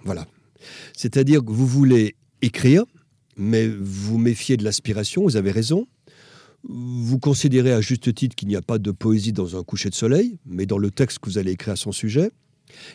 Voilà. 0.05 0.25
C'est-à-dire 0.95 1.43
que 1.43 1.51
vous 1.51 1.67
voulez 1.67 2.15
écrire, 2.41 2.83
mais 3.41 3.67
vous 3.67 4.19
méfiez 4.19 4.55
de 4.55 4.63
l'aspiration, 4.63 5.23
vous 5.23 5.35
avez 5.35 5.49
raison. 5.51 5.87
Vous 6.63 7.17
considérez 7.17 7.73
à 7.73 7.81
juste 7.81 8.13
titre 8.13 8.35
qu'il 8.35 8.47
n'y 8.47 8.55
a 8.55 8.61
pas 8.61 8.77
de 8.77 8.91
poésie 8.91 9.33
dans 9.33 9.57
un 9.57 9.63
coucher 9.63 9.89
de 9.89 9.95
soleil, 9.95 10.37
mais 10.45 10.67
dans 10.67 10.77
le 10.77 10.91
texte 10.91 11.17
que 11.17 11.27
vous 11.27 11.39
allez 11.39 11.53
écrire 11.53 11.73
à 11.73 11.75
son 11.75 11.91
sujet. 11.91 12.29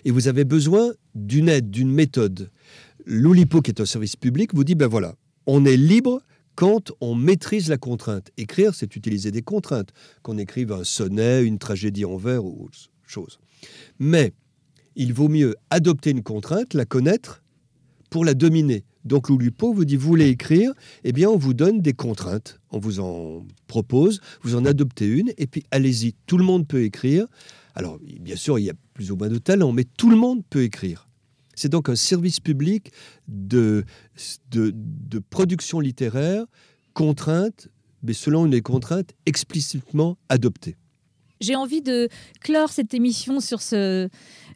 Et 0.04 0.12
vous 0.12 0.28
avez 0.28 0.44
besoin 0.44 0.92
d'une 1.16 1.48
aide, 1.48 1.68
d'une 1.70 1.90
méthode. 1.90 2.50
L'Oulipo, 3.04 3.60
qui 3.60 3.72
est 3.72 3.80
un 3.80 3.86
service 3.86 4.14
public, 4.14 4.54
vous 4.54 4.62
dit, 4.62 4.76
ben 4.76 4.86
voilà, 4.86 5.16
on 5.46 5.64
est 5.64 5.76
libre 5.76 6.22
quand 6.54 6.92
on 7.00 7.16
maîtrise 7.16 7.68
la 7.68 7.76
contrainte. 7.76 8.30
Écrire, 8.36 8.72
c'est 8.72 8.94
utiliser 8.94 9.32
des 9.32 9.42
contraintes, 9.42 9.90
qu'on 10.22 10.38
écrive 10.38 10.70
un 10.70 10.84
sonnet, 10.84 11.42
une 11.42 11.58
tragédie 11.58 12.04
en 12.04 12.16
vers 12.16 12.44
ou 12.44 12.66
autre 12.66 12.78
chose. 13.04 13.40
Mais 13.98 14.32
il 14.94 15.12
vaut 15.12 15.28
mieux 15.28 15.56
adopter 15.70 16.10
une 16.10 16.22
contrainte, 16.22 16.72
la 16.72 16.84
connaître, 16.84 17.42
pour 18.10 18.24
la 18.24 18.34
dominer. 18.34 18.84
Donc 19.06 19.28
l'Oulipo 19.28 19.72
vous 19.72 19.84
dit, 19.84 19.96
vous 19.96 20.08
voulez 20.08 20.28
écrire, 20.28 20.72
eh 21.04 21.12
bien 21.12 21.30
on 21.30 21.36
vous 21.36 21.54
donne 21.54 21.80
des 21.80 21.92
contraintes, 21.92 22.60
on 22.70 22.78
vous 22.78 22.98
en 22.98 23.46
propose, 23.68 24.20
vous 24.42 24.56
en 24.56 24.64
adoptez 24.64 25.06
une, 25.06 25.32
et 25.38 25.46
puis 25.46 25.64
allez-y, 25.70 26.14
tout 26.26 26.36
le 26.36 26.44
monde 26.44 26.66
peut 26.66 26.82
écrire. 26.82 27.26
Alors 27.76 27.98
bien 28.20 28.36
sûr, 28.36 28.58
il 28.58 28.64
y 28.64 28.70
a 28.70 28.74
plus 28.94 29.12
ou 29.12 29.16
moins 29.16 29.28
de 29.28 29.38
talent, 29.38 29.70
mais 29.70 29.84
tout 29.84 30.10
le 30.10 30.16
monde 30.16 30.42
peut 30.50 30.62
écrire. 30.62 31.08
C'est 31.54 31.68
donc 31.68 31.88
un 31.88 31.96
service 31.96 32.40
public 32.40 32.90
de, 33.28 33.84
de, 34.50 34.72
de 34.74 35.18
production 35.20 35.78
littéraire, 35.78 36.44
contrainte, 36.92 37.68
mais 38.02 38.12
selon 38.12 38.44
une 38.44 38.60
contrainte 38.60 39.14
explicitement 39.24 40.18
adoptée. 40.28 40.76
J'ai 41.40 41.54
envie 41.56 41.82
de 41.82 42.08
clore 42.40 42.70
cette 42.70 42.94
émission 42.94 43.40
sur 43.40 43.60
ce, 43.60 44.08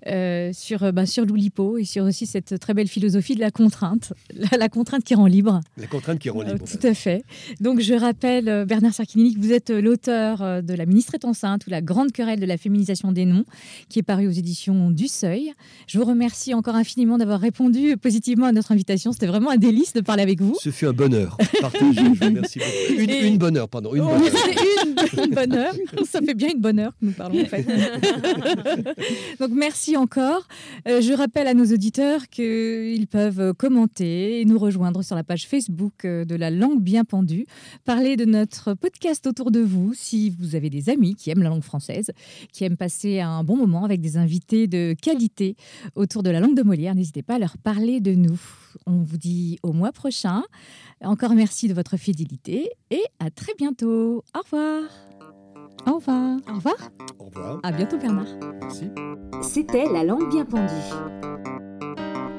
euh, 0.07 0.51
sur, 0.55 0.83
euh, 0.83 0.93
bah, 0.93 1.05
sur 1.05 1.27
l'Oulipo 1.27 1.77
et 1.77 1.85
sur 1.85 2.05
aussi 2.05 2.25
cette 2.27 2.59
très 2.59 2.73
belle 2.73 2.89
philosophie 2.89 3.35
de 3.35 3.41
la 3.41 3.51
contrainte, 3.51 4.13
la, 4.35 4.49
la 4.59 4.69
contrainte 4.71 5.05
qui 5.05 5.15
rend 5.15 5.27
libre. 5.27 5.61
La 5.77 5.87
contrainte 5.87 6.19
qui 6.19 6.31
rend 6.31 6.41
Euh, 6.41 6.55
libre. 6.55 6.65
tout 6.67 6.87
à 6.87 6.95
fait. 6.95 7.23
Donc 7.61 7.81
je 7.81 7.93
rappelle, 7.95 8.65
Bernard 8.67 8.95
Sarkinini, 8.95 9.35
que 9.35 9.41
vous 9.41 9.53
êtes 9.53 9.69
l'auteur 9.71 10.63
de 10.63 10.75
La 10.75 10.87
ministre 10.87 11.15
est 11.15 11.25
enceinte 11.27 11.67
ou 11.67 11.71
La 11.71 11.83
grande 11.83 12.13
querelle 12.13 12.41
de 12.41 12.47
la 12.47 12.57
féminisation 12.57 13.13
des 13.13 13.27
noms, 13.27 13.45
qui 13.91 13.99
est 13.99 14.03
paru 14.03 14.27
aux 14.27 14.31
éditions 14.31 14.91
du 14.91 15.07
Seuil. 15.09 15.53
Je 15.87 15.99
vous 15.99 16.05
remercie 16.05 16.55
encore 16.55 16.77
infiniment 16.77 17.19
d'avoir 17.19 17.41
répondu 17.41 17.97
positivement 17.99 18.47
à 18.47 18.53
notre 18.53 18.73
invitation. 18.73 19.13
C'était 19.13 19.27
vraiment 19.27 19.51
un 19.51 19.57
délice 19.59 19.93
de 19.93 20.01
parler 20.01 20.23
avec 20.23 20.41
vous. 20.41 20.57
Ce 20.63 20.71
fut 20.71 20.87
un 20.87 20.93
bonheur 20.95 21.37
partagé. 21.61 21.85
Je 21.95 22.01
vous 22.19 22.25
remercie 22.25 22.59
beaucoup. 22.59 23.01
Une, 23.03 23.11
Et- 23.11 23.27
une 23.27 23.37
bonne 23.39 23.57
heure, 23.59 23.69
pardon. 23.69 23.95
Une 23.95 24.01
Oh, 24.03 24.07
bonne 24.07 24.25
heure. 24.25 25.25
une 25.27 25.35
bonne 25.35 25.53
heure. 25.53 25.75
Ça 26.11 26.21
fait 26.23 26.35
bien 26.35 26.49
une 26.55 26.61
bonne 26.61 26.70
heure 26.79 26.93
que 26.99 27.07
nous 27.07 27.13
parlons 27.13 27.41
en 27.43 27.47
fait. 27.47 27.67
Donc 29.41 29.51
merci 29.53 29.97
encore. 29.97 30.47
Euh, 30.89 31.01
je 31.01 31.13
rappelle 31.13 31.47
à 31.47 31.55
nos 31.55 31.67
auditeurs 31.67 32.29
qu'ils 32.29 33.07
peuvent 33.07 33.55
commenter 33.55 34.41
et 34.41 34.45
nous 34.45 34.59
rejoindre 34.59 35.03
sur 35.03 35.17
la 35.17 35.25
page 35.25 35.47
Facebook 35.47 36.05
euh, 36.05 36.25
de 36.25 36.35
la 36.35 36.51
langue 36.51 36.81
bien 36.81 37.05
pendue. 37.05 37.47
Parler 37.85 38.17
de 38.17 38.25
notre 38.25 38.75
podcast 38.75 39.27
autour 39.27 39.51
de 39.51 39.61
vous 39.61 39.93
si 39.95 40.31
vous 40.31 40.55
avez 40.55 40.71
des 40.71 40.89
amis 40.89 41.15
qui 41.15 41.31
aiment 41.31 41.43
la 41.43 41.49
langue 41.49 41.63
française, 41.63 42.11
qui 42.53 42.65
aiment 42.65 42.77
passer 42.77 43.21
un 43.21 43.45
bon 43.45 43.57
moment 43.57 43.85
avec 43.85 44.01
des 44.01 44.17
invités 44.17 44.67
de 44.67 44.95
qualité 45.01 45.57
autour 45.95 46.23
de 46.23 46.31
la 46.31 46.41
langue 46.41 46.57
de 46.57 46.63
Molière. 46.63 46.95
N'hésitez 46.95 47.23
pas 47.23 47.35
à 47.35 47.39
leur 47.39 47.59
parler 47.59 48.01
de 48.01 48.15
nous. 48.15 48.41
On 48.87 49.03
vous 49.03 49.19
dit 49.19 49.59
au 49.63 49.73
mois 49.73 49.93
prochain. 49.93 50.43
Encore 51.03 51.35
merci 51.35 51.69
de 51.69 51.75
votre 51.75 51.97
fidélité 51.97 52.71
et 52.91 53.03
à 53.19 53.31
très 53.31 53.55
bientôt. 53.59 54.23
Au 54.35 54.41
revoir. 54.43 55.10
Au 55.87 55.95
revoir. 55.95 56.39
Au 56.49 56.55
revoir. 56.55 56.77
Au 57.19 57.25
revoir. 57.25 57.61
À 57.63 57.73
bientôt 57.73 57.99
Bernard. 57.99 58.27
Merci. 58.61 58.91
C'était 59.43 59.87
La 59.93 60.05
langue 60.05 60.29
bien 60.29 60.45
pendue. 60.45 60.65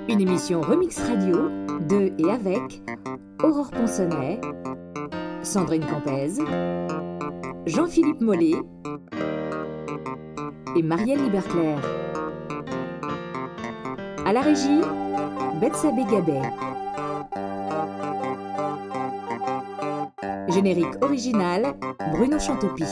Une 0.10 0.22
émission 0.22 0.62
remix 0.62 1.00
radio 1.00 1.50
de 1.90 2.12
et 2.18 2.30
avec 2.30 2.82
Aurore 3.44 3.72
Ponsonnet, 3.72 4.40
Sandrine 5.42 5.86
Campez, 5.86 6.34
Jean-Philippe 7.66 8.22
Mollet 8.22 8.56
et 10.76 10.84
Marielle 10.84 11.24
Liberclair. 11.24 11.80
À 14.26 14.34
la 14.34 14.42
régie, 14.42 14.82
Betsabé 15.60 16.04
Gabet. 16.06 16.42
Générique 20.50 21.02
original, 21.02 21.74
Bruno 22.12 22.40
Chantopie. 22.40 22.84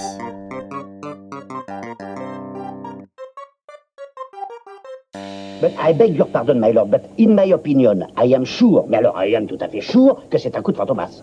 But 5.62 5.74
I 5.78 5.92
beg 5.92 6.16
your 6.16 6.28
pardon, 6.28 6.60
my 6.60 6.72
lord, 6.72 6.90
but 6.90 7.04
in 7.18 7.36
my 7.36 7.44
opinion, 7.44 8.08
I 8.16 8.34
am 8.34 8.46
sure, 8.46 8.86
mais 8.88 8.98
alors 8.98 9.18
I 9.18 9.36
am 9.36 9.46
tout 9.46 9.58
à 9.60 9.68
fait 9.68 9.82
sure, 9.82 10.24
que 10.30 10.38
c'est 10.38 10.56
un 10.56 10.62
coup 10.62 10.72
de 10.72 10.78
fantomas. 10.78 11.22